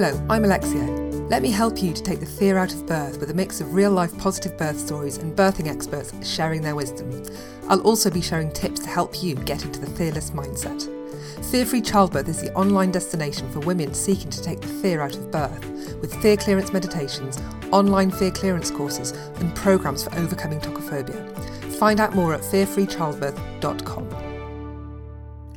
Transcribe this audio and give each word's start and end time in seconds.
Hello, 0.00 0.24
I'm 0.30 0.44
Alexia. 0.44 0.86
Let 1.28 1.42
me 1.42 1.50
help 1.50 1.82
you 1.82 1.92
to 1.92 2.00
take 2.00 2.20
the 2.20 2.24
fear 2.24 2.56
out 2.56 2.72
of 2.72 2.86
birth 2.86 3.18
with 3.18 3.32
a 3.32 3.34
mix 3.34 3.60
of 3.60 3.74
real 3.74 3.90
life 3.90 4.16
positive 4.16 4.56
birth 4.56 4.78
stories 4.78 5.16
and 5.16 5.36
birthing 5.36 5.66
experts 5.66 6.12
sharing 6.24 6.62
their 6.62 6.76
wisdom. 6.76 7.24
I'll 7.68 7.80
also 7.80 8.08
be 8.08 8.20
sharing 8.20 8.52
tips 8.52 8.78
to 8.82 8.88
help 8.88 9.24
you 9.24 9.34
get 9.34 9.64
into 9.64 9.80
the 9.80 9.90
fearless 9.90 10.30
mindset. 10.30 10.84
Fear 11.50 11.66
Free 11.66 11.80
Childbirth 11.80 12.28
is 12.28 12.40
the 12.40 12.54
online 12.54 12.92
destination 12.92 13.50
for 13.50 13.58
women 13.58 13.92
seeking 13.92 14.30
to 14.30 14.40
take 14.40 14.60
the 14.60 14.68
fear 14.68 15.00
out 15.00 15.16
of 15.16 15.32
birth, 15.32 15.98
with 16.00 16.14
fear 16.22 16.36
clearance 16.36 16.72
meditations, 16.72 17.40
online 17.72 18.12
fear 18.12 18.30
clearance 18.30 18.70
courses, 18.70 19.10
and 19.40 19.52
programs 19.56 20.04
for 20.04 20.14
overcoming 20.14 20.60
tocophobia. 20.60 21.74
Find 21.74 21.98
out 21.98 22.14
more 22.14 22.34
at 22.34 22.42
fearfreechildbirth.com. 22.42 24.27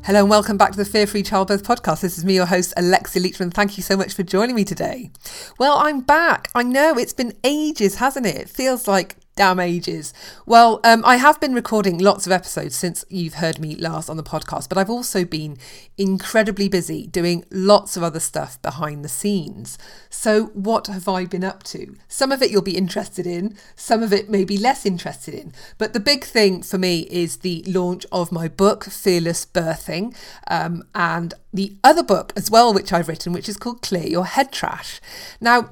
Hello 0.03 0.21
and 0.21 0.31
welcome 0.31 0.57
back 0.57 0.71
to 0.71 0.77
the 0.77 0.83
Fear 0.83 1.05
Free 1.05 1.21
Childbirth 1.21 1.61
podcast. 1.61 2.01
This 2.01 2.17
is 2.17 2.25
me, 2.25 2.33
your 2.33 2.47
host, 2.47 2.73
Alexia 2.75 3.21
Leachman. 3.21 3.53
Thank 3.53 3.77
you 3.77 3.83
so 3.83 3.95
much 3.95 4.15
for 4.15 4.23
joining 4.23 4.55
me 4.55 4.63
today. 4.63 5.11
Well, 5.59 5.77
I'm 5.77 6.01
back. 6.01 6.49
I 6.55 6.63
know 6.63 6.97
it's 6.97 7.13
been 7.13 7.37
ages, 7.43 7.95
hasn't 7.95 8.25
it? 8.25 8.35
It 8.35 8.49
feels 8.49 8.87
like 8.87 9.17
damn 9.41 9.59
ages. 9.59 10.13
Well, 10.45 10.79
um, 10.83 11.01
I 11.03 11.15
have 11.15 11.39
been 11.39 11.55
recording 11.55 11.97
lots 11.97 12.27
of 12.27 12.31
episodes 12.31 12.75
since 12.75 13.03
you've 13.09 13.33
heard 13.33 13.57
me 13.57 13.75
last 13.75 14.07
on 14.07 14.15
the 14.15 14.21
podcast, 14.21 14.69
but 14.69 14.77
I've 14.77 14.87
also 14.87 15.25
been 15.25 15.57
incredibly 15.97 16.69
busy 16.69 17.07
doing 17.07 17.43
lots 17.49 17.97
of 17.97 18.03
other 18.03 18.19
stuff 18.19 18.61
behind 18.61 19.03
the 19.03 19.09
scenes. 19.09 19.79
So, 20.11 20.51
what 20.53 20.85
have 20.85 21.07
I 21.07 21.25
been 21.25 21.43
up 21.43 21.63
to? 21.73 21.95
Some 22.07 22.31
of 22.31 22.43
it 22.43 22.51
you'll 22.51 22.61
be 22.61 22.77
interested 22.77 23.25
in, 23.25 23.57
some 23.75 24.03
of 24.03 24.13
it 24.13 24.29
may 24.29 24.43
be 24.43 24.59
less 24.59 24.85
interested 24.85 25.33
in. 25.33 25.53
But 25.79 25.93
the 25.93 25.99
big 25.99 26.23
thing 26.23 26.61
for 26.61 26.77
me 26.77 27.07
is 27.09 27.37
the 27.37 27.63
launch 27.65 28.05
of 28.11 28.31
my 28.31 28.47
book, 28.47 28.83
Fearless 28.83 29.47
Birthing, 29.47 30.15
um, 30.49 30.83
and 30.93 31.33
the 31.51 31.75
other 31.83 32.03
book 32.03 32.31
as 32.35 32.51
well, 32.51 32.75
which 32.75 32.93
I've 32.93 33.07
written, 33.07 33.33
which 33.33 33.49
is 33.49 33.57
called 33.57 33.81
Clear 33.81 34.05
Your 34.05 34.25
Head 34.25 34.51
Trash. 34.51 35.01
Now, 35.41 35.71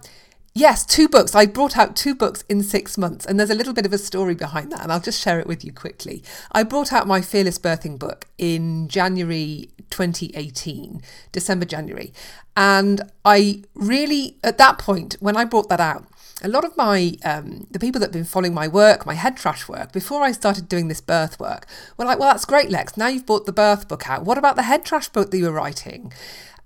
Yes, 0.59 0.85
two 0.85 1.07
books. 1.07 1.35
I 1.35 1.45
brought 1.45 1.77
out 1.77 1.95
two 1.95 2.13
books 2.13 2.43
in 2.49 2.63
six 2.63 2.97
months, 2.97 3.25
and 3.25 3.39
there's 3.39 3.49
a 3.49 3.55
little 3.55 3.71
bit 3.71 3.85
of 3.85 3.93
a 3.93 3.97
story 3.97 4.35
behind 4.35 4.73
that, 4.73 4.81
and 4.81 4.91
I'll 4.91 4.99
just 4.99 5.21
share 5.21 5.39
it 5.39 5.47
with 5.47 5.63
you 5.63 5.71
quickly. 5.71 6.21
I 6.51 6.63
brought 6.63 6.91
out 6.91 7.07
my 7.07 7.21
Fearless 7.21 7.57
Birthing 7.57 7.97
book 7.97 8.25
in 8.37 8.89
January 8.89 9.69
2018, 9.89 11.01
December, 11.31 11.63
January, 11.63 12.11
and 12.57 13.03
I 13.23 13.63
really, 13.73 14.35
at 14.43 14.57
that 14.57 14.77
point, 14.79 15.15
when 15.21 15.37
I 15.37 15.45
brought 15.45 15.69
that 15.69 15.79
out, 15.79 16.05
a 16.43 16.49
lot 16.49 16.65
of 16.65 16.75
my 16.75 17.15
um, 17.23 17.67
the 17.71 17.79
people 17.79 17.99
that 17.99 18.07
have 18.07 18.13
been 18.13 18.25
following 18.25 18.53
my 18.53 18.67
work, 18.67 19.05
my 19.05 19.13
head 19.13 19.37
trash 19.37 19.69
work, 19.69 19.93
before 19.93 20.23
I 20.23 20.33
started 20.33 20.67
doing 20.67 20.89
this 20.89 20.99
birth 20.99 21.39
work, 21.39 21.67
were 21.95 22.03
like, 22.03 22.19
"Well, 22.19 22.31
that's 22.33 22.43
great, 22.43 22.69
Lex. 22.69 22.97
Now 22.97 23.07
you've 23.07 23.25
brought 23.25 23.45
the 23.45 23.53
birth 23.53 23.87
book 23.87 24.09
out. 24.09 24.25
What 24.25 24.37
about 24.37 24.57
the 24.57 24.63
head 24.63 24.83
trash 24.83 25.07
book 25.07 25.31
that 25.31 25.37
you 25.37 25.45
were 25.45 25.51
writing?" 25.51 26.11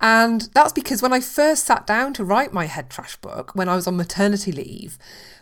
And 0.03 0.49
that's 0.53 0.73
because 0.73 1.01
when 1.01 1.13
I 1.13 1.21
first 1.21 1.63
sat 1.63 1.87
down 1.87 2.13
to 2.15 2.25
write 2.25 2.51
my 2.51 2.65
head 2.65 2.89
trash 2.89 3.15
book, 3.15 3.55
when 3.55 3.69
I 3.69 3.75
was 3.75 3.87
on 3.87 3.95
maternity 3.95 4.51
leave 4.51 4.97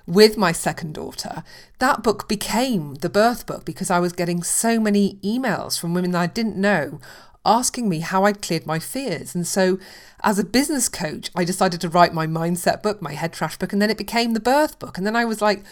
with 0.06 0.38
my 0.38 0.52
second 0.52 0.94
daughter, 0.94 1.44
that 1.80 2.04
book 2.04 2.28
became 2.28 2.94
the 2.95 3.09
birth 3.09 3.48
book 3.48 3.66
because 3.66 3.89
I 3.89 3.98
was 3.98 4.14
getting 4.14 4.44
so 4.44 4.80
many 4.80 5.16
emails 5.23 5.80
from 5.80 5.95
women 5.95 6.12
that 6.12 6.22
I 6.22 6.28
didn't 6.28 6.58
know 6.58 7.00
asking 7.44 7.89
me 7.89 8.02
how 8.02 8.23
I'd 8.26 8.44
cleared 8.44 8.67
my 8.67 8.78
fears. 8.78 9.34
And 9.34 9.48
so, 9.48 9.80
as 10.23 10.38
a 10.38 10.44
business 10.44 10.88
coach, 10.88 11.32
I 11.36 11.44
decided 11.44 11.82
to 11.82 11.89
write 11.89 12.14
my 12.14 12.28
mindset 12.28 12.84
book, 12.84 13.02
my 13.02 13.14
head 13.14 13.34
trash 13.34 13.58
book, 13.58 13.73
and 13.73 13.82
then 13.82 13.89
it 13.89 13.98
became 13.98 14.34
the 14.34 14.39
birth 14.39 14.78
book. 14.78 15.00
And 15.00 15.08
then 15.08 15.16
I 15.16 15.26
was 15.26 15.42
like, 15.42 15.64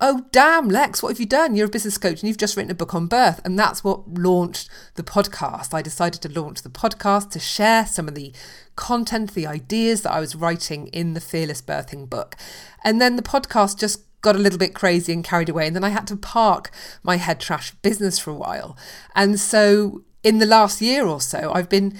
oh, 0.00 0.26
damn, 0.32 0.68
Lex, 0.68 1.02
what 1.02 1.10
have 1.10 1.20
you 1.20 1.26
done? 1.26 1.56
You're 1.56 1.66
a 1.66 1.70
business 1.70 1.98
coach 1.98 2.20
and 2.20 2.28
you've 2.28 2.38
just 2.38 2.56
written 2.56 2.70
a 2.70 2.74
book 2.74 2.94
on 2.94 3.06
birth. 3.06 3.40
And 3.44 3.58
that's 3.58 3.84
what 3.84 4.08
launched 4.08 4.68
the 4.94 5.02
podcast. 5.02 5.74
I 5.74 5.82
decided 5.82 6.20
to 6.22 6.40
launch 6.40 6.62
the 6.62 6.70
podcast 6.70 7.30
to 7.30 7.38
share 7.38 7.86
some 7.86 8.08
of 8.08 8.14
the 8.14 8.32
content, 8.76 9.34
the 9.34 9.46
ideas 9.46 10.02
that 10.02 10.12
I 10.12 10.20
was 10.20 10.34
writing 10.34 10.88
in 10.88 11.14
the 11.14 11.20
Fearless 11.20 11.62
Birthing 11.62 12.08
book. 12.08 12.36
And 12.82 13.00
then 13.00 13.16
the 13.16 13.22
podcast 13.22 13.78
just 13.78 14.02
got 14.20 14.34
a 14.34 14.38
little 14.38 14.58
bit 14.58 14.74
crazy 14.74 15.12
and 15.12 15.22
carried 15.22 15.48
away. 15.48 15.66
And 15.66 15.76
then 15.76 15.84
I 15.84 15.90
had 15.90 16.06
to 16.08 16.16
park 16.16 16.70
my 17.02 17.16
head 17.16 17.40
trash 17.40 17.72
business 17.82 18.18
for 18.18 18.30
a 18.30 18.34
while. 18.34 18.76
And 19.14 19.38
so 19.38 20.02
in 20.22 20.38
the 20.38 20.46
last 20.46 20.80
year 20.80 21.06
or 21.06 21.20
so, 21.20 21.52
I've 21.54 21.68
been 21.68 21.96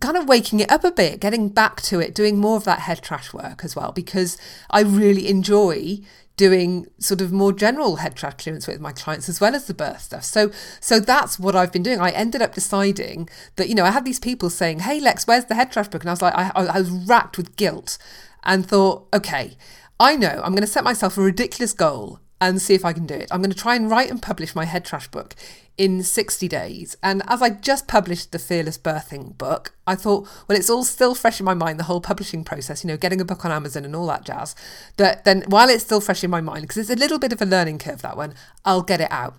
kind 0.00 0.16
of 0.16 0.28
waking 0.28 0.60
it 0.60 0.70
up 0.70 0.84
a 0.84 0.90
bit, 0.90 1.20
getting 1.20 1.48
back 1.48 1.80
to 1.82 2.00
it, 2.00 2.14
doing 2.14 2.38
more 2.38 2.56
of 2.56 2.64
that 2.64 2.80
head 2.80 3.02
trash 3.02 3.32
work 3.32 3.64
as 3.64 3.76
well, 3.76 3.92
because 3.92 4.36
I 4.70 4.80
really 4.80 5.28
enjoy 5.28 6.00
doing 6.36 6.86
sort 6.98 7.20
of 7.20 7.32
more 7.32 7.52
general 7.52 7.96
head 7.96 8.14
trash 8.14 8.34
clearance 8.38 8.66
with 8.66 8.80
my 8.80 8.92
clients 8.92 9.28
as 9.28 9.40
well 9.40 9.54
as 9.54 9.66
the 9.66 9.74
birth 9.74 10.02
stuff. 10.02 10.24
So 10.24 10.50
so 10.80 11.00
that's 11.00 11.38
what 11.38 11.56
I've 11.56 11.72
been 11.72 11.82
doing. 11.82 12.00
I 12.00 12.10
ended 12.10 12.42
up 12.42 12.54
deciding 12.54 13.28
that, 13.56 13.68
you 13.68 13.74
know, 13.74 13.84
I 13.84 13.90
had 13.90 14.04
these 14.04 14.20
people 14.20 14.50
saying, 14.50 14.80
Hey 14.80 15.00
Lex, 15.00 15.26
where's 15.26 15.46
the 15.46 15.54
head 15.54 15.72
trash 15.72 15.88
book? 15.88 16.02
And 16.02 16.10
I 16.10 16.12
was 16.12 16.22
like, 16.22 16.34
I, 16.34 16.50
I 16.54 16.78
was 16.78 16.90
racked 16.90 17.36
with 17.36 17.56
guilt 17.56 17.98
and 18.42 18.66
thought, 18.66 19.06
okay, 19.12 19.56
I 19.98 20.16
know 20.16 20.40
I'm 20.44 20.52
going 20.52 20.60
to 20.62 20.66
set 20.66 20.84
myself 20.84 21.16
a 21.16 21.22
ridiculous 21.22 21.72
goal 21.72 22.20
and 22.40 22.60
see 22.60 22.74
if 22.74 22.84
I 22.84 22.92
can 22.92 23.06
do 23.06 23.14
it. 23.14 23.28
I'm 23.30 23.40
going 23.40 23.50
to 23.50 23.56
try 23.56 23.74
and 23.74 23.90
write 23.90 24.10
and 24.10 24.20
publish 24.20 24.54
my 24.54 24.66
head 24.66 24.84
trash 24.84 25.08
book 25.08 25.34
in 25.78 26.02
60 26.02 26.48
days. 26.48 26.96
And 27.02 27.22
as 27.26 27.42
I 27.42 27.50
just 27.50 27.86
published 27.86 28.32
the 28.32 28.38
Fearless 28.38 28.78
Birthing 28.78 29.36
book, 29.36 29.74
I 29.86 29.94
thought, 29.94 30.26
well, 30.48 30.58
it's 30.58 30.70
all 30.70 30.84
still 30.84 31.14
fresh 31.14 31.38
in 31.38 31.46
my 31.46 31.54
mind, 31.54 31.78
the 31.78 31.84
whole 31.84 32.00
publishing 32.00 32.44
process, 32.44 32.82
you 32.82 32.88
know, 32.88 32.96
getting 32.96 33.20
a 33.20 33.24
book 33.24 33.44
on 33.44 33.52
Amazon 33.52 33.84
and 33.84 33.94
all 33.94 34.06
that 34.06 34.24
jazz. 34.24 34.54
That 34.96 35.24
then, 35.24 35.44
while 35.48 35.68
it's 35.68 35.84
still 35.84 36.00
fresh 36.00 36.24
in 36.24 36.30
my 36.30 36.40
mind, 36.40 36.62
because 36.62 36.78
it's 36.78 36.90
a 36.90 36.96
little 36.96 37.18
bit 37.18 37.32
of 37.32 37.42
a 37.42 37.46
learning 37.46 37.78
curve, 37.78 38.02
that 38.02 38.16
one, 38.16 38.34
I'll 38.64 38.82
get 38.82 39.00
it 39.00 39.12
out. 39.12 39.36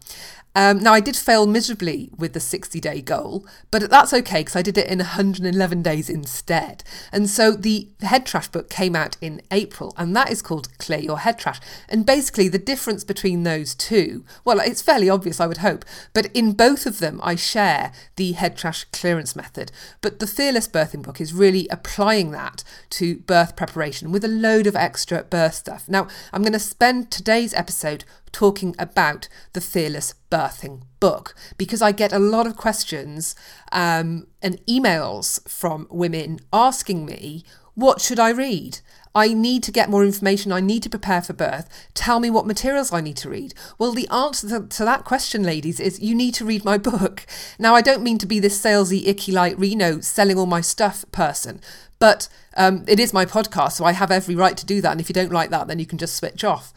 Um, 0.57 0.79
now, 0.79 0.91
I 0.91 1.01
did 1.01 1.15
fail 1.15 1.45
miserably 1.45 2.09
with 2.17 2.33
the 2.33 2.39
60 2.39 2.79
day 2.79 2.99
goal, 2.99 3.45
but 3.69 3.91
that's 3.91 4.11
okay 4.11 4.39
because 4.39 4.55
I 4.55 4.63
did 4.63 4.75
it 4.75 4.87
in 4.87 4.97
111 4.97 5.83
days 5.83 6.09
instead. 6.09 6.83
And 7.11 7.29
so 7.29 7.51
the 7.51 7.89
head 8.01 8.25
trash 8.25 8.47
book 8.47 8.67
came 8.67 8.95
out 8.95 9.17
in 9.21 9.43
April, 9.51 9.93
and 9.97 10.15
that 10.15 10.31
is 10.31 10.41
called 10.41 10.75
Clear 10.79 10.97
Your 10.97 11.19
Head 11.19 11.37
Trash. 11.37 11.59
And 11.87 12.07
basically, 12.07 12.47
the 12.47 12.57
difference 12.57 13.03
between 13.03 13.43
those 13.43 13.75
two, 13.75 14.25
well, 14.43 14.59
it's 14.59 14.81
fairly 14.81 15.11
obvious, 15.11 15.39
I 15.39 15.45
would 15.45 15.59
hope, 15.59 15.85
but 16.11 16.35
in 16.35 16.53
both 16.53 16.87
of 16.87 16.97
them, 16.97 17.19
I 17.23 17.35
share 17.35 17.91
the 18.15 18.31
head 18.31 18.57
trash 18.57 18.85
clearance 18.85 19.35
method. 19.35 19.71
But 20.01 20.17
the 20.17 20.25
Fearless 20.25 20.67
Birthing 20.67 21.03
book 21.03 21.21
is 21.21 21.35
really 21.35 21.67
applying 21.69 22.31
that 22.31 22.63
to 22.91 23.17
birth 23.17 23.55
preparation 23.55 24.11
with 24.11 24.25
a 24.25 24.27
load 24.27 24.65
of 24.65 24.75
extra 24.75 25.21
birth 25.21 25.53
stuff. 25.53 25.87
Now, 25.87 26.07
I'm 26.33 26.41
going 26.41 26.51
to 26.53 26.59
spend 26.59 27.11
today's 27.11 27.53
episode 27.53 28.05
talking 28.37 28.75
about 28.77 29.27
the 29.53 29.61
Fearless 29.61 30.13
Birthing 30.29 30.83
book 30.99 31.33
because 31.57 31.81
I 31.81 31.91
get 31.91 32.13
a 32.13 32.19
lot 32.19 32.45
of 32.45 32.55
questions 32.55 33.35
um, 33.71 34.27
and 34.43 34.63
emails 34.67 35.27
from 35.49 35.87
women 35.89 36.37
asking 36.53 37.03
me, 37.03 37.43
What 37.73 37.99
should 37.99 38.19
I 38.19 38.29
read? 38.29 38.81
I 39.15 39.33
need 39.33 39.63
to 39.63 39.71
get 39.71 39.89
more 39.89 40.05
information. 40.05 40.51
I 40.51 40.59
need 40.59 40.83
to 40.83 40.89
prepare 40.91 41.23
for 41.23 41.33
birth. 41.33 41.67
Tell 41.95 42.19
me 42.19 42.29
what 42.29 42.45
materials 42.45 42.93
I 42.93 43.01
need 43.01 43.17
to 43.17 43.29
read. 43.31 43.55
Well, 43.79 43.91
the 43.91 44.07
answer 44.09 44.67
to, 44.67 44.85
that 44.85 45.03
question, 45.03 45.41
ladies, 45.41 45.79
is 45.79 45.99
you 45.99 46.13
need 46.13 46.35
to 46.35 46.45
read 46.45 46.63
my 46.63 46.77
book. 46.91 47.25
Now, 47.57 47.73
I 47.73 47.81
don't 47.81 48.03
mean 48.03 48.19
to 48.19 48.27
be 48.27 48.39
this 48.39 48.61
salesy, 48.61 49.07
icky, 49.07 49.31
like 49.31 49.57
Reno 49.57 49.99
selling 50.01 50.37
all 50.37 50.45
my 50.45 50.61
stuff 50.61 51.03
person, 51.11 51.59
but 51.97 52.29
um, 52.55 52.85
it 52.87 52.99
is 52.99 53.13
my 53.13 53.25
podcast, 53.25 53.71
so 53.71 53.85
I 53.85 53.93
have 53.93 54.11
every 54.11 54.35
right 54.35 54.55
to 54.55 54.65
do 54.67 54.79
that. 54.81 54.91
And 54.91 55.01
if 55.01 55.09
you 55.09 55.13
don't 55.13 55.31
like 55.31 55.49
that, 55.49 55.67
then 55.67 55.79
you 55.79 55.87
can 55.87 55.97
just 55.97 56.15
switch 56.15 56.43
off 56.43 56.71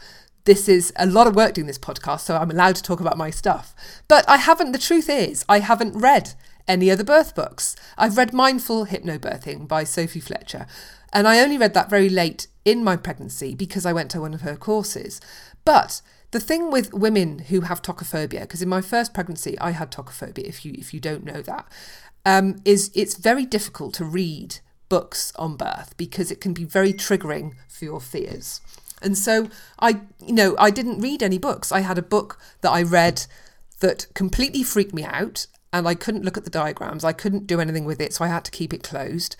this 0.44 0.68
is 0.68 0.92
a 0.96 1.06
lot 1.06 1.26
of 1.26 1.36
work 1.36 1.54
doing 1.54 1.66
this 1.66 1.78
podcast, 1.78 2.20
so 2.20 2.36
I'm 2.36 2.50
allowed 2.50 2.76
to 2.76 2.82
talk 2.82 3.00
about 3.00 3.18
my 3.18 3.30
stuff. 3.30 3.74
But 4.08 4.28
I 4.28 4.36
haven't, 4.38 4.72
the 4.72 4.78
truth 4.78 5.08
is, 5.08 5.44
I 5.48 5.60
haven't 5.60 5.98
read 5.98 6.34
any 6.66 6.90
other 6.90 7.04
birth 7.04 7.34
books. 7.34 7.76
I've 7.98 8.16
read 8.16 8.32
Mindful 8.32 8.86
Hypnobirthing 8.86 9.68
by 9.68 9.84
Sophie 9.84 10.20
Fletcher, 10.20 10.66
and 11.12 11.26
I 11.26 11.40
only 11.40 11.58
read 11.58 11.74
that 11.74 11.90
very 11.90 12.08
late 12.08 12.46
in 12.64 12.84
my 12.84 12.96
pregnancy 12.96 13.54
because 13.54 13.84
I 13.84 13.92
went 13.92 14.10
to 14.12 14.20
one 14.20 14.34
of 14.34 14.42
her 14.42 14.56
courses. 14.56 15.20
But 15.64 16.02
the 16.30 16.40
thing 16.40 16.70
with 16.70 16.94
women 16.94 17.40
who 17.40 17.62
have 17.62 17.82
tocophobia, 17.82 18.42
because 18.42 18.62
in 18.62 18.68
my 18.68 18.80
first 18.80 19.12
pregnancy 19.12 19.58
I 19.58 19.72
had 19.72 19.90
tocophobia, 19.90 20.44
if 20.44 20.64
you 20.64 20.74
if 20.78 20.94
you 20.94 21.00
don't 21.00 21.24
know 21.24 21.42
that, 21.42 21.66
um, 22.24 22.56
is 22.64 22.90
it's 22.94 23.16
very 23.16 23.44
difficult 23.44 23.94
to 23.94 24.04
read 24.04 24.60
books 24.88 25.32
on 25.36 25.56
birth 25.56 25.96
because 25.96 26.30
it 26.30 26.40
can 26.40 26.52
be 26.52 26.64
very 26.64 26.92
triggering 26.92 27.54
for 27.68 27.84
your 27.84 28.00
fears. 28.00 28.60
And 29.02 29.16
so 29.16 29.48
I, 29.78 30.00
you 30.24 30.34
know, 30.34 30.54
I 30.58 30.70
didn't 30.70 31.00
read 31.00 31.22
any 31.22 31.38
books. 31.38 31.72
I 31.72 31.80
had 31.80 31.98
a 31.98 32.02
book 32.02 32.38
that 32.60 32.70
I 32.70 32.82
read 32.82 33.26
that 33.80 34.06
completely 34.14 34.62
freaked 34.62 34.94
me 34.94 35.04
out 35.04 35.46
and 35.72 35.86
I 35.86 35.94
couldn't 35.94 36.24
look 36.24 36.36
at 36.36 36.44
the 36.44 36.50
diagrams. 36.50 37.04
I 37.04 37.12
couldn't 37.12 37.46
do 37.46 37.60
anything 37.60 37.84
with 37.84 38.00
it, 38.00 38.12
so 38.12 38.24
I 38.24 38.28
had 38.28 38.44
to 38.44 38.50
keep 38.50 38.74
it 38.74 38.82
closed. 38.82 39.36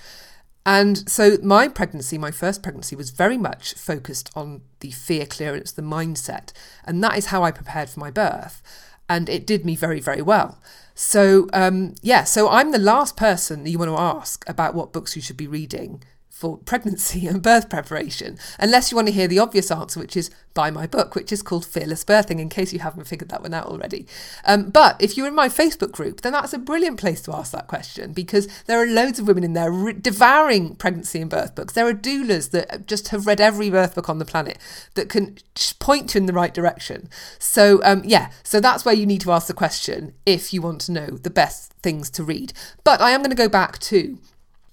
And 0.65 1.09
so 1.09 1.39
my 1.43 1.69
pregnancy, 1.69 2.19
my 2.19 2.31
first 2.31 2.62
pregnancy, 2.62 2.95
was 2.95 3.11
very 3.11 3.39
much 3.39 3.75
focused 3.75 4.31
on 4.37 4.62
the 4.81 4.91
fear 4.91 5.27
clearance, 5.27 5.73
the 5.73 5.83
mindset. 5.83 6.53
And 6.85 7.03
that 7.03 7.17
is 7.17 7.27
how 7.27 7.43
I 7.43 7.51
prepared 7.51 7.89
for 7.89 8.01
my 8.01 8.11
birth. 8.11 8.62
And 9.09 9.29
it 9.29 9.47
did 9.47 9.65
me 9.65 9.75
very, 9.75 10.01
very 10.01 10.23
well. 10.23 10.61
So, 10.95 11.49
um, 11.53 11.95
yeah, 12.03 12.25
so 12.25 12.49
I'm 12.49 12.73
the 12.73 12.79
last 12.79 13.17
person 13.17 13.67
you 13.67 13.79
want 13.79 13.91
to 13.91 13.99
ask 13.99 14.49
about 14.49 14.75
what 14.75 14.93
books 14.93 15.17
you 15.17 15.23
should 15.23 15.37
be 15.37 15.49
reading 15.49 16.03
for 16.40 16.56
pregnancy 16.56 17.26
and 17.28 17.42
birth 17.42 17.69
preparation, 17.69 18.38
unless 18.58 18.90
you 18.90 18.96
want 18.96 19.08
to 19.08 19.12
hear 19.12 19.28
the 19.28 19.38
obvious 19.38 19.70
answer, 19.70 20.00
which 20.00 20.16
is 20.16 20.31
buy 20.54 20.70
my 20.70 20.87
book, 20.87 21.14
which 21.14 21.31
is 21.31 21.42
called 21.42 21.66
Fearless 21.66 22.02
Birthing, 22.02 22.40
in 22.40 22.48
case 22.48 22.72
you 22.72 22.78
haven't 22.78 23.06
figured 23.06 23.28
that 23.28 23.42
one 23.42 23.52
out 23.52 23.66
already. 23.66 24.06
Um, 24.46 24.70
but 24.70 24.96
if 25.00 25.16
you're 25.16 25.28
in 25.28 25.34
my 25.34 25.48
Facebook 25.48 25.92
group, 25.92 26.22
then 26.22 26.32
that's 26.32 26.54
a 26.54 26.58
brilliant 26.58 26.98
place 26.98 27.20
to 27.22 27.34
ask 27.34 27.52
that 27.52 27.69
question 27.69 28.12
because 28.12 28.48
there 28.64 28.82
are 28.82 28.87
loads 28.87 29.19
of 29.19 29.28
women 29.28 29.44
in 29.44 29.52
there 29.52 29.70
re- 29.70 29.92
devouring 29.92 30.76
pregnancy 30.76 31.20
and 31.20 31.31
birth 31.31 31.54
books. 31.54 31.75
There 31.75 31.87
are 31.87 31.92
doulas 31.92 32.50
that 32.52 32.87
just 32.87 33.08
have 33.08 33.26
read 33.26 33.40
every 33.40 33.69
birth 33.69 33.94
book 33.94 34.08
on 34.08 34.19
the 34.19 34.25
planet 34.25 34.58
that 34.94 35.10
can 35.10 35.37
point 35.78 36.14
you 36.14 36.20
in 36.20 36.26
the 36.26 36.32
right 36.32 36.54
direction. 36.54 37.10
So, 37.38 37.81
um, 37.84 38.02
yeah, 38.04 38.31
so 38.42 38.60
that's 38.60 38.84
where 38.84 38.94
you 38.94 39.04
need 39.04 39.20
to 39.20 39.32
ask 39.32 39.46
the 39.46 39.54
question 39.54 40.14
if 40.25 40.54
you 40.54 40.62
want 40.62 40.81
to 40.82 40.92
know 40.92 41.06
the 41.06 41.31
best 41.31 41.75
things 41.82 42.08
to 42.10 42.25
read. 42.25 42.54
But 42.82 43.02
I 43.02 43.10
am 43.10 43.20
going 43.20 43.31
to 43.31 43.37
go 43.37 43.48
back 43.48 43.78
to 43.81 44.19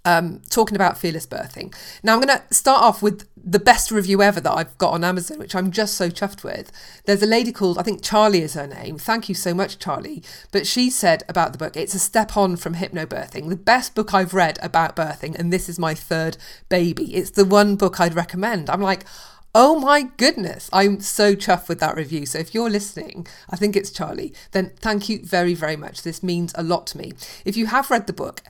um, 0.08 0.42
talking 0.50 0.78
about 0.78 0.98
fearless 0.98 1.28
birthing. 1.28 1.76
Now, 2.02 2.14
I'm 2.14 2.22
going 2.22 2.40
to 2.40 2.54
start 2.54 2.82
off 2.82 3.02
with 3.02 3.28
the 3.36 3.60
best 3.60 3.92
review 3.92 4.22
ever 4.22 4.40
that 4.40 4.54
I've 4.54 4.78
got 4.78 4.94
on 4.94 5.04
Amazon, 5.04 5.38
which 5.38 5.54
I'm 5.54 5.70
just 5.70 5.96
so 5.96 6.10
chuffed 6.10 6.46
with. 6.46 6.72
There's 7.04 7.22
a 7.22 7.28
lady 7.28 7.52
called, 7.52 7.78
I 7.78 7.84
think 7.84 8.02
Charlie 8.02 8.42
is 8.42 8.54
her 8.54 8.66
name. 8.66 8.98
Thank 8.98 9.28
you 9.28 9.36
so 9.36 9.54
much, 9.54 9.80
Charlie. 9.80 10.24
But 10.54 10.66
she 10.66 10.90
said 10.90 11.24
about 11.28 11.52
the 11.52 11.58
book, 11.58 11.76
it's 11.76 11.94
a 11.94 12.00
step 12.00 12.38
on 12.38 12.56
from 12.56 12.76
hypnobirthing, 12.76 13.50
the 13.50 13.58
best 13.58 13.96
book 13.96 14.14
I've 14.14 14.34
read 14.34 14.58
about 14.62 14.96
birthing, 14.96 15.38
and 15.38 15.52
this 15.52 15.68
is 15.68 15.78
my 15.78 15.94
third 15.94 16.38
baby. 16.70 17.14
It's 17.14 17.32
the 17.32 17.44
one 17.44 17.76
book 17.76 18.00
I'd 18.00 18.16
recommend. 18.16 18.70
I'm 18.70 18.82
like, 18.82 19.04
Oh 19.56 19.80
my 19.80 20.04
goodness, 20.18 20.70
I'm 20.72 21.00
so 21.00 21.34
chuffed 21.34 21.68
with 21.68 21.80
that 21.80 21.96
review. 21.96 22.28
So 22.28 22.38
if 22.38 22.54
you're 22.54 22.70
listening, 22.70 23.26
I 23.50 23.56
think 23.56 23.76
it's 23.76 23.90
Charlie, 23.90 24.32
then 24.52 24.72
thank 24.80 25.10
you 25.10 25.26
very, 25.26 25.56
very 25.56 25.76
much. 25.76 26.04
This 26.04 26.22
means 26.22 26.54
a 26.56 26.62
lot 26.62 26.86
to 26.88 26.98
me. 26.98 27.14
If 27.44 27.58
you 27.58 27.66
have 27.66 27.90
read 27.90 28.06
the 28.06 28.14
book 28.14 28.44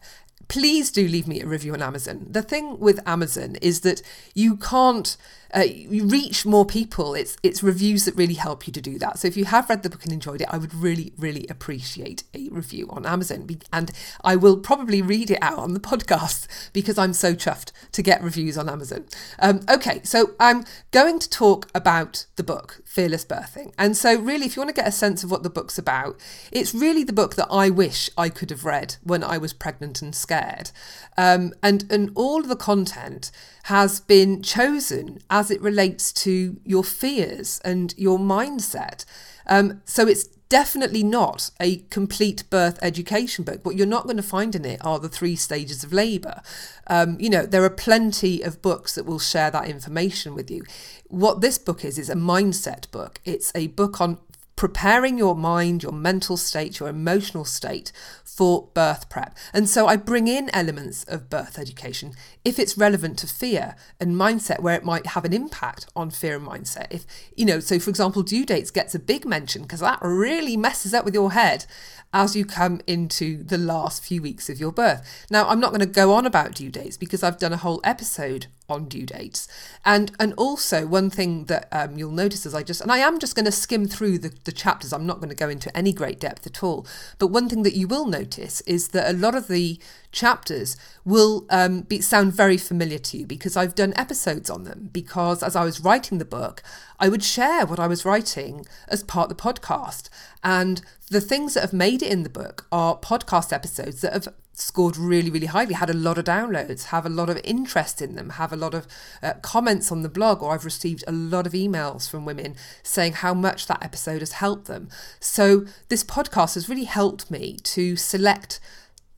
please 0.47 0.91
do 0.91 1.07
leave 1.07 1.27
me 1.27 1.41
a 1.41 1.47
review 1.47 1.73
on 1.73 1.81
Amazon. 1.81 2.25
The 2.29 2.41
thing 2.41 2.79
with 2.79 2.99
Amazon 3.07 3.57
is 3.61 3.81
that 3.81 4.01
you 4.33 4.57
can't 4.57 5.17
uh, 5.55 5.61
you 5.61 6.05
reach 6.05 6.45
more 6.45 6.65
people. 6.65 7.13
It's 7.13 7.37
it's 7.43 7.63
reviews 7.63 8.05
that 8.05 8.15
really 8.15 8.35
help 8.35 8.67
you 8.67 8.73
to 8.73 8.81
do 8.81 8.97
that. 8.99 9.19
So 9.19 9.27
if 9.27 9.37
you 9.37 9.45
have 9.45 9.69
read 9.69 9.83
the 9.83 9.89
book 9.89 10.03
and 10.03 10.13
enjoyed 10.13 10.41
it, 10.41 10.47
I 10.49 10.57
would 10.57 10.73
really 10.73 11.13
really 11.17 11.45
appreciate 11.49 12.23
a 12.33 12.49
review 12.49 12.87
on 12.89 13.05
Amazon, 13.05 13.47
and 13.71 13.91
I 14.23 14.35
will 14.35 14.57
probably 14.57 15.01
read 15.01 15.31
it 15.31 15.39
out 15.41 15.59
on 15.59 15.73
the 15.73 15.79
podcast 15.87 16.47
because 16.73 16.97
I'm 16.97 17.13
so 17.13 17.33
chuffed 17.33 17.71
to 17.91 18.01
get 18.01 18.21
reviews 18.21 18.57
on 18.57 18.69
Amazon. 18.69 19.05
Um, 19.39 19.61
okay, 19.69 20.01
so 20.03 20.31
I'm 20.39 20.65
going 20.91 21.19
to 21.19 21.29
talk 21.29 21.69
about 21.73 22.25
the 22.35 22.43
book 22.43 22.81
Fearless 22.85 23.25
Birthing, 23.25 23.73
and 23.77 23.95
so 23.95 24.19
really, 24.19 24.45
if 24.45 24.55
you 24.55 24.61
want 24.61 24.75
to 24.75 24.81
get 24.81 24.87
a 24.87 24.91
sense 24.91 25.23
of 25.23 25.31
what 25.31 25.43
the 25.43 25.49
book's 25.49 25.77
about, 25.77 26.19
it's 26.51 26.73
really 26.73 27.03
the 27.03 27.13
book 27.13 27.35
that 27.35 27.47
I 27.49 27.69
wish 27.69 28.09
I 28.17 28.29
could 28.29 28.49
have 28.49 28.65
read 28.65 28.95
when 29.03 29.23
I 29.23 29.37
was 29.37 29.53
pregnant 29.53 30.01
and 30.01 30.13
scared, 30.13 30.71
um, 31.17 31.53
and 31.63 31.85
and 31.91 32.11
all 32.15 32.41
the 32.43 32.55
content 32.55 33.31
has 33.67 33.99
been 33.99 34.41
chosen 34.41 35.19
as 35.29 35.51
it 35.51 35.61
relates 35.61 36.13
to 36.13 36.57
your 36.63 36.85
fears 36.85 37.59
and 37.65 37.93
your 37.97 38.17
mindset. 38.17 39.03
Um, 39.45 39.81
so 39.83 40.07
it's 40.07 40.23
definitely 40.47 41.03
not 41.03 41.51
a 41.59 41.79
complete 41.89 42.49
birth 42.49 42.79
education 42.81 43.43
book. 43.43 43.65
What 43.65 43.75
you're 43.75 43.85
not 43.85 44.05
going 44.05 44.15
to 44.15 44.23
find 44.23 44.55
in 44.55 44.63
it 44.63 44.79
are 44.85 44.99
the 44.99 45.09
three 45.09 45.35
stages 45.35 45.83
of 45.83 45.91
labour. 45.91 46.41
Um, 46.87 47.17
you 47.19 47.29
know, 47.29 47.45
there 47.45 47.65
are 47.65 47.69
plenty 47.69 48.41
of 48.41 48.61
books 48.61 48.95
that 48.95 49.05
will 49.05 49.19
share 49.19 49.51
that 49.51 49.67
information 49.67 50.33
with 50.33 50.49
you. 50.49 50.63
What 51.09 51.41
this 51.41 51.57
book 51.57 51.83
is, 51.83 51.99
is 51.99 52.09
a 52.09 52.15
mindset 52.15 52.89
book. 52.91 53.19
It's 53.25 53.51
a 53.53 53.67
book 53.67 53.99
on 53.99 54.17
preparing 54.57 55.17
your 55.17 55.35
mind, 55.35 55.83
your 55.83 55.93
mental 55.93 56.35
state, 56.35 56.79
your 56.79 56.89
emotional 56.89 57.45
state 57.45 57.93
for 58.25 58.67
birth 58.73 59.07
prep. 59.07 59.37
And 59.53 59.69
so 59.69 59.87
I 59.87 59.95
bring 59.95 60.27
in 60.27 60.49
elements 60.53 61.05
of 61.05 61.29
birth 61.29 61.57
education 61.57 62.13
if 62.43 62.59
it's 62.59 62.77
relevant 62.77 63.17
to 63.19 63.27
fear 63.27 63.75
and 63.99 64.15
mindset, 64.15 64.59
where 64.61 64.75
it 64.75 64.83
might 64.83 65.07
have 65.07 65.23
an 65.23 65.31
impact 65.31 65.85
on 65.95 66.09
fear 66.09 66.35
and 66.35 66.45
mindset. 66.45 66.87
If, 66.89 67.05
you 67.35 67.45
know, 67.45 67.59
so 67.59 67.79
for 67.79 67.89
example, 67.89 68.23
due 68.23 68.45
dates 68.45 68.71
gets 68.71 68.93
a 68.95 68.99
big 68.99 69.25
mention 69.25 69.61
because 69.61 69.79
that 69.79 69.99
really 70.01 70.57
messes 70.57 70.93
up 70.93 71.05
with 71.05 71.13
your 71.13 71.31
head 71.31 71.65
as 72.11 72.35
you 72.35 72.43
come 72.43 72.81
into 72.87 73.43
the 73.43 73.57
last 73.57 74.03
few 74.03 74.21
weeks 74.21 74.49
of 74.49 74.59
your 74.59 74.71
birth. 74.71 75.25
Now, 75.29 75.47
I'm 75.47 75.59
not 75.59 75.69
going 75.69 75.81
to 75.81 75.85
go 75.85 76.13
on 76.13 76.25
about 76.25 76.55
due 76.55 76.71
dates 76.71 76.97
because 76.97 77.21
I've 77.21 77.37
done 77.37 77.53
a 77.53 77.57
whole 77.57 77.79
episode 77.83 78.47
on 78.69 78.85
due 78.85 79.05
dates. 79.05 79.47
And 79.85 80.11
and 80.19 80.33
also 80.33 80.85
one 80.85 81.09
thing 81.09 81.45
that 81.45 81.67
um, 81.71 81.97
you'll 81.97 82.11
notice 82.11 82.45
as 82.45 82.53
I 82.53 82.63
just 82.63 82.81
and 82.81 82.91
I 82.91 82.97
am 82.99 83.19
just 83.19 83.35
going 83.35 83.45
to 83.45 83.51
skim 83.51 83.87
through 83.87 84.19
the, 84.19 84.33
the 84.43 84.51
chapters. 84.51 84.93
I'm 84.93 85.05
not 85.05 85.17
going 85.17 85.29
to 85.29 85.35
go 85.35 85.49
into 85.49 85.75
any 85.75 85.93
great 85.93 86.19
depth 86.19 86.45
at 86.45 86.63
all. 86.63 86.85
But 87.17 87.27
one 87.27 87.49
thing 87.49 87.63
that 87.63 87.75
you 87.75 87.87
will 87.87 88.05
notice 88.05 88.61
is 88.61 88.89
that 88.89 89.09
a 89.09 89.17
lot 89.17 89.35
of 89.35 89.47
the 89.47 89.79
chapters 90.11 90.77
will 91.05 91.45
um, 91.49 91.81
be 91.81 92.01
sound 92.01 92.33
very 92.33 92.57
familiar 92.57 92.97
to 92.97 93.17
you 93.17 93.25
because 93.25 93.55
I've 93.55 93.75
done 93.75 93.93
episodes 93.95 94.49
on 94.49 94.63
them. 94.63 94.89
Because 94.91 95.43
as 95.43 95.55
I 95.55 95.63
was 95.63 95.79
writing 95.79 96.17
the 96.17 96.25
book, 96.25 96.61
I 96.99 97.09
would 97.09 97.23
share 97.23 97.65
what 97.65 97.79
I 97.79 97.87
was 97.87 98.05
writing 98.05 98.65
as 98.87 99.03
part 99.03 99.31
of 99.31 99.37
the 99.37 99.43
podcast. 99.43 100.09
And 100.43 100.81
the 101.09 101.21
things 101.21 101.53
that 101.53 101.61
have 101.61 101.73
made 101.73 102.01
it 102.01 102.11
in 102.11 102.23
the 102.23 102.29
book 102.29 102.67
are 102.71 102.97
podcast 102.97 103.53
episodes 103.53 104.01
that 104.01 104.13
have 104.13 104.27
scored 104.59 104.97
really, 104.97 105.29
really 105.29 105.45
highly, 105.45 105.75
had 105.75 105.89
a 105.89 105.93
lot 105.93 106.17
of 106.17 106.25
downloads, 106.25 106.85
have 106.85 107.05
a 107.05 107.09
lot 107.09 107.29
of 107.29 107.39
interest 107.43 108.01
in 108.01 108.15
them, 108.15 108.31
have 108.31 108.51
a 108.51 108.57
lot 108.57 108.73
of 108.73 108.87
uh, 109.21 109.33
comments 109.43 109.91
on 109.91 110.01
the 110.01 110.09
blog, 110.09 110.41
or 110.41 110.53
I've 110.53 110.65
received 110.65 111.03
a 111.07 111.11
lot 111.11 111.45
of 111.45 111.53
emails 111.53 112.09
from 112.09 112.25
women 112.25 112.55
saying 112.81 113.13
how 113.13 113.35
much 113.35 113.67
that 113.67 113.83
episode 113.83 114.21
has 114.21 114.33
helped 114.33 114.65
them. 114.65 114.89
So, 115.19 115.65
this 115.89 116.03
podcast 116.03 116.55
has 116.55 116.67
really 116.67 116.85
helped 116.85 117.29
me 117.29 117.57
to 117.63 117.95
select 117.95 118.59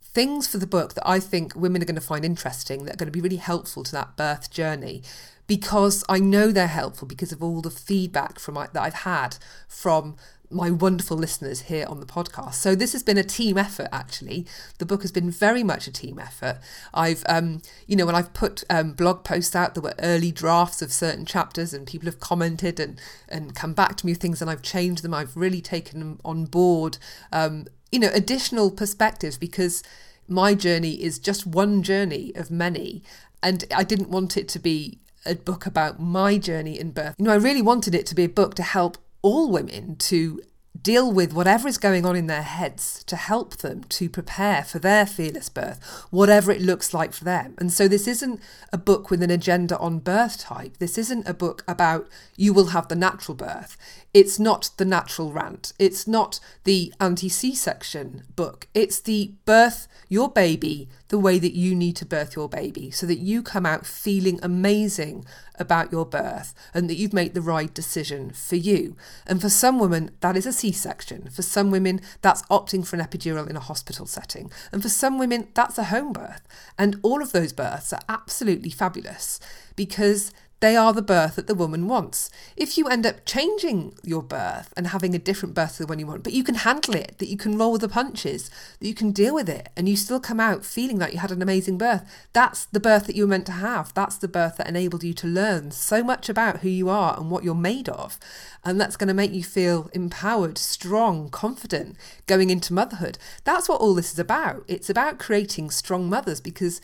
things 0.02 0.46
for 0.48 0.58
the 0.58 0.68
book 0.68 0.96
that 0.96 1.08
I 1.08 1.20
think 1.20 1.56
women 1.56 1.82
are 1.82 1.86
going 1.86 1.96
to 1.96 2.02
find 2.02 2.26
interesting, 2.26 2.84
that 2.84 2.96
are 2.96 2.98
going 2.98 3.12
to 3.12 3.18
be 3.18 3.22
really 3.22 3.38
helpful 3.38 3.84
to 3.84 3.92
that 3.94 4.18
birth 4.18 4.52
journey. 4.52 5.04
Because 5.48 6.04
I 6.08 6.20
know 6.20 6.52
they're 6.52 6.68
helpful 6.68 7.08
because 7.08 7.32
of 7.32 7.42
all 7.42 7.62
the 7.62 7.72
feedback 7.72 8.38
from 8.38 8.56
that 8.56 8.76
I've 8.76 8.94
had 8.94 9.38
from 9.68 10.16
my 10.52 10.72
wonderful 10.72 11.18
listeners 11.18 11.62
here 11.62 11.86
on 11.88 12.00
the 12.00 12.06
podcast. 12.06 12.56
So 12.56 12.76
this 12.76 12.94
has 12.94 13.04
been 13.04 13.18
a 13.18 13.24
team 13.24 13.58
effort. 13.58 13.88
Actually, 13.92 14.46
the 14.78 14.86
book 14.86 15.02
has 15.02 15.12
been 15.12 15.30
very 15.30 15.64
much 15.64 15.88
a 15.88 15.92
team 15.92 16.20
effort. 16.20 16.60
I've, 16.94 17.24
um, 17.30 17.62
you 17.88 17.96
know, 17.96 18.06
when 18.06 18.16
I've 18.16 18.34
put 18.34 18.64
um, 18.70 18.94
blog 18.94 19.24
posts 19.24 19.56
out, 19.56 19.76
there 19.76 19.84
were 19.84 19.94
early 20.00 20.32
drafts 20.32 20.82
of 20.82 20.92
certain 20.92 21.26
chapters, 21.26 21.74
and 21.74 21.86
people 21.86 22.08
have 22.08 22.20
commented 22.20 22.80
and 22.80 23.00
and 23.28 23.56
come 23.56 23.74
back 23.74 23.96
to 23.98 24.06
me 24.06 24.14
with 24.14 24.22
things, 24.22 24.42
and 24.42 24.50
I've 24.50 24.62
changed 24.62 25.04
them. 25.04 25.14
I've 25.14 25.38
really 25.38 25.62
taken 25.62 26.00
them 26.00 26.20
on 26.26 26.46
board. 26.46 26.98
Um, 27.32 27.68
you 27.92 28.00
know, 28.00 28.10
additional 28.14 28.72
perspectives 28.72 29.38
because 29.38 29.84
my 30.28 30.54
journey 30.54 31.02
is 31.04 31.20
just 31.20 31.46
one 31.46 31.84
journey 31.84 32.32
of 32.36 32.50
many, 32.50 33.04
and 33.44 33.66
I 33.76 33.84
didn't 33.84 34.10
want 34.10 34.38
it 34.38 34.48
to 34.50 34.60
be 34.60 35.00
a 35.26 35.36
book 35.36 35.66
about 35.66 36.00
my 36.00 36.38
journey 36.38 36.80
in 36.80 36.92
birth. 36.92 37.16
You 37.18 37.26
know, 37.26 37.34
I 37.34 37.38
really 37.38 37.62
wanted 37.62 37.94
it 37.94 38.06
to 38.08 38.16
be 38.16 38.24
a 38.24 38.30
book 38.30 38.56
to 38.56 38.64
help 38.64 38.98
all 39.22 39.52
women 39.52 39.96
to 39.98 40.42
deal 40.82 41.12
with 41.12 41.34
whatever 41.34 41.68
is 41.68 41.78
going 41.78 42.06
on 42.06 42.16
in 42.16 42.28
their 42.28 42.44
heads 42.44 43.04
to 43.06 43.16
help 43.16 43.58
them 43.58 43.84
to 43.86 44.10
prepare 44.10 44.64
for 44.64 44.80
their 44.80 45.06
fearless 45.06 45.50
birth, 45.50 46.08
whatever 46.10 46.52
it 46.52 46.62
looks 46.62 46.94
like 46.94 47.12
for 47.12 47.24
them. 47.24 47.56
And 47.58 47.72
so, 47.72 47.88
this 47.88 48.08
isn't 48.08 48.40
a 48.72 48.78
book 48.78 49.10
with 49.10 49.22
an 49.22 49.32
agenda 49.32 49.78
on 49.78 50.00
birth 50.00 50.40
type. 50.40 50.78
This 50.78 50.98
isn't 50.98 51.28
a 51.28 51.34
book 51.34 51.64
about 51.68 52.08
you 52.36 52.54
will 52.54 52.68
have 52.68 52.88
the 52.88 52.96
natural 52.96 53.36
birth. 53.36 53.78
It's 54.14 54.40
not 54.40 54.72
the 54.78 54.86
natural 54.86 55.32
rant. 55.32 55.74
It's 55.80 56.08
not 56.08 56.40
the 56.64 56.94
anti 57.00 57.30
C 57.30 57.56
section 57.56 58.24
book. 58.36 58.68
It's 58.74 59.00
the 59.00 59.34
birth 59.46 59.88
your 60.08 60.30
baby 60.30 60.90
the 61.10 61.20
way 61.20 61.40
that 61.40 61.54
you 61.54 61.76
need 61.76 61.96
to 61.98 62.06
birth 62.06 62.36
your 62.36 62.48
baby 62.48 62.90
so 62.92 63.06
that 63.06 63.20
you 63.20 63.44
come 63.44 63.66
out 63.66 63.86
feeling 63.86 64.40
amazing 64.42 65.26
about 65.60 65.92
your 65.92 66.06
birth 66.06 66.54
and 66.74 66.90
that 66.90 66.96
you've 66.96 67.14
made 67.14 67.34
the 67.34 67.42
right 67.42 67.74
decision 67.74 68.30
for 68.30 68.56
you. 68.56 68.96
And 69.28 69.42
for 69.42 69.50
some 69.50 69.80
women, 69.80 70.12
that 70.22 70.38
is 70.38 70.46
a 70.46 70.54
C 70.54 70.72
section. 70.72 71.30
For 71.30 71.42
some 71.42 71.72
women, 71.72 72.00
that's 72.22 72.44
opting 72.44 72.88
for 72.88 72.96
an 72.96 73.06
epidural 73.06 73.50
in 73.50 73.58
a 73.58 73.62
hospital 73.62 74.06
setting. 74.06 74.52
And 74.72 74.82
for 74.82 74.90
some 74.90 75.18
women, 75.18 75.48
that's 75.54 75.78
a 75.78 75.86
home 75.86 76.14
birth. 76.14 76.48
And 76.78 77.00
all 77.02 77.22
of 77.22 77.32
those 77.32 77.54
births 77.54 77.92
are 77.92 78.02
absolutely 78.08 78.70
fabulous 78.70 79.40
because 79.76 80.32
they 80.60 80.76
are 80.76 80.92
the 80.92 81.02
birth 81.02 81.38
that 81.38 81.48
the 81.48 81.56
woman 81.56 81.88
wants. 81.88 82.30
If 82.58 82.78
you 82.78 82.88
end 82.88 83.06
up 83.06 83.26
changing 83.26 83.98
your 84.04 84.22
birth 84.22 84.74
and 84.76 84.88
having 84.88 85.16
a 85.16 85.20
different 85.20 85.56
birth 85.56 85.78
to 85.78 85.84
the 85.84 85.88
one 85.88 86.00
you 86.00 86.08
want, 86.08 86.24
but 86.24 86.34
you 86.34 86.44
can 86.44 86.56
handle 86.56 86.96
it, 86.96 87.18
that 87.18 87.30
you 87.30 87.38
can 87.38 87.58
roll 87.58 87.72
with 87.72 87.82
the 87.82 87.88
punches, 87.90 88.50
that 88.80 88.88
you 88.88 88.94
can 88.94 89.12
deal 89.12 89.34
with 89.34 89.48
it, 89.48 89.70
and 89.78 89.88
you 89.88 89.96
still 89.96 90.20
come 90.20 90.40
out 90.40 90.66
feeling 90.66 91.00
like 91.00 91.14
you 91.14 91.20
had 91.20 91.32
an 91.32 91.42
amazing 91.42 91.78
birth, 91.78 92.04
that's 92.34 92.66
the 92.66 92.80
birth 92.80 93.08
that 93.08 93.16
you 93.16 93.24
were 93.24 93.30
meant 93.30 93.46
to 93.46 93.54
have. 93.54 93.94
That's 93.94 94.18
the 94.18 94.28
birth 94.28 94.58
that 94.58 94.68
enabled 94.68 95.04
you 95.04 95.14
to 95.14 95.28
learn 95.28 95.72
so 95.72 96.04
much 96.04 96.28
about 96.28 96.58
who 96.58 96.70
you 96.70 96.90
are 96.90 97.18
and 97.18 97.32
what 97.32 97.44
you're 97.44 97.56
made 97.56 97.88
of. 97.88 98.20
And 98.66 98.82
that's 98.82 98.98
going 98.98 99.08
to 99.08 99.14
make 99.14 99.32
you 99.32 99.44
feel 99.44 99.90
empowered, 99.94 100.58
strong, 100.58 101.30
confident 101.30 101.96
going 102.28 102.50
into 102.50 102.74
motherhood. 102.74 103.18
That's 103.46 103.70
what 103.70 103.80
all 103.80 103.96
this 103.96 104.12
is 104.12 104.20
about. 104.20 104.66
It's 104.68 104.90
about 104.90 105.20
creating 105.20 105.70
strong 105.70 106.10
mothers 106.10 106.42
because 106.42 106.82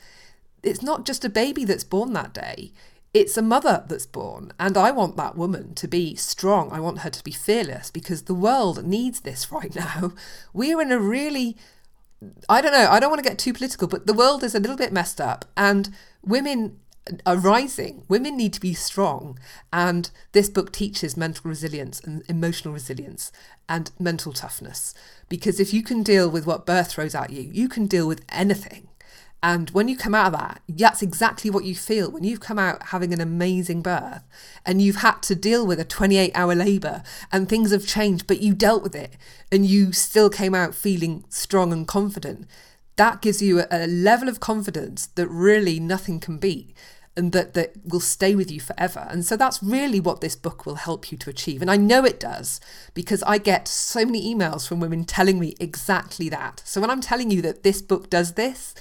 it's 0.63 0.81
not 0.81 1.05
just 1.05 1.25
a 1.25 1.29
baby 1.29 1.65
that's 1.65 1.83
born 1.83 2.13
that 2.13 2.33
day 2.33 2.71
it's 3.15 3.37
a 3.37 3.41
mother 3.41 3.85
that's 3.87 4.05
born. 4.05 4.51
And 4.59 4.75
I 4.75 4.91
want 4.91 5.15
that 5.15 5.37
woman 5.37 5.73
to 5.75 5.87
be 5.87 6.15
strong. 6.15 6.69
I 6.73 6.81
want 6.81 6.99
her 6.99 7.09
to 7.09 7.23
be 7.23 7.31
fearless 7.31 7.89
because 7.89 8.23
the 8.23 8.33
world 8.33 8.85
needs 8.85 9.21
this 9.21 9.51
right 9.53 9.73
now. 9.73 10.11
We're 10.53 10.81
in 10.81 10.91
a 10.91 10.99
really, 10.99 11.55
I 12.49 12.59
don't 12.59 12.73
know, 12.73 12.89
I 12.91 12.99
don't 12.99 13.09
want 13.09 13.23
to 13.23 13.29
get 13.29 13.39
too 13.39 13.53
political, 13.53 13.87
but 13.87 14.05
the 14.05 14.13
world 14.13 14.43
is 14.43 14.53
a 14.53 14.59
little 14.59 14.75
bit 14.75 14.91
messed 14.91 15.21
up. 15.21 15.45
And 15.55 15.95
women 16.23 16.81
are 17.25 17.37
rising. 17.37 18.03
Women 18.09 18.35
need 18.35 18.51
to 18.51 18.59
be 18.59 18.73
strong. 18.73 19.39
And 19.71 20.11
this 20.33 20.49
book 20.49 20.73
teaches 20.73 21.15
mental 21.15 21.49
resilience 21.49 22.01
and 22.01 22.21
emotional 22.27 22.73
resilience 22.73 23.31
and 23.69 23.91
mental 23.97 24.33
toughness. 24.33 24.93
Because 25.29 25.61
if 25.61 25.73
you 25.73 25.83
can 25.83 26.03
deal 26.03 26.29
with 26.29 26.45
what 26.45 26.65
birth 26.65 26.91
throws 26.91 27.15
at 27.15 27.29
you, 27.29 27.43
you 27.43 27.69
can 27.69 27.85
deal 27.85 28.09
with 28.09 28.25
anything. 28.27 28.89
And 29.45 29.69
when 29.69 29.87
you 29.87 29.95
come 29.95 30.15
out 30.15 30.33
of 30.33 30.39
that, 30.39 30.61
that's 30.67 31.03
exactly 31.03 31.51
what 31.51 31.65
you 31.65 31.75
feel 31.75 32.09
when 32.09 32.23
you've 32.23 32.39
come 32.39 32.57
out 32.57 32.87
having 32.87 33.13
an 33.13 33.21
amazing 33.21 33.83
birth 33.83 34.23
and 34.65 34.81
you've 34.81 34.95
had 34.95 35.21
to 35.21 35.35
deal 35.35 35.67
with 35.67 35.79
a 35.79 35.85
28 35.85 36.31
hour 36.33 36.55
labour 36.55 37.03
and 37.31 37.47
things 37.47 37.69
have 37.69 37.85
changed, 37.85 38.25
but 38.25 38.41
you 38.41 38.55
dealt 38.55 38.81
with 38.81 38.95
it 38.95 39.15
and 39.51 39.63
you 39.63 39.91
still 39.91 40.31
came 40.31 40.55
out 40.55 40.73
feeling 40.73 41.25
strong 41.29 41.71
and 41.71 41.87
confident. 41.87 42.47
That 42.95 43.21
gives 43.21 43.39
you 43.39 43.59
a, 43.59 43.67
a 43.69 43.85
level 43.85 44.29
of 44.29 44.39
confidence 44.39 45.05
that 45.13 45.27
really 45.27 45.79
nothing 45.79 46.19
can 46.19 46.39
beat 46.39 46.75
and 47.15 47.31
that, 47.31 47.53
that 47.53 47.73
will 47.85 47.99
stay 47.99 48.35
with 48.35 48.49
you 48.49 48.59
forever. 48.59 49.05
And 49.11 49.23
so 49.23 49.37
that's 49.37 49.61
really 49.61 49.99
what 49.99 50.21
this 50.21 50.35
book 50.35 50.65
will 50.65 50.73
help 50.73 51.11
you 51.11 51.19
to 51.19 51.29
achieve. 51.29 51.61
And 51.61 51.69
I 51.69 51.77
know 51.77 52.03
it 52.03 52.19
does 52.19 52.59
because 52.95 53.21
I 53.21 53.37
get 53.37 53.67
so 53.67 54.05
many 54.05 54.33
emails 54.33 54.67
from 54.67 54.79
women 54.79 55.05
telling 55.05 55.37
me 55.37 55.53
exactly 55.59 56.29
that. 56.29 56.63
So 56.65 56.81
when 56.81 56.89
I'm 56.89 56.99
telling 56.99 57.29
you 57.29 57.43
that 57.43 57.61
this 57.61 57.83
book 57.83 58.09
does 58.09 58.33
this, 58.33 58.73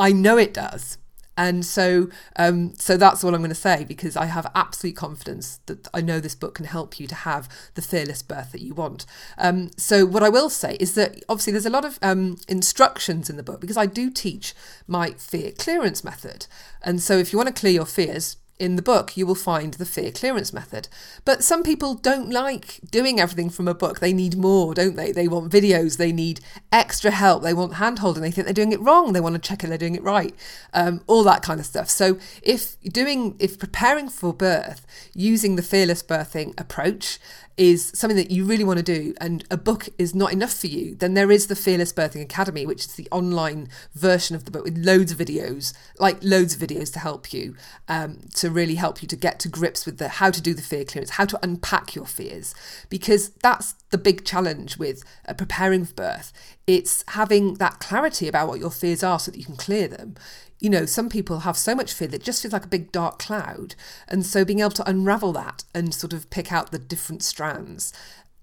I 0.00 0.12
know 0.12 0.38
it 0.38 0.54
does. 0.54 0.98
And 1.36 1.64
so, 1.64 2.10
um, 2.36 2.74
so 2.74 2.98
that's 2.98 3.24
all 3.24 3.34
I'm 3.34 3.40
going 3.40 3.48
to 3.48 3.54
say 3.54 3.84
because 3.84 4.14
I 4.14 4.26
have 4.26 4.50
absolute 4.54 4.96
confidence 4.96 5.60
that 5.66 5.88
I 5.94 6.02
know 6.02 6.20
this 6.20 6.34
book 6.34 6.56
can 6.56 6.66
help 6.66 7.00
you 7.00 7.06
to 7.06 7.14
have 7.14 7.48
the 7.74 7.82
fearless 7.82 8.20
birth 8.20 8.52
that 8.52 8.60
you 8.60 8.74
want. 8.74 9.06
Um, 9.38 9.70
so, 9.78 10.04
what 10.04 10.22
I 10.22 10.28
will 10.28 10.50
say 10.50 10.76
is 10.78 10.94
that 10.96 11.22
obviously 11.30 11.52
there's 11.52 11.64
a 11.64 11.70
lot 11.70 11.86
of 11.86 11.98
um, 12.02 12.36
instructions 12.46 13.30
in 13.30 13.38
the 13.38 13.42
book 13.42 13.58
because 13.58 13.78
I 13.78 13.86
do 13.86 14.10
teach 14.10 14.54
my 14.86 15.12
fear 15.12 15.52
clearance 15.52 16.04
method. 16.04 16.46
And 16.82 17.00
so, 17.00 17.16
if 17.16 17.32
you 17.32 17.38
want 17.38 17.54
to 17.54 17.58
clear 17.58 17.72
your 17.72 17.86
fears, 17.86 18.36
in 18.60 18.76
the 18.76 18.82
book, 18.82 19.16
you 19.16 19.26
will 19.26 19.34
find 19.34 19.74
the 19.74 19.86
fear 19.86 20.12
clearance 20.12 20.52
method. 20.52 20.88
But 21.24 21.42
some 21.42 21.62
people 21.62 21.94
don't 21.94 22.30
like 22.30 22.80
doing 22.90 23.18
everything 23.18 23.48
from 23.48 23.66
a 23.66 23.74
book. 23.74 24.00
They 24.00 24.12
need 24.12 24.36
more, 24.36 24.74
don't 24.74 24.96
they? 24.96 25.12
They 25.12 25.26
want 25.26 25.50
videos, 25.50 25.96
they 25.96 26.12
need 26.12 26.40
extra 26.70 27.10
help, 27.10 27.42
they 27.42 27.54
want 27.54 27.74
hand 27.74 28.00
holding, 28.00 28.22
they 28.22 28.30
think 28.30 28.46
they're 28.46 28.54
doing 28.54 28.72
it 28.72 28.80
wrong, 28.80 29.12
they 29.12 29.20
want 29.20 29.34
to 29.34 29.48
check 29.48 29.64
if 29.64 29.68
they're 29.70 29.78
doing 29.78 29.94
it 29.94 30.02
right, 30.02 30.34
um, 30.74 31.00
all 31.06 31.24
that 31.24 31.42
kind 31.42 31.58
of 31.58 31.66
stuff. 31.66 31.88
So 31.88 32.18
if 32.42 32.80
doing, 32.82 33.34
if 33.38 33.58
preparing 33.58 34.08
for 34.08 34.34
birth 34.34 34.86
using 35.14 35.56
the 35.56 35.62
fearless 35.62 36.02
birthing 36.02 36.58
approach, 36.60 37.18
is 37.60 37.92
something 37.94 38.16
that 38.16 38.30
you 38.30 38.46
really 38.46 38.64
want 38.64 38.78
to 38.78 38.82
do 38.82 39.12
and 39.20 39.44
a 39.50 39.56
book 39.56 39.86
is 39.98 40.14
not 40.14 40.32
enough 40.32 40.54
for 40.54 40.66
you, 40.66 40.94
then 40.94 41.12
there 41.12 41.30
is 41.30 41.46
the 41.46 41.54
Fearless 41.54 41.92
Birthing 41.92 42.22
Academy, 42.22 42.64
which 42.64 42.86
is 42.86 42.94
the 42.94 43.06
online 43.10 43.68
version 43.92 44.34
of 44.34 44.46
the 44.46 44.50
book 44.50 44.64
with 44.64 44.78
loads 44.78 45.12
of 45.12 45.18
videos, 45.18 45.74
like 45.98 46.16
loads 46.22 46.54
of 46.54 46.60
videos 46.66 46.90
to 46.94 46.98
help 46.98 47.34
you, 47.34 47.54
um, 47.86 48.20
to 48.34 48.49
really 48.50 48.74
help 48.76 49.02
you 49.02 49.08
to 49.08 49.16
get 49.16 49.38
to 49.40 49.48
grips 49.48 49.86
with 49.86 49.98
the 49.98 50.08
how 50.08 50.30
to 50.30 50.40
do 50.40 50.54
the 50.54 50.62
fear 50.62 50.84
clearance, 50.84 51.10
how 51.10 51.24
to 51.26 51.38
unpack 51.42 51.94
your 51.94 52.06
fears, 52.06 52.54
because 52.88 53.30
that's 53.42 53.72
the 53.90 53.98
big 53.98 54.24
challenge 54.24 54.78
with 54.78 55.04
uh, 55.28 55.34
preparing 55.34 55.84
for 55.84 55.94
birth. 55.94 56.32
It's 56.66 57.04
having 57.08 57.54
that 57.54 57.80
clarity 57.80 58.28
about 58.28 58.48
what 58.48 58.60
your 58.60 58.70
fears 58.70 59.02
are 59.02 59.18
so 59.18 59.30
that 59.30 59.38
you 59.38 59.44
can 59.44 59.56
clear 59.56 59.88
them 59.88 60.16
you 60.60 60.68
know, 60.68 60.84
some 60.84 61.08
people 61.08 61.40
have 61.40 61.56
so 61.56 61.74
much 61.74 61.92
fear 61.92 62.06
that 62.08 62.20
it 62.20 62.24
just 62.24 62.42
feels 62.42 62.52
like 62.52 62.66
a 62.66 62.68
big 62.68 62.92
dark 62.92 63.18
cloud. 63.18 63.74
And 64.06 64.26
so 64.26 64.44
being 64.44 64.60
able 64.60 64.70
to 64.72 64.88
unravel 64.88 65.32
that 65.32 65.64
and 65.74 65.94
sort 65.94 66.12
of 66.12 66.28
pick 66.28 66.52
out 66.52 66.70
the 66.70 66.78
different 66.78 67.22
strands 67.22 67.94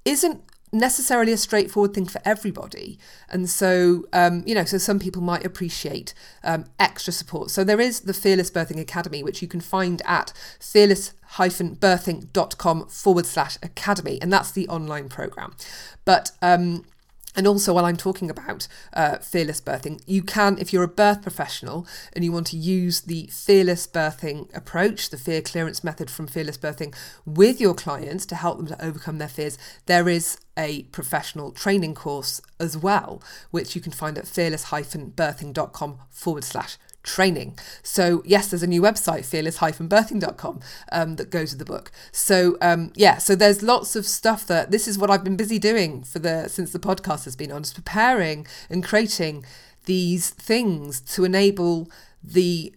isn't 0.03 0.41
necessarily 0.71 1.31
a 1.31 1.37
straightforward 1.37 1.93
thing 1.93 2.05
for 2.05 2.19
everybody. 2.25 2.99
And 3.29 3.49
so, 3.49 4.03
um, 4.11 4.43
you 4.45 4.53
know, 4.53 4.65
so 4.65 4.77
some 4.77 4.99
people 4.99 5.21
might 5.21 5.45
appreciate 5.45 6.13
um, 6.43 6.65
extra 6.77 7.13
support. 7.13 7.51
So 7.51 7.63
there 7.63 7.79
is 7.79 8.01
the 8.01 8.13
Fearless 8.13 8.51
Birthing 8.51 8.77
Academy, 8.79 9.23
which 9.23 9.41
you 9.41 9.47
can 9.47 9.61
find 9.61 10.01
at 10.05 10.33
fearless-birthing.com 10.59 12.87
forward 12.87 13.25
slash 13.25 13.57
academy. 13.63 14.21
And 14.21 14.33
that's 14.33 14.51
the 14.51 14.67
online 14.67 15.09
program. 15.09 15.55
But, 16.03 16.31
um, 16.41 16.83
and 17.37 17.45
also, 17.45 17.71
while 17.75 17.85
I'm 17.85 17.97
talking 17.97 18.31
about 18.31 18.67
uh, 18.93 19.19
fearless 19.19 19.61
birthing, 19.61 20.01
you 20.07 20.23
can, 20.23 20.57
if 20.57 20.73
you're 20.73 20.81
a 20.81 20.87
birth 20.87 21.21
professional 21.21 21.85
and 22.13 22.25
you 22.25 22.31
want 22.31 22.47
to 22.47 22.57
use 22.57 23.01
the 23.01 23.29
fearless 23.31 23.85
birthing 23.85 24.53
approach, 24.57 25.11
the 25.11 25.17
fear 25.17 25.43
clearance 25.43 25.83
method 25.83 26.09
from 26.09 26.25
fearless 26.25 26.57
birthing 26.57 26.95
with 27.27 27.61
your 27.61 27.75
clients 27.75 28.25
to 28.25 28.35
help 28.35 28.57
them 28.57 28.65
to 28.65 28.83
overcome 28.83 29.19
their 29.19 29.27
fears, 29.27 29.55
there 29.85 30.09
is 30.09 30.39
a 30.57 30.83
professional 30.85 31.51
training 31.51 31.93
course 31.93 32.41
as 32.59 32.75
well, 32.75 33.21
which 33.51 33.75
you 33.75 33.81
can 33.81 33.91
find 33.91 34.17
at 34.17 34.27
fearless-birthing.com 34.27 35.99
forward 36.09 36.43
slash 36.43 36.77
training. 37.03 37.57
So, 37.83 38.21
yes, 38.25 38.49
there's 38.49 38.63
a 38.63 38.67
new 38.67 38.81
website, 38.81 39.25
fearless-birthing.com, 39.25 40.59
um, 40.91 41.15
that 41.15 41.29
goes 41.29 41.51
with 41.51 41.59
the 41.59 41.65
book. 41.65 41.91
So, 42.11 42.57
um, 42.61 42.91
yeah, 42.95 43.17
so 43.17 43.35
there's 43.35 43.63
lots 43.63 43.95
of 43.95 44.05
stuff 44.05 44.45
that 44.47 44.71
this 44.71 44.87
is 44.87 44.97
what 44.97 45.09
I've 45.09 45.23
been 45.23 45.37
busy 45.37 45.59
doing 45.59 46.03
for 46.03 46.19
the 46.19 46.47
since 46.47 46.71
the 46.71 46.79
podcast 46.79 47.25
has 47.25 47.35
been 47.35 47.51
on, 47.51 47.61
is 47.61 47.73
preparing 47.73 48.45
and 48.69 48.83
creating 48.83 49.45
these 49.85 50.29
things 50.29 50.99
to 51.01 51.23
enable 51.23 51.89
the 52.23 52.73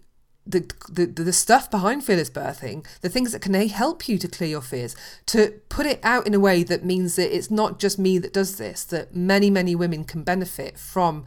the, 0.46 0.68
the 0.88 1.06
the 1.06 1.32
stuff 1.32 1.70
behind 1.70 2.02
fearless 2.04 2.30
birthing, 2.30 2.86
the 3.02 3.08
things 3.08 3.32
that 3.32 3.42
can 3.42 3.54
help 3.68 4.08
you 4.08 4.18
to 4.18 4.26
clear 4.26 4.50
your 4.50 4.62
fears, 4.62 4.96
to 5.26 5.60
put 5.68 5.86
it 5.86 6.00
out 6.02 6.26
in 6.26 6.34
a 6.34 6.40
way 6.40 6.62
that 6.62 6.84
means 6.84 7.16
that 7.16 7.34
it's 7.34 7.50
not 7.50 7.78
just 7.78 7.98
me 7.98 8.18
that 8.18 8.32
does 8.32 8.56
this, 8.56 8.84
that 8.84 9.14
many, 9.14 9.50
many 9.50 9.74
women 9.74 10.04
can 10.04 10.22
benefit 10.22 10.78
from 10.78 11.24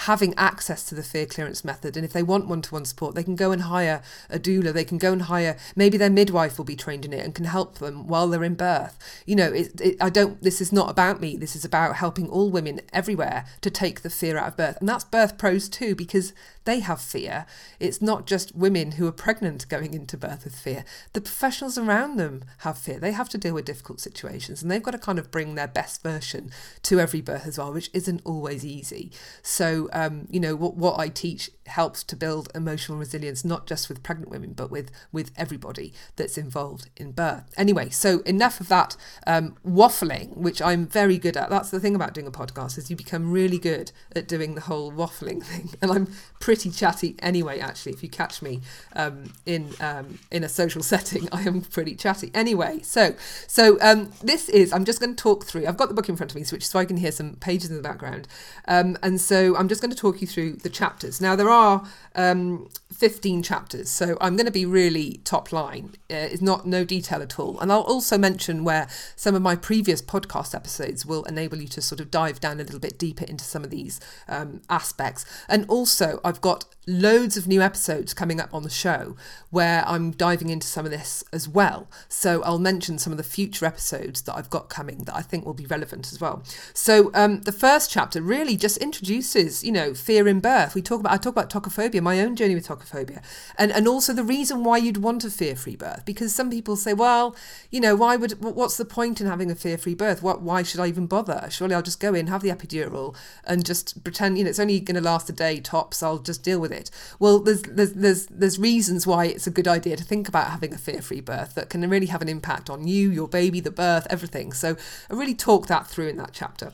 having 0.00 0.34
access 0.36 0.84
to 0.84 0.94
the 0.94 1.02
fear 1.02 1.24
clearance 1.24 1.64
method. 1.64 1.96
And 1.96 2.04
if 2.04 2.12
they 2.12 2.22
want 2.22 2.46
one 2.46 2.60
to 2.62 2.74
one 2.74 2.84
support, 2.84 3.14
they 3.14 3.24
can 3.24 3.34
go 3.34 3.50
and 3.50 3.62
hire 3.62 4.02
a 4.28 4.38
doula. 4.38 4.72
They 4.72 4.84
can 4.84 4.98
go 4.98 5.12
and 5.12 5.22
hire, 5.22 5.56
maybe 5.74 5.96
their 5.96 6.10
midwife 6.10 6.58
will 6.58 6.66
be 6.66 6.76
trained 6.76 7.06
in 7.06 7.14
it 7.14 7.24
and 7.24 7.34
can 7.34 7.46
help 7.46 7.78
them 7.78 8.06
while 8.06 8.28
they're 8.28 8.44
in 8.44 8.56
birth. 8.56 8.98
You 9.24 9.36
know, 9.36 9.52
it, 9.52 9.80
it, 9.80 9.96
I 9.98 10.10
don't, 10.10 10.42
this 10.42 10.60
is 10.60 10.70
not 10.70 10.90
about 10.90 11.20
me. 11.20 11.36
This 11.36 11.56
is 11.56 11.64
about 11.64 11.96
helping 11.96 12.28
all 12.28 12.50
women 12.50 12.82
everywhere 12.92 13.46
to 13.62 13.70
take 13.70 14.02
the 14.02 14.10
fear 14.10 14.36
out 14.36 14.48
of 14.48 14.56
birth. 14.56 14.76
And 14.80 14.88
that's 14.88 15.04
birth 15.04 15.38
pros 15.38 15.66
too, 15.68 15.94
because 15.94 16.34
they 16.64 16.80
have 16.80 17.00
fear. 17.00 17.46
It's 17.80 18.02
not 18.02 18.26
just 18.26 18.54
women 18.54 18.92
who 18.92 19.06
are 19.06 19.12
pregnant 19.12 19.68
going 19.68 19.94
into 19.94 20.18
birth 20.18 20.44
with 20.44 20.56
fear. 20.56 20.84
The 21.14 21.22
professionals 21.22 21.78
around 21.78 22.18
them 22.18 22.44
have 22.58 22.76
fear. 22.76 22.98
They 22.98 23.12
have 23.12 23.30
to 23.30 23.38
deal 23.38 23.54
with 23.54 23.64
difficult 23.64 24.00
situations 24.00 24.60
and 24.60 24.70
they've 24.70 24.82
got 24.82 24.90
to 24.90 24.98
kind 24.98 25.18
of 25.18 25.30
bring 25.30 25.54
their 25.54 25.68
best 25.68 26.02
version 26.02 26.50
to 26.82 27.00
every 27.00 27.22
birth 27.22 27.46
as 27.46 27.56
well, 27.56 27.72
which 27.72 27.90
isn't 27.94 28.20
always 28.24 28.64
easy. 28.64 29.10
So, 29.42 29.85
um, 29.92 30.26
you 30.30 30.40
know, 30.40 30.54
what, 30.56 30.76
what 30.76 30.98
I 30.98 31.08
teach 31.08 31.50
helps 31.66 32.04
to 32.04 32.16
build 32.16 32.48
emotional 32.54 32.98
resilience, 32.98 33.44
not 33.44 33.66
just 33.66 33.88
with 33.88 34.02
pregnant 34.02 34.30
women, 34.30 34.52
but 34.52 34.70
with, 34.70 34.90
with 35.12 35.32
everybody 35.36 35.92
that's 36.16 36.38
involved 36.38 36.88
in 36.96 37.12
birth. 37.12 37.52
Anyway, 37.56 37.90
so 37.90 38.20
enough 38.20 38.60
of 38.60 38.68
that 38.68 38.96
um, 39.26 39.56
waffling, 39.66 40.36
which 40.36 40.62
I'm 40.62 40.86
very 40.86 41.18
good 41.18 41.36
at. 41.36 41.50
That's 41.50 41.70
the 41.70 41.80
thing 41.80 41.94
about 41.94 42.14
doing 42.14 42.26
a 42.26 42.30
podcast 42.30 42.78
is 42.78 42.90
you 42.90 42.96
become 42.96 43.32
really 43.32 43.58
good 43.58 43.92
at 44.14 44.28
doing 44.28 44.54
the 44.54 44.62
whole 44.62 44.92
waffling 44.92 45.42
thing. 45.44 45.70
And 45.82 45.90
I'm 45.90 46.08
pretty 46.40 46.70
chatty 46.70 47.16
anyway, 47.20 47.58
actually, 47.58 47.92
if 47.92 48.02
you 48.02 48.08
catch 48.08 48.42
me 48.42 48.60
um, 48.94 49.32
in 49.44 49.70
um, 49.80 50.18
in 50.30 50.44
a 50.44 50.48
social 50.48 50.82
setting, 50.92 51.28
I 51.32 51.42
am 51.42 51.62
pretty 51.62 51.94
chatty. 51.94 52.30
Anyway, 52.34 52.80
so 52.82 53.14
so 53.46 53.78
um, 53.80 54.12
this 54.22 54.48
is, 54.48 54.72
I'm 54.72 54.84
just 54.84 55.00
going 55.00 55.14
to 55.14 55.22
talk 55.22 55.44
through, 55.44 55.66
I've 55.66 55.76
got 55.76 55.88
the 55.88 55.94
book 55.94 56.08
in 56.08 56.16
front 56.16 56.32
of 56.32 56.36
me, 56.36 56.44
which 56.50 56.66
so 56.66 56.78
I 56.78 56.84
can 56.84 56.96
hear 56.96 57.12
some 57.12 57.34
pages 57.36 57.70
in 57.70 57.76
the 57.76 57.82
background. 57.82 58.28
Um, 58.68 58.96
and 59.02 59.20
so 59.20 59.56
I'm 59.56 59.68
just 59.68 59.75
going 59.80 59.90
to 59.90 59.96
talk 59.96 60.20
you 60.20 60.26
through 60.26 60.54
the 60.54 60.68
chapters. 60.70 61.20
Now, 61.20 61.36
there 61.36 61.48
are 61.48 61.84
um, 62.14 62.68
15 62.92 63.42
chapters, 63.42 63.90
so 63.90 64.16
I'm 64.20 64.36
going 64.36 64.46
to 64.46 64.52
be 64.52 64.64
really 64.64 65.20
top 65.24 65.52
line. 65.52 65.94
Uh, 66.10 66.30
it's 66.30 66.42
not 66.42 66.66
no 66.66 66.84
detail 66.84 67.22
at 67.22 67.38
all. 67.38 67.58
And 67.60 67.72
I'll 67.72 67.80
also 67.80 68.18
mention 68.18 68.64
where 68.64 68.88
some 69.16 69.34
of 69.34 69.42
my 69.42 69.56
previous 69.56 70.02
podcast 70.02 70.54
episodes 70.54 71.04
will 71.04 71.24
enable 71.24 71.58
you 71.58 71.68
to 71.68 71.82
sort 71.82 72.00
of 72.00 72.10
dive 72.10 72.40
down 72.40 72.60
a 72.60 72.64
little 72.64 72.80
bit 72.80 72.98
deeper 72.98 73.24
into 73.24 73.44
some 73.44 73.64
of 73.64 73.70
these 73.70 74.00
um, 74.28 74.62
aspects. 74.70 75.24
And 75.48 75.66
also, 75.68 76.20
I've 76.24 76.40
got 76.40 76.64
loads 76.86 77.36
of 77.36 77.48
new 77.48 77.60
episodes 77.60 78.14
coming 78.14 78.40
up 78.40 78.54
on 78.54 78.62
the 78.62 78.70
show 78.70 79.16
where 79.50 79.84
I'm 79.86 80.12
diving 80.12 80.50
into 80.50 80.66
some 80.66 80.84
of 80.84 80.92
this 80.92 81.24
as 81.32 81.48
well. 81.48 81.90
So 82.08 82.42
I'll 82.42 82.58
mention 82.58 82.98
some 82.98 83.12
of 83.12 83.16
the 83.16 83.24
future 83.24 83.66
episodes 83.66 84.22
that 84.22 84.36
I've 84.36 84.50
got 84.50 84.68
coming 84.68 84.98
that 85.04 85.16
I 85.16 85.22
think 85.22 85.44
will 85.44 85.54
be 85.54 85.66
relevant 85.66 86.12
as 86.12 86.20
well. 86.20 86.42
So 86.74 87.10
um, 87.14 87.40
the 87.42 87.52
first 87.52 87.90
chapter 87.90 88.22
really 88.22 88.56
just 88.56 88.76
introduces, 88.78 89.64
you 89.64 89.72
know, 89.72 89.94
fear 89.94 90.28
in 90.28 90.40
birth. 90.40 90.74
We 90.74 90.82
talk 90.82 91.00
about 91.00 91.12
I 91.12 91.16
talk 91.16 91.32
about 91.32 91.50
tocophobia, 91.50 92.00
my 92.02 92.20
own 92.20 92.36
journey 92.36 92.54
with 92.54 92.68
tocophobia, 92.68 93.22
and 93.58 93.72
and 93.72 93.88
also 93.88 94.12
the 94.12 94.22
reason 94.22 94.62
why 94.62 94.76
you'd 94.78 94.98
want 94.98 95.24
a 95.24 95.30
fear-free 95.30 95.76
birth 95.76 96.04
because 96.04 96.34
some 96.34 96.50
people 96.50 96.76
say, 96.76 96.92
well, 96.92 97.34
you 97.70 97.80
know, 97.80 97.96
why 97.96 98.16
would 98.16 98.42
what's 98.42 98.76
the 98.76 98.84
point 98.84 99.20
in 99.20 99.26
having 99.26 99.50
a 99.50 99.54
fear-free 99.54 99.94
birth? 99.94 100.22
What 100.22 100.42
why 100.42 100.62
should 100.62 100.80
I 100.80 100.86
even 100.86 101.06
bother? 101.06 101.48
Surely 101.50 101.74
I'll 101.74 101.82
just 101.82 102.00
go 102.00 102.14
in, 102.14 102.28
have 102.28 102.42
the 102.42 102.50
epidural, 102.50 103.16
and 103.44 103.64
just 103.64 104.04
pretend, 104.04 104.38
you 104.38 104.44
know, 104.44 104.50
it's 104.50 104.60
only 104.60 104.78
going 104.80 104.94
to 104.96 105.00
last 105.00 105.28
a 105.28 105.32
day 105.32 105.60
tops. 105.60 106.02
I'll 106.02 106.18
just 106.18 106.42
deal 106.42 106.60
with 106.60 106.72
it. 106.72 106.75
Well, 107.18 107.38
there's 107.38 107.62
there's 107.62 107.92
there's 107.92 108.26
there's 108.26 108.58
reasons 108.58 109.06
why 109.06 109.26
it's 109.26 109.46
a 109.46 109.50
good 109.50 109.68
idea 109.68 109.96
to 109.96 110.04
think 110.04 110.28
about 110.28 110.50
having 110.50 110.74
a 110.74 110.78
fear-free 110.78 111.22
birth 111.22 111.54
that 111.54 111.70
can 111.70 111.88
really 111.88 112.06
have 112.06 112.22
an 112.22 112.28
impact 112.28 112.70
on 112.70 112.86
you, 112.86 113.10
your 113.10 113.28
baby, 113.28 113.60
the 113.60 113.70
birth, 113.70 114.06
everything. 114.10 114.52
So 114.52 114.76
I 115.10 115.14
really 115.14 115.34
talk 115.34 115.66
that 115.66 115.86
through 115.86 116.08
in 116.08 116.16
that 116.16 116.30
chapter. 116.32 116.72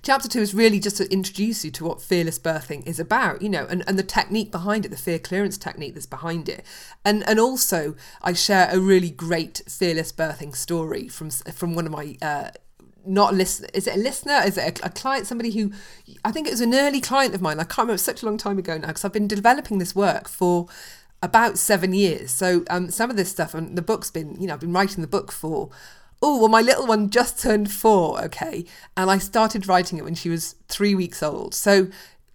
Chapter 0.00 0.28
two 0.28 0.40
is 0.40 0.54
really 0.54 0.80
just 0.80 0.96
to 0.96 1.12
introduce 1.12 1.64
you 1.64 1.70
to 1.72 1.84
what 1.84 2.00
fearless 2.00 2.38
birthing 2.38 2.86
is 2.86 2.98
about, 2.98 3.42
you 3.42 3.50
know, 3.50 3.66
and, 3.68 3.84
and 3.86 3.98
the 3.98 4.02
technique 4.02 4.50
behind 4.50 4.86
it, 4.86 4.88
the 4.88 4.96
fear 4.96 5.18
clearance 5.18 5.58
technique 5.58 5.92
that's 5.94 6.06
behind 6.06 6.48
it. 6.48 6.64
And 7.04 7.22
and 7.28 7.38
also 7.38 7.94
I 8.22 8.32
share 8.32 8.68
a 8.72 8.80
really 8.80 9.10
great 9.10 9.62
fearless 9.68 10.12
birthing 10.12 10.56
story 10.56 11.08
from 11.08 11.30
from 11.30 11.74
one 11.74 11.86
of 11.86 11.92
my 11.92 12.16
uh, 12.22 12.50
not 13.08 13.32
a 13.32 13.36
listener. 13.36 13.68
Is 13.74 13.86
it 13.86 13.96
a 13.96 13.98
listener? 13.98 14.40
Is 14.44 14.58
it 14.58 14.80
a, 14.80 14.86
a, 14.86 14.90
client? 14.90 15.26
Somebody 15.26 15.50
who 15.50 15.72
I 16.24 16.30
think 16.30 16.46
it 16.46 16.50
was 16.50 16.60
an 16.60 16.74
early 16.74 17.00
client 17.00 17.34
of 17.34 17.40
mine. 17.40 17.58
I 17.58 17.64
can't 17.64 17.78
remember 17.78 17.98
such 17.98 18.22
a 18.22 18.26
long 18.26 18.36
time 18.36 18.58
ago 18.58 18.76
now 18.76 18.88
because 18.88 19.04
I've 19.04 19.12
been 19.12 19.28
developing 19.28 19.78
this 19.78 19.94
work 19.94 20.28
for 20.28 20.68
about 21.22 21.58
seven 21.58 21.94
years. 21.94 22.30
So 22.30 22.64
um, 22.70 22.90
some 22.90 23.10
of 23.10 23.16
this 23.16 23.30
stuff 23.30 23.54
and 23.54 23.76
the 23.76 23.82
book's 23.82 24.10
been, 24.10 24.40
you 24.40 24.46
know, 24.46 24.54
I've 24.54 24.60
been 24.60 24.72
writing 24.72 25.00
the 25.00 25.08
book 25.08 25.32
for 25.32 25.70
oh, 26.20 26.38
well, 26.38 26.48
my 26.48 26.60
little 26.60 26.86
one 26.86 27.10
just 27.10 27.40
turned 27.40 27.70
four, 27.70 28.20
okay. 28.24 28.64
And 28.96 29.10
I 29.10 29.18
started 29.18 29.68
writing 29.68 29.98
it 29.98 30.04
when 30.04 30.14
she 30.14 30.28
was 30.28 30.56
three 30.68 30.94
weeks 30.94 31.22
old. 31.22 31.54
So 31.54 31.88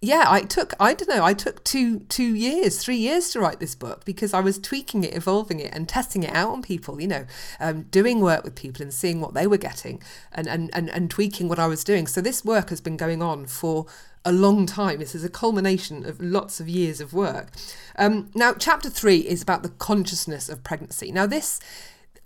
yeah, 0.04 0.24
I 0.28 0.42
took 0.42 0.74
I 0.78 0.94
don't 0.94 1.08
know, 1.08 1.24
I 1.24 1.34
took 1.34 1.64
two 1.64 2.00
two 2.00 2.34
years, 2.34 2.82
three 2.82 2.96
years 2.96 3.30
to 3.30 3.40
write 3.40 3.60
this 3.60 3.74
book 3.74 4.04
because 4.04 4.34
I 4.34 4.40
was 4.40 4.58
tweaking 4.58 5.04
it, 5.04 5.14
evolving 5.14 5.60
it, 5.60 5.74
and 5.74 5.88
testing 5.88 6.22
it 6.22 6.34
out 6.34 6.50
on 6.50 6.62
people. 6.62 7.00
You 7.00 7.08
know, 7.08 7.26
um, 7.60 7.82
doing 7.84 8.20
work 8.20 8.44
with 8.44 8.54
people 8.54 8.82
and 8.82 8.92
seeing 8.92 9.20
what 9.20 9.34
they 9.34 9.46
were 9.46 9.58
getting, 9.58 10.02
and, 10.32 10.46
and 10.46 10.70
and 10.74 10.90
and 10.90 11.10
tweaking 11.10 11.48
what 11.48 11.58
I 11.58 11.66
was 11.66 11.84
doing. 11.84 12.06
So 12.06 12.20
this 12.20 12.44
work 12.44 12.70
has 12.70 12.80
been 12.80 12.96
going 12.96 13.22
on 13.22 13.46
for 13.46 13.86
a 14.24 14.32
long 14.32 14.66
time. 14.66 14.98
This 14.98 15.14
is 15.14 15.24
a 15.24 15.28
culmination 15.28 16.04
of 16.06 16.20
lots 16.20 16.60
of 16.60 16.68
years 16.68 17.00
of 17.00 17.12
work. 17.12 17.50
Um, 17.96 18.30
now, 18.34 18.54
chapter 18.54 18.90
three 18.90 19.18
is 19.18 19.42
about 19.42 19.62
the 19.62 19.68
consciousness 19.68 20.48
of 20.48 20.64
pregnancy. 20.64 21.12
Now, 21.12 21.26
this 21.26 21.60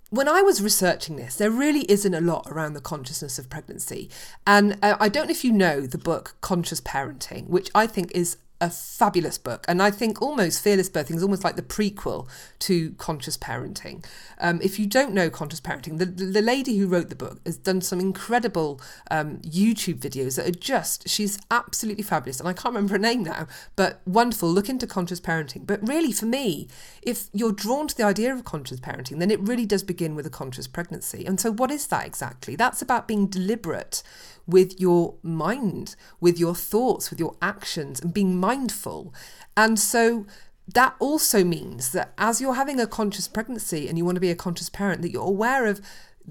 when 0.09 0.27
I 0.27 0.41
was 0.41 0.61
researching 0.61 1.17
this, 1.17 1.35
there 1.35 1.51
really 1.51 1.89
isn't 1.91 2.13
a 2.13 2.21
lot 2.21 2.47
around 2.49 2.73
the 2.73 2.81
consciousness 2.81 3.37
of 3.37 3.49
pregnancy. 3.49 4.09
And 4.45 4.77
uh, 4.81 4.97
I 4.99 5.09
don't 5.09 5.27
know 5.27 5.31
if 5.31 5.43
you 5.43 5.51
know 5.51 5.81
the 5.81 5.97
book 5.97 6.35
Conscious 6.41 6.81
Parenting, 6.81 7.47
which 7.47 7.69
I 7.75 7.85
think 7.85 8.11
is 8.13 8.37
a 8.61 8.69
fabulous 8.69 9.37
book. 9.37 9.65
And 9.67 9.81
I 9.81 9.91
think 9.91 10.21
almost 10.21 10.61
Fearless 10.61 10.89
Birthing 10.89 11.15
is 11.15 11.23
almost 11.23 11.43
like 11.43 11.55
the 11.55 11.61
prequel 11.61 12.27
to 12.59 12.91
Conscious 12.91 13.37
Parenting. 13.37 14.05
Um, 14.39 14.59
if 14.61 14.77
you 14.77 14.85
don't 14.85 15.13
know 15.13 15.29
Conscious 15.29 15.61
Parenting, 15.61 15.97
the, 15.97 16.05
the 16.05 16.41
lady 16.41 16.77
who 16.77 16.87
wrote 16.87 17.09
the 17.09 17.15
book 17.15 17.39
has 17.45 17.57
done 17.57 17.81
some 17.81 17.99
incredible 17.99 18.81
um, 19.09 19.37
YouTube 19.37 19.99
videos 19.99 20.35
that 20.35 20.47
are 20.47 20.59
just, 20.59 21.07
she's 21.07 21.39
absolutely 21.49 22.03
fabulous. 22.03 22.39
And 22.39 22.49
I 22.49 22.53
can't 22.53 22.75
remember 22.75 22.93
her 22.93 22.99
name 22.99 23.23
now, 23.23 23.47
but 23.75 24.01
wonderful. 24.05 24.49
Look 24.49 24.69
into 24.69 24.87
Conscious 24.87 25.21
Parenting. 25.21 25.65
But 25.65 25.87
really, 25.87 26.11
for 26.11 26.25
me, 26.25 26.67
if 27.01 27.29
you're 27.33 27.51
drawn 27.51 27.87
to 27.87 27.95
the 27.95 28.03
idea 28.03 28.33
of 28.33 28.43
conscious 28.43 28.79
parenting, 28.79 29.19
then 29.19 29.31
it 29.31 29.39
really 29.39 29.65
does 29.65 29.83
begin 29.83 30.15
with 30.15 30.25
a 30.25 30.29
conscious 30.29 30.67
pregnancy. 30.67 31.25
And 31.25 31.39
so, 31.39 31.51
what 31.51 31.71
is 31.71 31.87
that 31.87 32.05
exactly? 32.05 32.55
That's 32.55 32.81
about 32.81 33.07
being 33.07 33.27
deliberate 33.27 34.03
with 34.49 34.79
your 34.79 35.15
mind, 35.21 35.95
with 36.19 36.39
your 36.39 36.55
thoughts, 36.55 37.09
with 37.09 37.19
your 37.19 37.35
actions, 37.41 37.99
and 37.99 38.13
being 38.13 38.39
mindful. 38.39 39.13
And 39.55 39.79
so 39.79 40.25
that 40.73 40.95
also 40.99 41.43
means 41.43 41.91
that 41.91 42.13
as 42.17 42.41
you're 42.41 42.55
having 42.55 42.79
a 42.79 42.87
conscious 42.87 43.27
pregnancy 43.27 43.87
and 43.87 43.97
you 43.97 44.05
want 44.05 44.15
to 44.15 44.21
be 44.21 44.31
a 44.31 44.35
conscious 44.35 44.69
parent, 44.69 45.01
that 45.01 45.11
you're 45.11 45.23
aware 45.23 45.65
of 45.65 45.81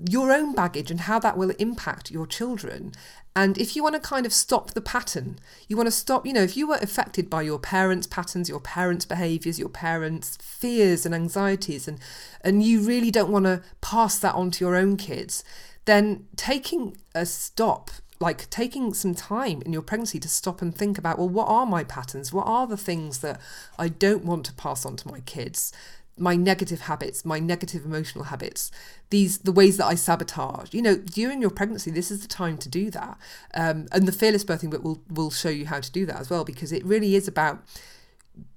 your 0.09 0.33
own 0.33 0.55
baggage 0.55 0.91
and 0.91 1.01
how 1.01 1.19
that 1.19 1.37
will 1.37 1.51
impact 1.59 2.11
your 2.11 2.27
children. 2.27 2.93
And 3.35 3.59
if 3.59 3.75
you 3.75 3.83
want 3.83 3.95
to 3.95 4.01
kind 4.01 4.27
of 4.27 4.33
stop 4.33 4.73
the 4.73 4.81
pattern, 4.81 5.39
you 5.69 5.77
want 5.77 5.87
to 5.87 5.93
stop, 5.93 6.27
you 6.27 6.33
know, 6.33 6.43
if 6.43 6.57
you 6.57 6.69
were 6.69 6.79
affected 6.81 7.31
by 7.31 7.43
your 7.43 7.59
parents' 7.59 8.07
patterns, 8.07 8.49
your 8.49 8.61
parents' 8.61 9.05
behaviors, 9.05 9.59
your 9.59 9.69
parents' 9.69 10.39
fears 10.41 11.07
and 11.07 11.15
anxieties, 11.15 11.89
and, 11.89 11.99
and 12.41 12.63
you 12.63 12.81
really 12.81 13.11
don't 13.11 13.31
want 13.31 13.45
to 13.45 13.63
pass 13.81 14.19
that 14.19 14.35
on 14.35 14.51
to 14.53 14.65
your 14.65 14.77
own 14.77 14.97
kids, 14.97 15.45
then 15.85 16.27
taking 16.37 16.97
a 17.15 17.25
stop 17.25 17.91
like 18.21 18.51
taking 18.51 18.95
some 18.95 19.15
time 19.15 19.63
in 19.65 19.73
your 19.73 19.83
pregnancy 19.83 20.19
to 20.19 20.29
stop 20.29 20.61
and 20.61 20.75
think 20.75 20.99
about 20.99 21.19
well 21.19 21.29
what 21.29 21.49
are 21.49 21.67
my 21.67 21.85
patterns? 21.85 22.33
What 22.33 22.47
are 22.47 22.67
the 22.67 22.77
things 22.77 23.19
that 23.21 23.41
i 23.79 23.89
don't 23.89 24.25
want 24.25 24.45
to 24.47 24.53
pass 24.55 24.85
on 24.85 24.97
to 24.97 25.09
my 25.09 25.21
kids? 25.21 25.73
My 26.17 26.35
negative 26.35 26.83
habits 26.83 27.25
my 27.25 27.39
negative 27.39 27.85
emotional 27.85 28.25
habits 28.25 28.71
these 29.11 29.39
the 29.39 29.53
ways 29.53 29.77
that 29.77 29.87
i 29.87 29.95
sabotage. 29.95 30.75
You 30.75 30.83
know 30.83 30.97
during 30.97 31.41
your 31.41 31.51
pregnancy 31.51 31.91
this 31.91 32.11
is 32.11 32.23
the 32.23 32.29
time 32.29 32.59
to 32.59 32.69
do 32.69 32.91
that. 32.91 33.19
Um, 33.55 33.87
and 33.93 34.07
the 34.07 34.13
fearless 34.13 34.45
birthing 34.45 34.71
book 34.71 34.83
will 34.83 35.03
will 35.09 35.31
show 35.31 35.51
you 35.51 35.67
how 35.67 35.81
to 35.81 35.93
do 35.93 36.07
that 36.07 36.17
as 36.17 36.31
well 36.31 36.45
because 36.45 36.73
it 36.73 36.85
really 36.85 37.15
is 37.15 37.29
about 37.29 37.63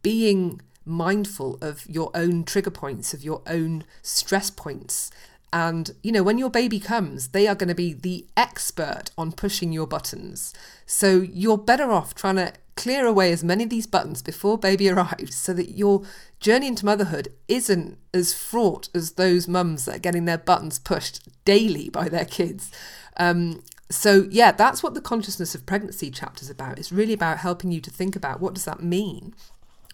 being 0.02 0.62
mindful 0.84 1.58
of 1.62 1.88
your 1.88 2.10
own 2.16 2.44
trigger 2.44 2.72
points 2.72 3.14
of 3.14 3.24
your 3.24 3.42
own 3.46 3.84
stress 4.02 4.50
points 4.50 5.12
and, 5.54 5.92
you 6.02 6.12
know, 6.12 6.24
when 6.24 6.38
your 6.38 6.50
baby 6.50 6.80
comes, 6.80 7.30
they 7.30 7.48
are 7.48 7.56
going 7.56 7.68
to 7.68 7.76
be 7.76 7.94
the 7.94 8.26
expert 8.38 9.12
on 9.18 9.34
pushing 9.34 9.74
your 9.74 9.88
buttons. 9.88 10.54
So 10.86 11.22
you're 11.22 11.58
better 11.58 11.92
off 11.92 12.16
trying 12.16 12.38
to 12.38 12.54
clear 12.76 13.06
away 13.06 13.34
as 13.34 13.44
many 13.44 13.66
of 13.66 13.70
these 13.70 13.86
buttons 13.86 14.22
before 14.22 14.58
baby 14.58 14.90
arrives 14.92 15.36
so 15.36 15.54
that 15.54 15.78
your 15.78 16.04
journey 16.40 16.68
into 16.68 16.86
motherhood 16.86 17.28
isn't 17.48 17.98
as 18.14 18.34
fraught 18.34 18.90
as 18.96 19.14
those 19.14 19.48
mums 19.48 19.86
that 19.86 19.98
are 19.98 20.00
getting 20.00 20.26
their 20.26 20.38
buttons 20.38 20.80
pushed 20.80 21.28
daily 21.44 21.90
by 21.90 22.08
their 22.08 22.26
kids. 22.26 22.72
Um, 23.18 23.62
so 23.90 24.28
yeah, 24.32 24.54
that's 24.54 24.82
what 24.82 24.94
the 24.94 25.02
consciousness 25.02 25.54
of 25.54 25.66
pregnancy 25.66 26.10
chapter 26.10 26.44
is 26.44 26.50
about. 26.50 26.80
It's 26.80 26.94
really 26.94 27.14
about 27.14 27.40
helping 27.40 27.74
you 27.74 27.82
to 27.82 27.92
think 27.92 28.16
about 28.16 28.40
what 28.40 28.54
does 28.54 28.66
that 28.66 28.82
mean 28.82 29.36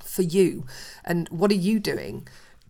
for 0.03 0.21
you 0.21 0.65
and 1.03 1.27
what 1.29 1.51
are 1.51 1.55
you 1.55 1.79
doing 1.79 2.27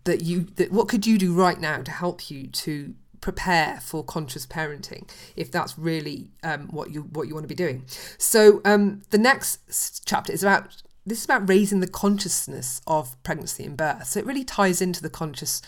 that 0.08 0.22
you 0.22 0.46
that 0.56 0.72
what 0.72 0.88
could 0.88 1.06
you 1.06 1.18
do 1.18 1.34
right 1.34 1.60
now 1.60 1.82
to 1.82 1.90
help 1.90 2.30
you 2.30 2.46
to 2.46 2.94
prepare 3.20 3.78
for 3.82 4.02
conscious 4.02 4.46
parenting 4.46 5.08
if 5.36 5.50
that's 5.50 5.78
really 5.78 6.30
um, 6.42 6.68
what 6.68 6.90
you 6.90 7.02
what 7.02 7.28
you 7.28 7.34
want 7.34 7.44
to 7.44 7.48
be 7.48 7.54
doing? 7.54 7.84
So 8.16 8.62
um, 8.64 9.02
the 9.10 9.18
next 9.18 10.06
chapter 10.06 10.32
is 10.32 10.42
about 10.42 10.82
this 11.06 11.18
is 11.18 11.24
about 11.26 11.46
raising 11.46 11.80
the 11.80 11.86
consciousness 11.86 12.80
of 12.86 13.22
pregnancy 13.22 13.64
and 13.64 13.76
birth. 13.76 14.06
So 14.06 14.18
it 14.18 14.26
really 14.26 14.44
ties 14.44 14.80
into 14.80 15.02
the 15.02 15.10
conscious 15.10 15.60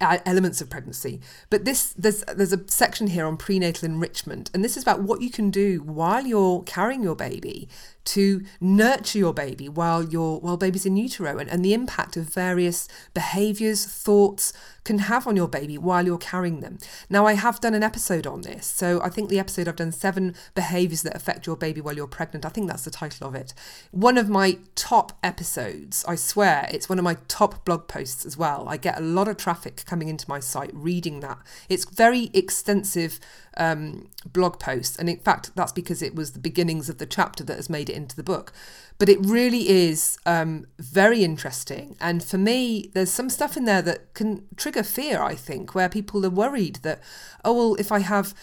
uh, 0.00 0.18
elements 0.24 0.60
of 0.60 0.70
pregnancy. 0.70 1.20
But 1.50 1.64
this 1.64 1.92
there's 1.94 2.22
there's 2.36 2.52
a 2.52 2.68
section 2.68 3.08
here 3.08 3.26
on 3.26 3.36
prenatal 3.36 3.86
enrichment 3.86 4.48
and 4.54 4.62
this 4.64 4.76
is 4.76 4.84
about 4.84 5.02
what 5.02 5.22
you 5.22 5.30
can 5.30 5.50
do 5.50 5.80
while 5.80 6.24
you're 6.24 6.62
carrying 6.62 7.02
your 7.02 7.16
baby 7.16 7.68
to 8.06 8.44
nurture 8.60 9.18
your 9.18 9.34
baby 9.34 9.68
while 9.68 10.02
your 10.02 10.40
while 10.40 10.56
baby's 10.56 10.86
in 10.86 10.96
utero 10.96 11.38
and, 11.38 11.50
and 11.50 11.64
the 11.64 11.74
impact 11.74 12.16
of 12.16 12.32
various 12.32 12.88
behaviors, 13.14 13.84
thoughts 13.84 14.52
can 14.86 14.98
have 15.00 15.26
on 15.26 15.36
your 15.36 15.48
baby 15.48 15.76
while 15.76 16.06
you're 16.06 16.16
carrying 16.16 16.60
them. 16.60 16.78
Now 17.10 17.26
I 17.26 17.34
have 17.34 17.60
done 17.60 17.74
an 17.74 17.82
episode 17.82 18.26
on 18.26 18.42
this. 18.42 18.66
So 18.66 19.02
I 19.02 19.08
think 19.08 19.28
the 19.28 19.40
episode 19.40 19.68
I've 19.68 19.76
done 19.76 19.92
seven 19.92 20.34
behaviors 20.54 21.02
that 21.02 21.16
affect 21.16 21.46
your 21.46 21.56
baby 21.56 21.80
while 21.80 21.96
you're 21.96 22.06
pregnant. 22.06 22.46
I 22.46 22.50
think 22.50 22.68
that's 22.68 22.84
the 22.84 22.90
title 22.90 23.26
of 23.26 23.34
it. 23.34 23.52
One 23.90 24.16
of 24.16 24.28
my 24.28 24.58
top 24.76 25.18
episodes, 25.22 26.04
I 26.06 26.14
swear, 26.14 26.68
it's 26.72 26.88
one 26.88 26.98
of 26.98 27.04
my 27.04 27.16
top 27.26 27.64
blog 27.64 27.88
posts 27.88 28.24
as 28.24 28.38
well. 28.38 28.68
I 28.68 28.76
get 28.76 28.96
a 28.96 29.02
lot 29.02 29.26
of 29.26 29.36
traffic 29.36 29.84
coming 29.86 30.08
into 30.08 30.28
my 30.28 30.38
site 30.38 30.70
reading 30.72 31.20
that. 31.20 31.38
It's 31.68 31.84
very 31.84 32.30
extensive 32.32 33.18
um, 33.56 34.08
blog 34.32 34.60
post. 34.60 34.98
And 34.98 35.08
in 35.08 35.18
fact, 35.18 35.50
that's 35.56 35.72
because 35.72 36.02
it 36.02 36.14
was 36.14 36.32
the 36.32 36.38
beginnings 36.38 36.88
of 36.88 36.98
the 36.98 37.06
chapter 37.06 37.42
that 37.44 37.56
has 37.56 37.68
made 37.68 37.90
it 37.90 37.95
into 37.96 38.16
the 38.16 38.22
book. 38.22 38.52
But 38.98 39.08
it 39.08 39.18
really 39.20 39.68
is 39.68 40.18
um, 40.24 40.66
very 40.78 41.22
interesting. 41.22 41.96
And 42.00 42.24
for 42.24 42.38
me, 42.38 42.90
there's 42.94 43.10
some 43.10 43.28
stuff 43.28 43.56
in 43.56 43.64
there 43.64 43.82
that 43.82 44.14
can 44.14 44.44
trigger 44.56 44.82
fear, 44.82 45.20
I 45.20 45.34
think, 45.34 45.74
where 45.74 45.88
people 45.88 46.24
are 46.24 46.30
worried 46.30 46.76
that, 46.76 47.00
oh, 47.44 47.52
well, 47.52 47.74
if 47.74 47.92
I 47.92 48.00
have 48.00 48.34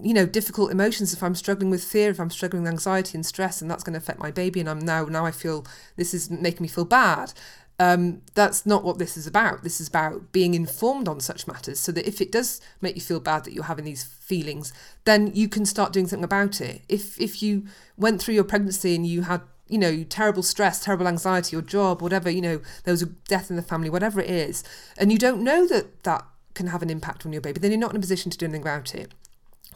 you 0.00 0.14
know 0.14 0.26
difficult 0.26 0.70
emotions 0.70 1.12
if 1.12 1.22
i'm 1.22 1.34
struggling 1.34 1.70
with 1.70 1.82
fear 1.82 2.10
if 2.10 2.20
i'm 2.20 2.30
struggling 2.30 2.62
with 2.62 2.70
anxiety 2.70 3.16
and 3.16 3.26
stress 3.26 3.60
and 3.60 3.68
that's 3.68 3.82
going 3.82 3.94
to 3.94 3.98
affect 3.98 4.20
my 4.20 4.30
baby 4.30 4.60
and 4.60 4.68
i'm 4.68 4.78
now 4.78 5.04
now 5.04 5.26
i 5.26 5.32
feel 5.32 5.66
this 5.96 6.14
is 6.14 6.30
making 6.30 6.62
me 6.62 6.68
feel 6.68 6.84
bad 6.84 7.32
um, 7.78 8.22
that's 8.34 8.66
not 8.66 8.82
what 8.82 8.98
this 8.98 9.16
is 9.16 9.26
about. 9.26 9.62
This 9.62 9.80
is 9.80 9.88
about 9.88 10.32
being 10.32 10.54
informed 10.54 11.06
on 11.06 11.20
such 11.20 11.46
matters 11.46 11.78
so 11.78 11.92
that 11.92 12.08
if 12.08 12.20
it 12.20 12.32
does 12.32 12.60
make 12.80 12.96
you 12.96 13.00
feel 13.00 13.20
bad 13.20 13.44
that 13.44 13.52
you're 13.52 13.64
having 13.64 13.84
these 13.84 14.02
feelings, 14.02 14.72
then 15.04 15.30
you 15.32 15.48
can 15.48 15.64
start 15.64 15.92
doing 15.92 16.08
something 16.08 16.24
about 16.24 16.60
it. 16.60 16.82
If 16.88 17.20
if 17.20 17.42
you 17.42 17.66
went 17.96 18.20
through 18.20 18.34
your 18.34 18.44
pregnancy 18.44 18.94
and 18.96 19.06
you 19.06 19.22
had 19.22 19.42
you 19.68 19.78
know 19.78 20.02
terrible 20.04 20.42
stress, 20.42 20.82
terrible 20.82 21.06
anxiety, 21.06 21.54
your 21.54 21.62
job, 21.62 22.02
whatever 22.02 22.28
you 22.28 22.40
know, 22.40 22.60
there 22.82 22.92
was 22.92 23.02
a 23.02 23.06
death 23.06 23.48
in 23.48 23.56
the 23.56 23.62
family, 23.62 23.90
whatever 23.90 24.20
it 24.20 24.30
is, 24.30 24.64
and 24.96 25.12
you 25.12 25.18
don't 25.18 25.42
know 25.42 25.66
that 25.68 26.02
that 26.02 26.24
can 26.54 26.68
have 26.68 26.82
an 26.82 26.90
impact 26.90 27.24
on 27.24 27.32
your 27.32 27.40
baby, 27.40 27.60
then 27.60 27.70
you're 27.70 27.78
not 27.78 27.92
in 27.92 27.96
a 27.96 28.00
position 28.00 28.30
to 28.32 28.38
do 28.38 28.46
anything 28.46 28.62
about 28.62 28.92
it. 28.92 29.12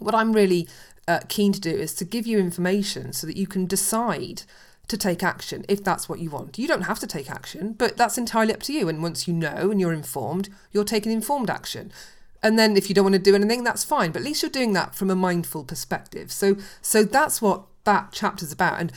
What 0.00 0.16
I'm 0.16 0.32
really 0.32 0.68
uh, 1.06 1.20
keen 1.28 1.52
to 1.52 1.60
do 1.60 1.70
is 1.70 1.94
to 1.94 2.04
give 2.04 2.26
you 2.26 2.40
information 2.40 3.12
so 3.12 3.28
that 3.28 3.36
you 3.36 3.46
can 3.46 3.66
decide 3.66 4.42
to 4.88 4.96
take 4.96 5.22
action 5.22 5.64
if 5.68 5.82
that's 5.82 6.08
what 6.08 6.18
you 6.18 6.30
want. 6.30 6.58
You 6.58 6.68
don't 6.68 6.82
have 6.82 6.98
to 7.00 7.06
take 7.06 7.30
action, 7.30 7.74
but 7.74 7.96
that's 7.96 8.18
entirely 8.18 8.52
up 8.52 8.62
to 8.64 8.72
you. 8.72 8.88
And 8.88 9.02
once 9.02 9.26
you 9.26 9.34
know 9.34 9.70
and 9.70 9.80
you're 9.80 9.92
informed, 9.92 10.48
you're 10.72 10.84
taking 10.84 11.12
informed 11.12 11.50
action. 11.50 11.92
And 12.42 12.58
then 12.58 12.76
if 12.76 12.88
you 12.88 12.94
don't 12.94 13.04
want 13.04 13.14
to 13.14 13.20
do 13.20 13.34
anything, 13.34 13.64
that's 13.64 13.84
fine. 13.84 14.10
But 14.10 14.20
at 14.20 14.24
least 14.24 14.42
you're 14.42 14.50
doing 14.50 14.72
that 14.72 14.94
from 14.94 15.10
a 15.10 15.16
mindful 15.16 15.64
perspective. 15.64 16.32
So 16.32 16.56
so 16.80 17.04
that's 17.04 17.40
what 17.40 17.64
that 17.84 18.12
chapter's 18.12 18.52
about. 18.52 18.80
And 18.80 18.92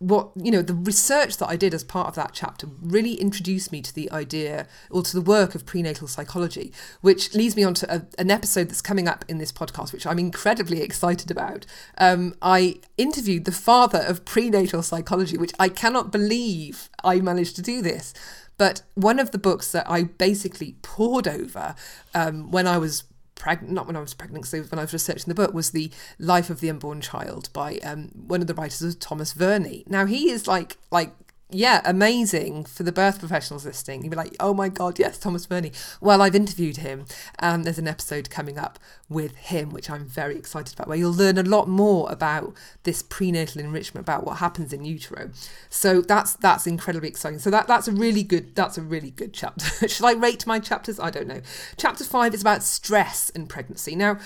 what 0.00 0.30
you 0.34 0.50
know 0.50 0.62
the 0.62 0.74
research 0.74 1.36
that 1.36 1.48
I 1.48 1.56
did 1.56 1.74
as 1.74 1.84
part 1.84 2.08
of 2.08 2.14
that 2.14 2.30
chapter 2.32 2.66
really 2.80 3.14
introduced 3.14 3.70
me 3.70 3.82
to 3.82 3.94
the 3.94 4.10
idea 4.10 4.66
or 4.90 5.02
to 5.02 5.12
the 5.12 5.20
work 5.20 5.54
of 5.54 5.66
prenatal 5.66 6.08
psychology, 6.08 6.72
which 7.02 7.34
leads 7.34 7.54
me 7.54 7.64
on 7.64 7.74
to 7.74 7.94
a, 7.94 8.06
an 8.18 8.30
episode 8.30 8.70
that's 8.70 8.80
coming 8.80 9.06
up 9.06 9.26
in 9.28 9.36
this 9.36 9.52
podcast, 9.52 9.92
which 9.92 10.06
I'm 10.06 10.18
incredibly 10.18 10.80
excited 10.80 11.30
about. 11.30 11.66
Um, 11.98 12.34
I 12.40 12.80
interviewed 12.96 13.44
the 13.44 13.52
father 13.52 13.98
of 14.00 14.24
prenatal 14.24 14.82
psychology, 14.82 15.36
which 15.36 15.52
I 15.58 15.68
cannot 15.68 16.10
believe 16.10 16.88
I 17.04 17.20
managed 17.20 17.56
to 17.56 17.62
do 17.62 17.82
this. 17.82 18.14
But 18.56 18.82
one 18.94 19.18
of 19.18 19.32
the 19.32 19.38
books 19.38 19.70
that 19.72 19.90
I 19.90 20.04
basically 20.04 20.76
pored 20.80 21.28
over 21.28 21.74
um, 22.14 22.50
when 22.50 22.66
I 22.66 22.78
was 22.78 23.04
pregnant, 23.40 23.72
not 23.72 23.86
when 23.86 23.96
I 23.96 24.00
was 24.00 24.12
pregnant, 24.12 24.46
so 24.46 24.60
when 24.60 24.78
I 24.78 24.82
was 24.82 24.92
researching 24.92 25.28
the 25.28 25.34
book, 25.34 25.54
was 25.54 25.70
The 25.70 25.90
Life 26.18 26.50
of 26.50 26.60
the 26.60 26.68
Unborn 26.68 27.00
Child 27.00 27.48
by 27.54 27.78
um, 27.78 28.10
one 28.14 28.42
of 28.42 28.46
the 28.46 28.54
writers 28.54 28.82
was 28.82 28.94
Thomas 28.96 29.32
Verny. 29.32 29.82
Now 29.88 30.04
he 30.04 30.30
is 30.30 30.46
like 30.46 30.76
like 30.90 31.12
yeah, 31.52 31.80
amazing 31.84 32.64
for 32.64 32.82
the 32.82 32.92
birth 32.92 33.18
professionals 33.18 33.64
listening. 33.64 34.02
You'd 34.02 34.10
be 34.10 34.16
like, 34.16 34.36
oh 34.40 34.54
my 34.54 34.68
God, 34.68 34.98
yes, 34.98 35.18
Thomas 35.18 35.46
Verny. 35.46 35.72
Well, 36.00 36.22
I've 36.22 36.34
interviewed 36.34 36.78
him, 36.78 37.06
and 37.38 37.64
there's 37.64 37.78
an 37.78 37.88
episode 37.88 38.30
coming 38.30 38.58
up 38.58 38.78
with 39.08 39.34
him, 39.36 39.70
which 39.70 39.90
I'm 39.90 40.06
very 40.06 40.36
excited 40.36 40.74
about, 40.74 40.88
where 40.88 40.96
you'll 40.96 41.12
learn 41.12 41.38
a 41.38 41.42
lot 41.42 41.68
more 41.68 42.10
about 42.10 42.54
this 42.84 43.02
prenatal 43.02 43.60
enrichment, 43.60 44.04
about 44.04 44.24
what 44.24 44.38
happens 44.38 44.72
in 44.72 44.84
utero. 44.84 45.30
So 45.68 46.00
that's 46.00 46.34
that's 46.34 46.66
incredibly 46.66 47.08
exciting. 47.08 47.38
So 47.38 47.50
that 47.50 47.66
that's 47.66 47.88
a 47.88 47.92
really 47.92 48.22
good 48.22 48.54
that's 48.54 48.78
a 48.78 48.82
really 48.82 49.10
good 49.10 49.32
chapter. 49.32 49.66
Should 49.88 50.06
I 50.06 50.12
rate 50.12 50.46
my 50.46 50.58
chapters? 50.58 51.00
I 51.00 51.10
don't 51.10 51.26
know. 51.26 51.40
Chapter 51.76 52.04
five 52.04 52.34
is 52.34 52.40
about 52.40 52.62
stress 52.62 53.30
and 53.34 53.48
pregnancy. 53.48 53.96
Now 53.96 54.18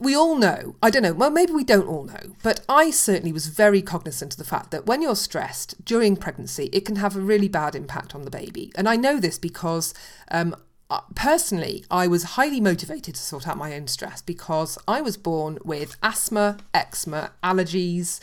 we 0.00 0.14
all 0.14 0.36
know, 0.36 0.76
I 0.82 0.90
don't 0.90 1.02
know, 1.02 1.12
well, 1.12 1.30
maybe 1.30 1.52
we 1.52 1.64
don't 1.64 1.88
all 1.88 2.04
know, 2.04 2.34
but 2.42 2.60
I 2.68 2.90
certainly 2.90 3.32
was 3.32 3.46
very 3.46 3.82
cognizant 3.82 4.34
of 4.34 4.38
the 4.38 4.44
fact 4.44 4.70
that 4.70 4.86
when 4.86 5.02
you're 5.02 5.16
stressed 5.16 5.84
during 5.84 6.16
pregnancy, 6.16 6.68
it 6.72 6.84
can 6.84 6.96
have 6.96 7.16
a 7.16 7.20
really 7.20 7.48
bad 7.48 7.74
impact 7.74 8.14
on 8.14 8.22
the 8.22 8.30
baby. 8.30 8.72
And 8.74 8.88
I 8.88 8.96
know 8.96 9.18
this 9.18 9.38
because 9.38 9.94
um, 10.30 10.54
uh, 10.90 11.00
personally, 11.14 11.84
I 11.90 12.06
was 12.06 12.22
highly 12.22 12.60
motivated 12.60 13.14
to 13.14 13.20
sort 13.20 13.46
out 13.46 13.58
my 13.58 13.74
own 13.74 13.86
stress 13.88 14.22
because 14.22 14.78
I 14.88 15.00
was 15.00 15.16
born 15.16 15.58
with 15.64 15.96
asthma, 16.02 16.58
eczema, 16.72 17.32
allergies, 17.42 18.20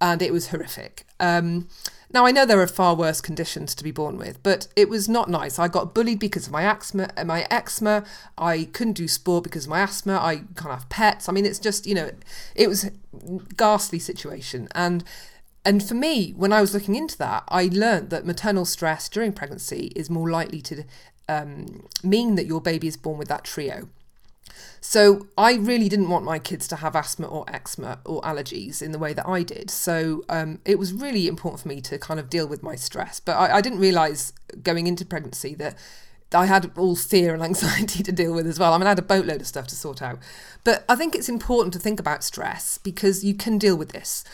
and 0.00 0.22
it 0.22 0.32
was 0.32 0.48
horrific. 0.48 1.06
Um, 1.20 1.68
now, 2.12 2.26
I 2.26 2.30
know 2.30 2.44
there 2.44 2.60
are 2.60 2.66
far 2.66 2.94
worse 2.94 3.20
conditions 3.20 3.74
to 3.74 3.84
be 3.84 3.90
born 3.90 4.18
with, 4.18 4.42
but 4.42 4.68
it 4.76 4.88
was 4.88 5.08
not 5.08 5.30
nice. 5.30 5.58
I 5.58 5.68
got 5.68 5.94
bullied 5.94 6.18
because 6.18 6.46
of 6.46 6.52
my 6.52 6.64
eczema. 6.64 7.08
My 7.24 7.46
eczema. 7.50 8.04
I 8.36 8.68
couldn't 8.72 8.94
do 8.94 9.08
sport 9.08 9.44
because 9.44 9.64
of 9.64 9.70
my 9.70 9.80
asthma. 9.80 10.18
I 10.18 10.42
can't 10.56 10.70
have 10.70 10.88
pets. 10.90 11.28
I 11.28 11.32
mean, 11.32 11.46
it's 11.46 11.58
just 11.58 11.86
you 11.86 11.94
know, 11.94 12.10
it 12.54 12.68
was 12.68 12.90
ghastly 13.56 13.98
situation. 13.98 14.68
And 14.74 15.04
and 15.64 15.82
for 15.82 15.94
me, 15.94 16.32
when 16.36 16.52
I 16.52 16.60
was 16.60 16.74
looking 16.74 16.96
into 16.96 17.16
that, 17.18 17.44
I 17.48 17.70
learned 17.72 18.10
that 18.10 18.26
maternal 18.26 18.64
stress 18.64 19.08
during 19.08 19.32
pregnancy 19.32 19.92
is 19.96 20.10
more 20.10 20.28
likely 20.28 20.60
to 20.62 20.84
um, 21.28 21.86
mean 22.02 22.34
that 22.34 22.46
your 22.46 22.60
baby 22.60 22.88
is 22.88 22.96
born 22.96 23.16
with 23.16 23.28
that 23.28 23.44
trio. 23.44 23.88
So 24.80 25.28
I 25.38 25.54
really 25.54 25.88
didn't 25.88 26.08
want 26.08 26.24
my 26.24 26.38
kids 26.38 26.66
to 26.68 26.76
have 26.76 26.96
asthma 26.96 27.26
or 27.28 27.44
eczema 27.48 28.00
or 28.04 28.20
allergies 28.22 28.82
in 28.82 28.92
the 28.92 28.98
way 28.98 29.12
that 29.12 29.26
I 29.28 29.42
did. 29.44 29.70
So 29.70 30.24
um, 30.28 30.58
it 30.64 30.78
was 30.78 30.92
really 30.92 31.28
important 31.28 31.62
for 31.62 31.68
me 31.68 31.80
to 31.82 31.98
kind 31.98 32.18
of 32.18 32.28
deal 32.28 32.48
with 32.48 32.62
my 32.62 32.74
stress. 32.74 33.20
But 33.20 33.36
I, 33.36 33.58
I 33.58 33.60
didn't 33.60 33.78
realise 33.78 34.32
going 34.62 34.88
into 34.88 35.06
pregnancy 35.06 35.54
that 35.54 35.76
I 36.34 36.46
had 36.46 36.70
all 36.76 36.96
fear 36.96 37.32
and 37.32 37.42
anxiety 37.50 38.02
to 38.02 38.12
deal 38.12 38.34
with 38.34 38.46
as 38.46 38.58
well. 38.58 38.72
I 38.72 38.78
mean, 38.78 38.86
I 38.86 38.90
had 38.90 38.98
a 38.98 39.02
boatload 39.02 39.40
of 39.40 39.46
stuff 39.46 39.68
to 39.68 39.76
sort 39.76 40.02
out. 40.02 40.18
But 40.64 40.84
I 40.88 40.96
think 40.96 41.14
it's 41.14 41.28
important 41.28 41.72
to 41.74 41.78
think 41.78 42.00
about 42.00 42.24
stress 42.24 42.78
because 42.78 43.24
you 43.24 43.34
can 43.34 43.58
deal 43.58 43.76
with 43.76 43.90
this. 43.90 44.24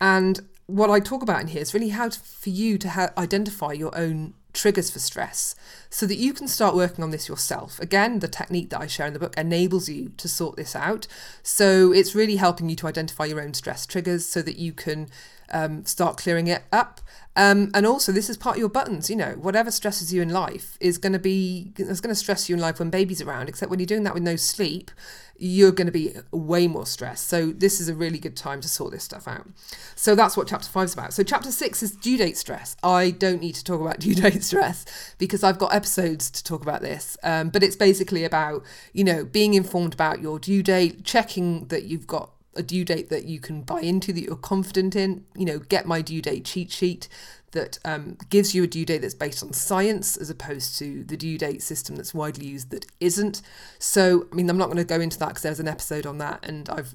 And 0.00 0.40
what 0.66 0.90
I 0.90 1.00
talk 1.00 1.22
about 1.22 1.40
in 1.40 1.48
here 1.48 1.62
is 1.62 1.74
really 1.74 1.90
how 1.90 2.08
to, 2.08 2.18
for 2.18 2.50
you 2.50 2.76
to 2.78 2.88
ha- 2.90 3.12
identify 3.16 3.72
your 3.72 3.96
own 3.96 4.34
triggers 4.52 4.90
for 4.90 4.98
stress 4.98 5.54
so 5.90 6.06
that 6.06 6.16
you 6.16 6.32
can 6.32 6.48
start 6.48 6.74
working 6.74 7.04
on 7.04 7.10
this 7.10 7.28
yourself. 7.28 7.78
Again, 7.78 8.18
the 8.18 8.28
technique 8.28 8.70
that 8.70 8.80
I 8.80 8.86
share 8.86 9.06
in 9.06 9.12
the 9.12 9.18
book 9.18 9.36
enables 9.36 9.88
you 9.88 10.12
to 10.16 10.28
sort 10.28 10.56
this 10.56 10.74
out. 10.74 11.06
So 11.42 11.92
it's 11.92 12.14
really 12.14 12.36
helping 12.36 12.68
you 12.68 12.76
to 12.76 12.86
identify 12.86 13.26
your 13.26 13.40
own 13.40 13.54
stress 13.54 13.86
triggers 13.86 14.26
so 14.26 14.42
that 14.42 14.58
you 14.58 14.72
can 14.72 15.08
um, 15.50 15.84
start 15.84 16.16
clearing 16.16 16.46
it 16.46 16.64
up. 16.72 17.00
Um, 17.36 17.70
and 17.74 17.86
also, 17.86 18.12
this 18.12 18.30
is 18.30 18.36
part 18.38 18.56
of 18.56 18.60
your 18.60 18.70
buttons. 18.70 19.10
You 19.10 19.16
know, 19.16 19.32
whatever 19.32 19.70
stresses 19.70 20.12
you 20.12 20.22
in 20.22 20.30
life 20.30 20.78
is 20.80 20.96
going 20.96 21.12
to 21.12 21.18
be 21.18 21.72
is 21.76 22.00
going 22.00 22.12
to 22.12 22.18
stress 22.18 22.48
you 22.48 22.56
in 22.56 22.60
life 22.60 22.78
when 22.78 22.88
baby's 22.88 23.20
around. 23.20 23.48
Except 23.48 23.70
when 23.70 23.78
you're 23.78 23.86
doing 23.86 24.04
that 24.04 24.14
with 24.14 24.22
no 24.22 24.36
sleep, 24.36 24.90
you're 25.38 25.72
going 25.72 25.86
to 25.86 25.92
be 25.92 26.14
way 26.30 26.66
more 26.66 26.86
stressed. 26.86 27.28
So 27.28 27.52
this 27.52 27.78
is 27.78 27.88
a 27.88 27.94
really 27.94 28.18
good 28.18 28.36
time 28.36 28.62
to 28.62 28.68
sort 28.68 28.92
this 28.92 29.04
stuff 29.04 29.28
out. 29.28 29.46
So 29.94 30.14
that's 30.14 30.36
what 30.36 30.48
chapter 30.48 30.68
five 30.68 30.86
is 30.86 30.94
about. 30.94 31.12
So 31.12 31.22
chapter 31.22 31.50
six 31.50 31.82
is 31.82 31.92
due 31.92 32.16
date 32.16 32.38
stress. 32.38 32.74
I 32.82 33.10
don't 33.10 33.42
need 33.42 33.54
to 33.56 33.64
talk 33.64 33.82
about 33.82 34.00
due 34.00 34.14
date 34.14 34.42
stress 34.42 35.14
because 35.18 35.44
I've 35.44 35.58
got 35.58 35.74
episodes 35.74 36.30
to 36.30 36.42
talk 36.42 36.62
about 36.62 36.80
this. 36.80 37.16
Um, 37.22 37.50
but 37.50 37.62
it's 37.62 37.76
basically 37.76 38.24
about 38.24 38.64
you 38.92 39.04
know 39.04 39.24
being 39.24 39.54
informed 39.54 39.94
about 39.94 40.20
your 40.20 40.38
due 40.38 40.62
date, 40.62 41.04
checking 41.04 41.66
that 41.66 41.84
you've 41.84 42.06
got 42.06 42.30
a 42.56 42.62
due 42.62 42.84
date 42.84 43.08
that 43.10 43.24
you 43.24 43.40
can 43.40 43.62
buy 43.62 43.80
into, 43.80 44.12
that 44.12 44.22
you're 44.22 44.36
confident 44.36 44.96
in. 44.96 45.24
You 45.36 45.46
know, 45.46 45.58
get 45.58 45.86
my 45.86 46.02
due 46.02 46.22
date 46.22 46.44
cheat 46.44 46.70
sheet 46.70 47.08
that 47.52 47.78
um, 47.84 48.18
gives 48.28 48.54
you 48.54 48.62
a 48.62 48.66
due 48.66 48.84
date 48.84 48.98
that's 48.98 49.14
based 49.14 49.42
on 49.42 49.52
science 49.52 50.16
as 50.16 50.28
opposed 50.28 50.78
to 50.78 51.02
the 51.04 51.16
due 51.16 51.38
date 51.38 51.62
system 51.62 51.96
that's 51.96 52.12
widely 52.12 52.46
used 52.46 52.70
that 52.70 52.86
isn't. 53.00 53.40
So, 53.78 54.26
I 54.30 54.34
mean, 54.34 54.48
I'm 54.50 54.58
not 54.58 54.66
going 54.66 54.76
to 54.76 54.84
go 54.84 55.00
into 55.00 55.18
that 55.20 55.28
because 55.28 55.42
there's 55.42 55.60
an 55.60 55.68
episode 55.68 56.06
on 56.06 56.18
that 56.18 56.44
and 56.44 56.68
I've 56.68 56.94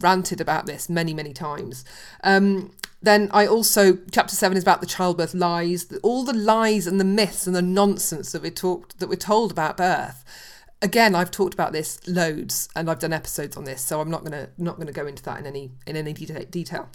ranted 0.00 0.40
about 0.40 0.66
this 0.66 0.88
many, 0.88 1.14
many 1.14 1.32
times. 1.32 1.84
Um, 2.24 2.72
then 3.00 3.28
I 3.32 3.46
also, 3.46 3.98
chapter 4.10 4.34
seven 4.34 4.56
is 4.56 4.64
about 4.64 4.80
the 4.80 4.86
childbirth 4.86 5.34
lies, 5.34 5.92
all 6.02 6.24
the 6.24 6.32
lies 6.32 6.86
and 6.86 6.98
the 6.98 7.04
myths 7.04 7.46
and 7.46 7.54
the 7.54 7.62
nonsense 7.62 8.32
that 8.32 8.42
we're 8.42 8.50
talked 8.50 8.98
that 8.98 9.08
we're 9.08 9.16
told 9.16 9.52
about 9.52 9.76
birth 9.76 10.24
again 10.82 11.14
i've 11.14 11.30
talked 11.30 11.54
about 11.54 11.72
this 11.72 12.06
loads 12.06 12.68
and 12.76 12.90
i've 12.90 12.98
done 12.98 13.12
episodes 13.12 13.56
on 13.56 13.64
this 13.64 13.82
so 13.82 14.00
i'm 14.00 14.10
not 14.10 14.24
going 14.24 14.32
to 14.32 14.50
not 14.58 14.76
going 14.76 14.86
to 14.86 14.92
go 14.92 15.06
into 15.06 15.22
that 15.22 15.38
in 15.38 15.46
any 15.46 15.70
in 15.86 15.96
any 15.96 16.12
detail 16.12 16.88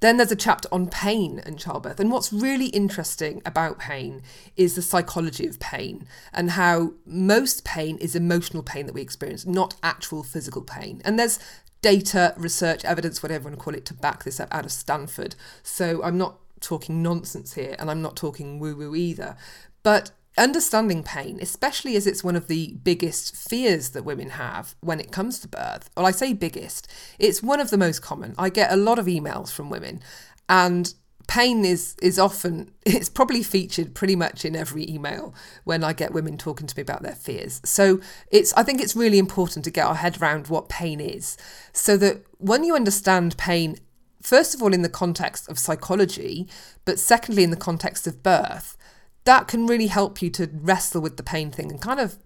then 0.00 0.16
there's 0.16 0.32
a 0.32 0.36
chapter 0.36 0.68
on 0.72 0.88
pain 0.88 1.40
and 1.44 1.58
childbirth. 1.58 2.00
And 2.00 2.10
what's 2.10 2.32
really 2.32 2.66
interesting 2.66 3.42
about 3.44 3.78
pain 3.78 4.22
is 4.56 4.74
the 4.74 4.82
psychology 4.82 5.46
of 5.46 5.60
pain 5.60 6.06
and 6.32 6.52
how 6.52 6.94
most 7.04 7.64
pain 7.64 7.98
is 7.98 8.14
emotional 8.14 8.62
pain 8.62 8.86
that 8.86 8.94
we 8.94 9.02
experience, 9.02 9.46
not 9.46 9.74
actual 9.82 10.22
physical 10.22 10.62
pain. 10.62 11.02
And 11.04 11.18
there's 11.18 11.38
data, 11.82 12.34
research, 12.36 12.84
evidence, 12.84 13.22
whatever 13.22 13.42
you 13.42 13.48
want 13.50 13.58
to 13.58 13.64
call 13.64 13.74
it, 13.74 13.84
to 13.86 13.94
back 13.94 14.24
this 14.24 14.40
up 14.40 14.48
out 14.52 14.64
of 14.64 14.72
Stanford. 14.72 15.34
So 15.62 16.02
I'm 16.02 16.18
not 16.18 16.38
talking 16.60 17.02
nonsense 17.02 17.54
here 17.54 17.76
and 17.78 17.90
I'm 17.90 18.02
not 18.02 18.16
talking 18.16 18.58
woo 18.58 18.76
woo 18.76 18.94
either. 18.94 19.36
But 19.82 20.10
understanding 20.38 21.02
pain, 21.02 21.38
especially 21.40 21.96
as 21.96 22.06
it's 22.06 22.24
one 22.24 22.36
of 22.36 22.46
the 22.46 22.78
biggest 22.82 23.36
fears 23.36 23.90
that 23.90 24.04
women 24.04 24.30
have 24.30 24.74
when 24.80 25.00
it 25.00 25.12
comes 25.12 25.38
to 25.40 25.48
birth. 25.48 25.90
Well, 25.96 26.06
I 26.06 26.12
say 26.12 26.32
biggest, 26.32 26.88
it's 27.18 27.42
one 27.42 27.60
of 27.60 27.70
the 27.70 27.78
most 27.78 28.00
common. 28.00 28.34
I 28.38 28.48
get 28.48 28.72
a 28.72 28.76
lot 28.76 28.98
of 28.98 29.06
emails 29.06 29.52
from 29.52 29.70
women, 29.70 30.00
and 30.48 30.94
pain 31.30 31.64
is 31.64 31.94
is 32.02 32.18
often 32.18 32.72
it's 32.86 33.08
probably 33.08 33.42
featured 33.42 33.94
pretty 33.94 34.16
much 34.16 34.44
in 34.44 34.56
every 34.56 34.88
email 34.90 35.32
when 35.62 35.84
I 35.84 35.92
get 35.92 36.12
women 36.12 36.36
talking 36.36 36.66
to 36.66 36.76
me 36.76 36.82
about 36.82 37.02
their 37.02 37.14
fears. 37.14 37.60
So 37.64 38.00
it's 38.30 38.52
I 38.54 38.62
think 38.62 38.80
it's 38.80 38.96
really 38.96 39.18
important 39.18 39.64
to 39.64 39.70
get 39.70 39.86
our 39.86 39.94
head 39.94 40.20
around 40.20 40.48
what 40.48 40.68
pain 40.68 41.00
is 41.00 41.36
so 41.72 41.96
that 41.98 42.24
when 42.38 42.64
you 42.64 42.74
understand 42.74 43.36
pain 43.36 43.76
first 44.22 44.54
of 44.54 44.62
all 44.62 44.74
in 44.74 44.82
the 44.82 44.88
context 44.88 45.48
of 45.48 45.58
psychology 45.58 46.48
but 46.84 46.98
secondly 46.98 47.42
in 47.42 47.50
the 47.50 47.56
context 47.56 48.06
of 48.06 48.22
birth 48.22 48.76
that 49.24 49.48
can 49.48 49.66
really 49.66 49.88
help 49.88 50.22
you 50.22 50.30
to 50.30 50.48
wrestle 50.52 51.00
with 51.00 51.16
the 51.16 51.22
pain 51.22 51.50
thing 51.50 51.70
and 51.70 51.80
kind 51.80 52.00
of 52.00 52.18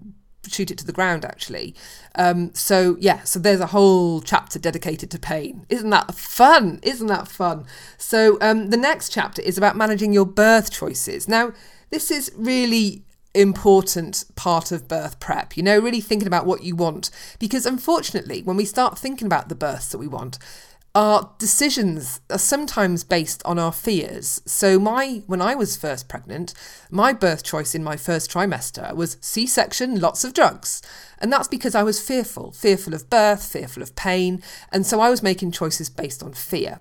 shoot 0.46 0.70
it 0.70 0.78
to 0.78 0.86
the 0.86 0.92
ground 0.92 1.24
actually. 1.24 1.74
Um, 2.14 2.52
so 2.54 2.96
yeah 3.00 3.22
so 3.22 3.38
there's 3.38 3.60
a 3.60 3.66
whole 3.66 4.20
chapter 4.20 4.58
dedicated 4.58 5.10
to 5.10 5.18
pain. 5.18 5.66
Isn't 5.68 5.90
that 5.90 6.14
fun? 6.14 6.80
Isn't 6.82 7.06
that 7.08 7.28
fun? 7.28 7.66
So 7.98 8.38
um, 8.40 8.70
the 8.70 8.76
next 8.76 9.10
chapter 9.10 9.42
is 9.42 9.58
about 9.58 9.76
managing 9.76 10.12
your 10.12 10.26
birth 10.26 10.70
choices. 10.70 11.28
Now 11.28 11.52
this 11.90 12.10
is 12.10 12.32
really 12.36 13.04
important 13.34 14.24
part 14.36 14.70
of 14.70 14.86
birth 14.86 15.18
prep 15.18 15.56
you 15.56 15.62
know 15.62 15.76
really 15.76 16.00
thinking 16.00 16.28
about 16.28 16.46
what 16.46 16.62
you 16.62 16.76
want. 16.76 17.10
Because 17.38 17.66
unfortunately 17.66 18.42
when 18.42 18.56
we 18.56 18.64
start 18.64 18.98
thinking 18.98 19.26
about 19.26 19.48
the 19.48 19.54
births 19.54 19.88
that 19.88 19.98
we 19.98 20.06
want 20.06 20.38
our 20.94 21.32
decisions 21.38 22.20
are 22.30 22.38
sometimes 22.38 23.02
based 23.02 23.42
on 23.44 23.58
our 23.58 23.72
fears. 23.72 24.40
So 24.46 24.78
my 24.78 25.22
when 25.26 25.42
I 25.42 25.56
was 25.56 25.76
first 25.76 26.08
pregnant, 26.08 26.54
my 26.88 27.12
birth 27.12 27.42
choice 27.42 27.74
in 27.74 27.82
my 27.82 27.96
first 27.96 28.30
trimester 28.30 28.94
was 28.94 29.16
C-section, 29.20 30.00
lots 30.00 30.22
of 30.22 30.34
drugs. 30.34 30.82
And 31.18 31.32
that's 31.32 31.48
because 31.48 31.74
I 31.74 31.82
was 31.82 32.06
fearful, 32.06 32.52
fearful 32.52 32.94
of 32.94 33.10
birth, 33.10 33.44
fearful 33.44 33.82
of 33.82 33.96
pain, 33.96 34.42
and 34.70 34.86
so 34.86 35.00
I 35.00 35.10
was 35.10 35.22
making 35.22 35.50
choices 35.50 35.90
based 35.90 36.22
on 36.22 36.32
fear. 36.32 36.80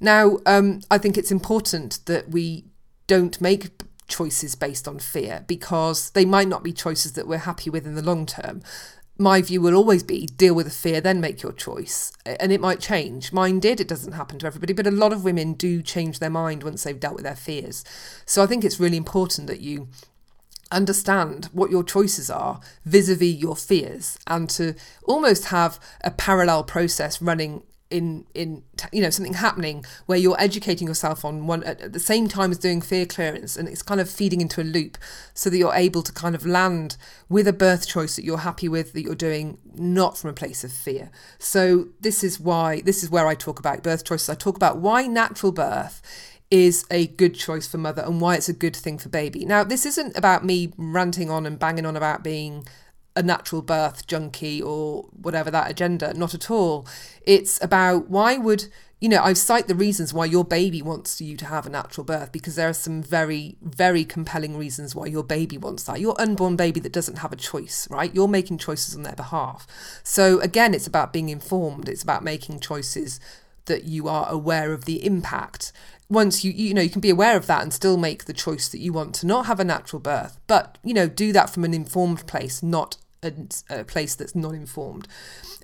Now, 0.00 0.38
um, 0.46 0.80
I 0.90 0.96
think 0.96 1.18
it's 1.18 1.30
important 1.30 2.00
that 2.06 2.30
we 2.30 2.64
don't 3.06 3.38
make 3.40 3.68
choices 4.08 4.54
based 4.54 4.88
on 4.88 4.98
fear 4.98 5.44
because 5.46 6.10
they 6.10 6.24
might 6.24 6.48
not 6.48 6.62
be 6.62 6.72
choices 6.72 7.12
that 7.12 7.28
we're 7.28 7.38
happy 7.38 7.70
with 7.70 7.86
in 7.86 7.94
the 7.94 8.02
long 8.02 8.26
term 8.26 8.62
my 9.20 9.42
view 9.42 9.60
will 9.60 9.76
always 9.76 10.02
be 10.02 10.26
deal 10.26 10.54
with 10.54 10.66
the 10.66 10.72
fear, 10.72 11.00
then 11.00 11.20
make 11.20 11.42
your 11.42 11.52
choice. 11.52 12.12
And 12.24 12.50
it 12.50 12.60
might 12.60 12.80
change. 12.80 13.32
Mine 13.32 13.60
did. 13.60 13.80
It 13.80 13.88
doesn't 13.88 14.12
happen 14.12 14.38
to 14.38 14.46
everybody, 14.46 14.72
but 14.72 14.86
a 14.86 14.90
lot 14.90 15.12
of 15.12 15.24
women 15.24 15.52
do 15.52 15.82
change 15.82 16.18
their 16.18 16.30
mind 16.30 16.62
once 16.62 16.82
they've 16.82 16.98
dealt 16.98 17.16
with 17.16 17.24
their 17.24 17.36
fears. 17.36 17.84
So 18.24 18.42
I 18.42 18.46
think 18.46 18.64
it's 18.64 18.80
really 18.80 18.96
important 18.96 19.46
that 19.46 19.60
you 19.60 19.88
understand 20.72 21.46
what 21.52 21.70
your 21.70 21.82
choices 21.82 22.30
are 22.30 22.60
vis-a-vis 22.84 23.34
your 23.34 23.56
fears 23.56 24.18
and 24.28 24.48
to 24.48 24.74
almost 25.04 25.46
have 25.46 25.80
a 26.02 26.10
parallel 26.12 26.62
process 26.62 27.20
running 27.20 27.62
in 27.90 28.24
in 28.34 28.62
you 28.92 29.02
know 29.02 29.10
something 29.10 29.34
happening 29.34 29.84
where 30.06 30.18
you're 30.18 30.40
educating 30.40 30.86
yourself 30.86 31.24
on 31.24 31.46
one 31.46 31.62
at 31.64 31.92
the 31.92 32.00
same 32.00 32.28
time 32.28 32.50
as 32.50 32.58
doing 32.58 32.80
fear 32.80 33.04
clearance 33.04 33.56
and 33.56 33.68
it's 33.68 33.82
kind 33.82 34.00
of 34.00 34.08
feeding 34.08 34.40
into 34.40 34.62
a 34.62 34.64
loop 34.64 34.96
so 35.34 35.50
that 35.50 35.58
you're 35.58 35.74
able 35.74 36.02
to 36.02 36.12
kind 36.12 36.34
of 36.34 36.46
land 36.46 36.96
with 37.28 37.48
a 37.48 37.52
birth 37.52 37.86
choice 37.86 38.16
that 38.16 38.24
you're 38.24 38.38
happy 38.38 38.68
with 38.68 38.92
that 38.92 39.02
you're 39.02 39.14
doing 39.14 39.58
not 39.74 40.16
from 40.16 40.30
a 40.30 40.34
place 40.34 40.62
of 40.62 40.72
fear 40.72 41.10
so 41.38 41.88
this 42.00 42.22
is 42.22 42.38
why 42.38 42.80
this 42.82 43.02
is 43.02 43.10
where 43.10 43.26
I 43.26 43.34
talk 43.34 43.58
about 43.58 43.82
birth 43.82 44.04
choices 44.04 44.28
I 44.28 44.34
talk 44.34 44.56
about 44.56 44.78
why 44.78 45.06
natural 45.06 45.52
birth 45.52 46.00
is 46.50 46.84
a 46.90 47.06
good 47.06 47.34
choice 47.34 47.68
for 47.68 47.78
mother 47.78 48.02
and 48.02 48.20
why 48.20 48.34
it's 48.34 48.48
a 48.48 48.52
good 48.52 48.74
thing 48.74 48.98
for 48.98 49.08
baby. 49.08 49.44
Now, 49.44 49.62
this 49.62 49.86
isn't 49.86 50.16
about 50.16 50.44
me 50.44 50.72
ranting 50.76 51.30
on 51.30 51.46
and 51.46 51.58
banging 51.58 51.86
on 51.86 51.96
about 51.96 52.24
being 52.24 52.66
a 53.20 53.22
natural 53.22 53.62
birth 53.62 54.06
junkie 54.06 54.60
or 54.60 55.04
whatever 55.12 55.50
that 55.50 55.70
agenda, 55.70 56.12
not 56.14 56.34
at 56.34 56.50
all. 56.50 56.86
It's 57.22 57.62
about 57.62 58.08
why 58.08 58.36
would 58.36 58.66
you 59.00 59.08
know, 59.08 59.22
I've 59.22 59.38
cite 59.38 59.66
the 59.66 59.74
reasons 59.74 60.12
why 60.12 60.26
your 60.26 60.44
baby 60.44 60.82
wants 60.82 61.22
you 61.22 61.34
to 61.38 61.46
have 61.46 61.64
a 61.64 61.70
natural 61.70 62.04
birth 62.04 62.32
because 62.32 62.56
there 62.56 62.68
are 62.68 62.74
some 62.74 63.02
very, 63.02 63.56
very 63.62 64.04
compelling 64.04 64.58
reasons 64.58 64.94
why 64.94 65.06
your 65.06 65.24
baby 65.24 65.56
wants 65.56 65.84
that. 65.84 66.00
Your 66.00 66.20
unborn 66.20 66.54
baby 66.54 66.80
that 66.80 66.92
doesn't 66.92 67.16
have 67.18 67.32
a 67.32 67.36
choice, 67.36 67.88
right? 67.90 68.14
You're 68.14 68.28
making 68.28 68.58
choices 68.58 68.94
on 68.94 69.02
their 69.02 69.14
behalf. 69.14 69.66
So 70.02 70.38
again, 70.40 70.74
it's 70.74 70.86
about 70.86 71.14
being 71.14 71.30
informed. 71.30 71.88
It's 71.88 72.02
about 72.02 72.22
making 72.22 72.60
choices 72.60 73.20
that 73.64 73.84
you 73.84 74.06
are 74.06 74.28
aware 74.28 74.74
of 74.74 74.84
the 74.84 75.04
impact 75.04 75.72
once 76.10 76.44
you 76.44 76.50
you 76.50 76.74
know 76.74 76.82
you 76.82 76.90
can 76.90 77.00
be 77.00 77.08
aware 77.08 77.36
of 77.36 77.46
that 77.46 77.62
and 77.62 77.72
still 77.72 77.96
make 77.96 78.24
the 78.24 78.32
choice 78.32 78.68
that 78.68 78.80
you 78.80 78.92
want 78.92 79.14
to 79.14 79.26
not 79.26 79.46
have 79.46 79.60
a 79.60 79.64
natural 79.64 80.00
birth 80.00 80.38
but 80.48 80.76
you 80.82 80.92
know 80.92 81.06
do 81.06 81.32
that 81.32 81.48
from 81.48 81.62
an 81.62 81.72
informed 81.72 82.26
place 82.26 82.62
not 82.62 82.96
a, 83.22 83.32
a 83.68 83.84
place 83.84 84.14
that's 84.14 84.34
not 84.34 84.54
informed. 84.54 85.06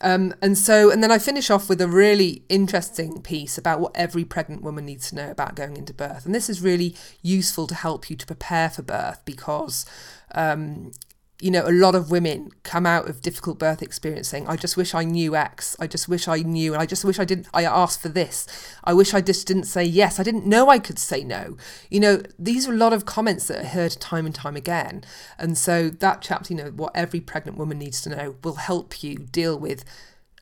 Um, 0.01 0.35
and 0.42 0.59
so 0.59 0.90
and 0.90 1.03
then 1.03 1.11
i 1.11 1.19
finish 1.19 1.51
off 1.51 1.71
with 1.71 1.81
a 1.81 1.88
really 1.88 2.42
interesting 2.51 3.23
piece 3.23 3.57
about 3.57 3.81
what 3.81 3.92
every 3.95 4.25
pregnant 4.27 4.62
woman 4.62 4.85
needs 4.85 5.09
to 5.09 5.16
know 5.16 5.31
about 5.31 5.55
going 5.55 5.77
into 5.77 5.95
birth. 5.95 6.27
And 6.27 6.35
this 6.35 6.51
is 6.51 6.61
really 6.61 6.95
useful 7.23 7.66
to 7.69 7.75
help 7.75 8.11
you 8.11 8.16
to 8.16 8.27
prepare 8.27 8.69
for 8.69 8.83
birth 8.83 9.23
because 9.25 9.87
um, 10.35 10.92
you 11.40 11.51
know, 11.51 11.66
a 11.66 11.72
lot 11.72 11.94
of 11.94 12.11
women 12.11 12.51
come 12.62 12.87
out 12.87 13.09
of 13.09 13.20
difficult 13.20 13.59
birth 13.59 13.83
experience 13.83 14.29
saying, 14.29 14.46
I 14.46 14.57
just 14.57 14.77
wish 14.77 14.94
I 14.94 15.05
knew 15.05 15.37
X. 15.37 15.77
I 15.79 15.87
just 15.87 16.09
wish 16.09 16.29
I 16.29 16.38
knew. 16.38 16.72
And 16.72 16.81
I 16.81 16.87
just 16.87 17.05
wish 17.05 17.18
I 17.18 17.27
didn't, 17.27 17.49
I 17.53 17.64
asked 17.64 18.01
for 18.01 18.09
this. 18.09 18.46
I 18.85 18.94
wish 18.94 19.12
I 19.12 19.20
just 19.20 19.46
didn't 19.46 19.64
say 19.64 19.85
yes. 19.85 20.18
I 20.18 20.22
didn't 20.22 20.46
know 20.46 20.70
I 20.70 20.79
could 20.79 20.99
say 20.99 21.22
no. 21.22 21.59
You 21.90 22.01
know, 22.01 22.22
these 22.38 22.66
are 22.66 22.72
a 22.72 22.77
lot 22.77 22.94
of 22.94 23.05
comments 23.05 23.49
that 23.49 23.61
are 23.61 23.68
heard 23.68 23.92
time 24.01 24.25
and 24.25 24.35
time 24.35 24.57
again. 24.57 25.05
And 25.38 25.59
so 25.59 25.90
that 25.90 26.22
chapter, 26.22 26.55
you 26.55 26.62
know, 26.62 26.70
what 26.70 26.96
every 26.96 27.20
pregnant 27.20 27.59
woman 27.59 27.79
needs 27.79 28.01
to 28.03 28.11
know 28.11 28.37
will 28.42 28.55
help 28.55 29.03
you 29.03 29.16
deal 29.16 29.59
with 29.59 29.85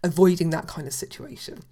avoiding 0.05 0.51
that 0.51 0.69
kind 0.69 0.87
of 0.87 0.93
situation. 0.93 1.65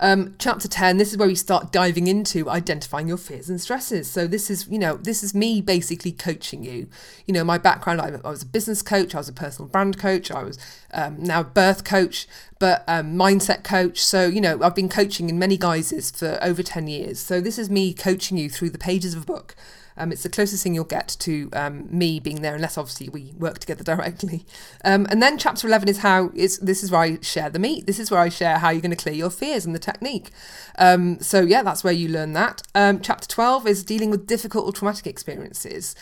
Um, 0.00 0.34
chapter 0.38 0.68
10, 0.68 0.96
this 0.96 1.12
is 1.12 1.18
where 1.18 1.28
we 1.28 1.34
start 1.34 1.72
diving 1.72 2.06
into 2.06 2.48
identifying 2.50 3.08
your 3.08 3.16
fears 3.16 3.48
and 3.48 3.60
stresses. 3.60 4.10
So 4.10 4.26
this 4.26 4.50
is, 4.50 4.68
you 4.68 4.78
know, 4.78 4.96
this 4.96 5.22
is 5.22 5.34
me 5.34 5.60
basically 5.60 6.12
coaching 6.12 6.64
you. 6.64 6.88
You 7.26 7.34
know, 7.34 7.44
my 7.44 7.58
background, 7.58 8.00
I, 8.00 8.20
I 8.24 8.30
was 8.30 8.42
a 8.42 8.46
business 8.46 8.82
coach, 8.82 9.14
I 9.14 9.18
was 9.18 9.28
a 9.28 9.32
personal 9.32 9.68
brand 9.68 9.98
coach, 9.98 10.30
I 10.30 10.42
was 10.42 10.58
um, 10.92 11.22
now 11.22 11.42
birth 11.42 11.84
coach, 11.84 12.26
but 12.58 12.84
um, 12.88 13.14
mindset 13.14 13.64
coach. 13.64 14.04
So, 14.04 14.26
you 14.26 14.40
know, 14.40 14.62
I've 14.62 14.74
been 14.74 14.88
coaching 14.88 15.28
in 15.28 15.38
many 15.38 15.56
guises 15.56 16.10
for 16.10 16.38
over 16.42 16.62
10 16.62 16.86
years. 16.88 17.20
So 17.20 17.40
this 17.40 17.58
is 17.58 17.70
me 17.70 17.94
coaching 17.94 18.36
you 18.38 18.50
through 18.50 18.70
the 18.70 18.78
pages 18.78 19.14
of 19.14 19.22
a 19.22 19.26
book. 19.26 19.54
Um, 19.96 20.12
it's 20.12 20.22
the 20.22 20.28
closest 20.28 20.62
thing 20.62 20.74
you'll 20.74 20.84
get 20.84 21.16
to 21.20 21.48
um, 21.52 21.86
me 21.90 22.20
being 22.20 22.42
there, 22.42 22.54
unless 22.54 22.76
obviously 22.76 23.08
we 23.08 23.32
work 23.38 23.58
together 23.58 23.84
directly. 23.94 24.44
Um, 24.84 25.06
and 25.10 25.22
then 25.22 25.38
chapter 25.38 25.66
11 25.66 25.88
is 25.88 25.98
how 25.98 26.30
it's, 26.34 26.58
this 26.58 26.82
is 26.82 26.90
where 26.90 27.00
I 27.00 27.18
share 27.20 27.50
the 27.50 27.58
meat. 27.58 27.86
This 27.86 27.98
is 27.98 28.10
where 28.10 28.20
I 28.20 28.28
share 28.28 28.58
how 28.58 28.70
you're 28.70 28.80
going 28.80 28.90
to 28.90 28.96
clear 28.96 29.14
your 29.14 29.30
fears 29.30 29.64
and 29.64 29.74
the 29.74 29.78
technique. 29.78 30.30
Um, 30.78 31.20
so, 31.20 31.40
yeah, 31.40 31.62
that's 31.62 31.84
where 31.84 31.92
you 31.92 32.08
learn 32.08 32.32
that. 32.32 32.62
Um, 32.74 33.00
chapter 33.00 33.28
12 33.28 33.66
is 33.66 33.84
dealing 33.84 34.10
with 34.10 34.26
difficult 34.26 34.66
or 34.66 34.72
traumatic 34.72 35.06
experiences 35.06 35.94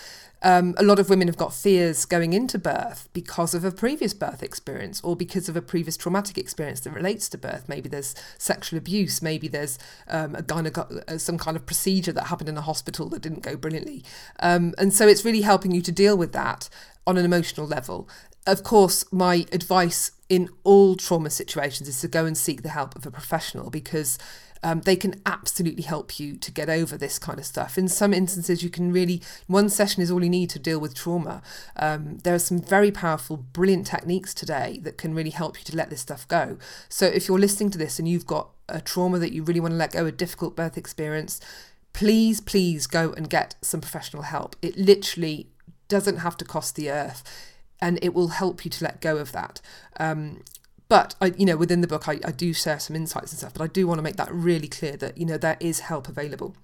um, 0.42 0.74
a 0.76 0.82
lot 0.82 0.98
of 0.98 1.08
women 1.08 1.28
have 1.28 1.36
got 1.36 1.54
fears 1.54 2.04
going 2.04 2.32
into 2.32 2.58
birth 2.58 3.08
because 3.12 3.54
of 3.54 3.64
a 3.64 3.70
previous 3.70 4.12
birth 4.12 4.42
experience 4.42 5.00
or 5.02 5.14
because 5.14 5.48
of 5.48 5.56
a 5.56 5.62
previous 5.62 5.96
traumatic 5.96 6.36
experience 6.36 6.80
that 6.80 6.92
relates 6.92 7.28
to 7.30 7.38
birth. 7.38 7.68
Maybe 7.68 7.88
there's 7.88 8.14
sexual 8.38 8.78
abuse, 8.78 9.22
maybe 9.22 9.48
there's 9.48 9.78
um, 10.08 10.34
a 10.34 10.42
gyneco- 10.42 11.08
uh, 11.08 11.18
some 11.18 11.38
kind 11.38 11.56
of 11.56 11.64
procedure 11.64 12.12
that 12.12 12.24
happened 12.24 12.48
in 12.48 12.58
a 12.58 12.62
hospital 12.62 13.08
that 13.10 13.22
didn't 13.22 13.42
go 13.42 13.56
brilliantly. 13.56 14.04
Um, 14.40 14.74
and 14.78 14.92
so 14.92 15.06
it's 15.06 15.24
really 15.24 15.42
helping 15.42 15.72
you 15.72 15.82
to 15.82 15.92
deal 15.92 16.16
with 16.16 16.32
that 16.32 16.68
on 17.06 17.16
an 17.16 17.24
emotional 17.24 17.66
level. 17.66 18.08
Of 18.46 18.64
course, 18.64 19.04
my 19.12 19.46
advice 19.52 20.10
in 20.28 20.48
all 20.64 20.96
trauma 20.96 21.30
situations 21.30 21.88
is 21.88 22.00
to 22.00 22.08
go 22.08 22.24
and 22.24 22.36
seek 22.36 22.62
the 22.62 22.70
help 22.70 22.96
of 22.96 23.06
a 23.06 23.10
professional 23.10 23.70
because 23.70 24.18
um, 24.62 24.82
they 24.82 24.96
can 24.96 25.20
absolutely 25.26 25.82
help 25.82 26.20
you 26.20 26.36
to 26.36 26.50
get 26.50 26.70
over 26.70 26.96
this 26.96 27.18
kind 27.18 27.38
of 27.38 27.44
stuff. 27.44 27.76
In 27.76 27.88
some 27.88 28.14
instances, 28.14 28.62
you 28.62 28.70
can 28.70 28.92
really, 28.92 29.20
one 29.46 29.68
session 29.68 30.02
is 30.02 30.10
all 30.10 30.22
you 30.22 30.30
need 30.30 30.50
to 30.50 30.58
deal 30.58 30.78
with 30.78 30.94
trauma. 30.94 31.42
Um, 31.76 32.18
there 32.18 32.34
are 32.34 32.40
some 32.40 32.60
very 32.60 32.90
powerful, 32.90 33.36
brilliant 33.36 33.86
techniques 33.86 34.32
today 34.34 34.78
that 34.82 34.98
can 34.98 35.14
really 35.14 35.30
help 35.30 35.58
you 35.58 35.64
to 35.64 35.76
let 35.76 35.90
this 35.90 36.00
stuff 36.00 36.26
go. 36.28 36.58
So 36.88 37.06
if 37.06 37.28
you're 37.28 37.38
listening 37.38 37.70
to 37.70 37.78
this 37.78 37.98
and 37.98 38.08
you've 38.08 38.26
got 38.26 38.50
a 38.68 38.80
trauma 38.80 39.18
that 39.18 39.32
you 39.32 39.42
really 39.42 39.60
want 39.60 39.72
to 39.72 39.78
let 39.78 39.92
go, 39.92 40.06
a 40.06 40.12
difficult 40.12 40.54
birth 40.54 40.78
experience, 40.78 41.40
please, 41.92 42.40
please 42.40 42.86
go 42.86 43.12
and 43.12 43.28
get 43.28 43.56
some 43.60 43.80
professional 43.80 44.22
help. 44.22 44.56
It 44.62 44.76
literally 44.76 45.48
doesn't 45.88 46.18
have 46.18 46.36
to 46.38 46.44
cost 46.44 46.76
the 46.76 46.90
earth 46.90 47.22
and 47.80 47.98
it 48.00 48.14
will 48.14 48.28
help 48.28 48.64
you 48.64 48.70
to 48.70 48.84
let 48.84 49.00
go 49.00 49.16
of 49.16 49.32
that. 49.32 49.60
Um, 49.98 50.42
but 50.92 51.14
I, 51.22 51.32
you 51.38 51.46
know, 51.46 51.56
within 51.56 51.80
the 51.80 51.86
book, 51.86 52.06
I, 52.06 52.20
I 52.22 52.32
do 52.32 52.52
share 52.52 52.78
some 52.78 52.94
insights 52.94 53.32
and 53.32 53.38
stuff. 53.38 53.54
But 53.54 53.62
I 53.62 53.66
do 53.66 53.86
want 53.86 53.96
to 53.96 54.02
make 54.02 54.16
that 54.16 54.30
really 54.30 54.68
clear 54.68 54.94
that 54.98 55.16
you 55.16 55.24
know 55.24 55.38
there 55.38 55.56
is 55.58 55.80
help 55.80 56.06
available. 56.06 56.54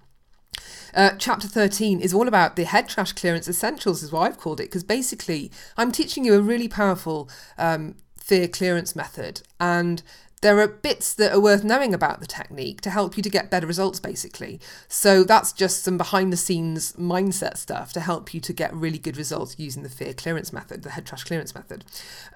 Uh, 0.93 1.13
chapter 1.17 1.47
13 1.47 1.99
is 1.99 2.13
all 2.13 2.27
about 2.27 2.55
the 2.55 2.65
head 2.65 2.87
trash 2.87 3.11
clearance 3.13 3.47
essentials, 3.47 4.03
is 4.03 4.11
what 4.11 4.21
I've 4.21 4.37
called 4.37 4.59
it, 4.59 4.65
because 4.65 4.83
basically 4.83 5.49
I'm 5.77 5.91
teaching 5.91 6.25
you 6.25 6.35
a 6.35 6.41
really 6.41 6.67
powerful 6.67 7.27
um, 7.57 7.95
fear 8.19 8.47
clearance 8.47 8.95
method. 8.95 9.41
And 9.59 10.03
there 10.41 10.59
are 10.59 10.67
bits 10.67 11.13
that 11.15 11.33
are 11.33 11.39
worth 11.39 11.63
knowing 11.63 11.93
about 11.93 12.21
the 12.21 12.27
technique 12.27 12.81
to 12.81 12.89
help 12.89 13.17
you 13.17 13.23
to 13.23 13.29
get 13.29 13.49
better 13.49 13.67
results, 13.67 13.99
basically. 13.99 14.59
So 14.87 15.23
that's 15.23 15.51
just 15.51 15.83
some 15.83 15.97
behind 15.97 16.31
the 16.31 16.37
scenes 16.37 16.93
mindset 16.93 17.57
stuff 17.57 17.91
to 17.93 17.99
help 17.99 18.33
you 18.33 18.39
to 18.41 18.53
get 18.53 18.73
really 18.73 18.97
good 18.97 19.17
results 19.17 19.55
using 19.57 19.83
the 19.83 19.89
fear 19.89 20.13
clearance 20.13 20.53
method, 20.53 20.83
the 20.83 20.91
head 20.91 21.05
trash 21.05 21.23
clearance 21.23 21.53
method. 21.53 21.83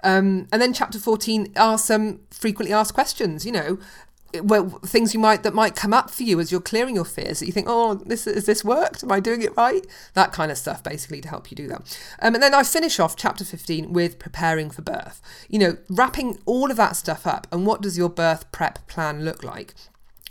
Um, 0.03 0.47
and 0.51 0.61
then 0.61 0.73
chapter 0.73 0.99
14 0.99 1.53
are 1.55 1.77
some 1.77 2.19
frequently 2.29 2.73
asked 2.73 2.93
questions, 2.93 3.45
you 3.45 3.51
know, 3.51 3.79
well, 4.41 4.69
things 4.85 5.13
you 5.13 5.19
might 5.19 5.43
that 5.43 5.53
might 5.53 5.75
come 5.75 5.93
up 5.93 6.09
for 6.09 6.23
you 6.23 6.39
as 6.39 6.51
you're 6.51 6.61
clearing 6.61 6.95
your 6.95 7.05
fears 7.05 7.39
that 7.39 7.45
you 7.45 7.51
think, 7.51 7.67
oh, 7.69 7.95
this 7.95 8.25
is 8.25 8.45
this 8.45 8.63
worked? 8.63 9.03
Am 9.03 9.11
I 9.11 9.19
doing 9.19 9.41
it 9.41 9.55
right? 9.55 9.85
That 10.13 10.31
kind 10.31 10.51
of 10.51 10.57
stuff, 10.57 10.83
basically, 10.83 11.21
to 11.21 11.29
help 11.29 11.51
you 11.51 11.55
do 11.55 11.67
that. 11.67 11.99
Um, 12.21 12.33
and 12.33 12.41
then 12.41 12.53
I 12.53 12.63
finish 12.63 12.99
off 12.99 13.15
chapter 13.15 13.45
15 13.45 13.93
with 13.93 14.19
preparing 14.19 14.69
for 14.69 14.81
birth. 14.81 15.21
You 15.49 15.59
know, 15.59 15.77
wrapping 15.89 16.39
all 16.45 16.71
of 16.71 16.77
that 16.77 16.95
stuff 16.95 17.27
up, 17.27 17.47
and 17.51 17.65
what 17.65 17.81
does 17.81 17.97
your 17.97 18.09
birth 18.09 18.51
prep 18.51 18.87
plan 18.87 19.23
look 19.23 19.43
like? 19.43 19.73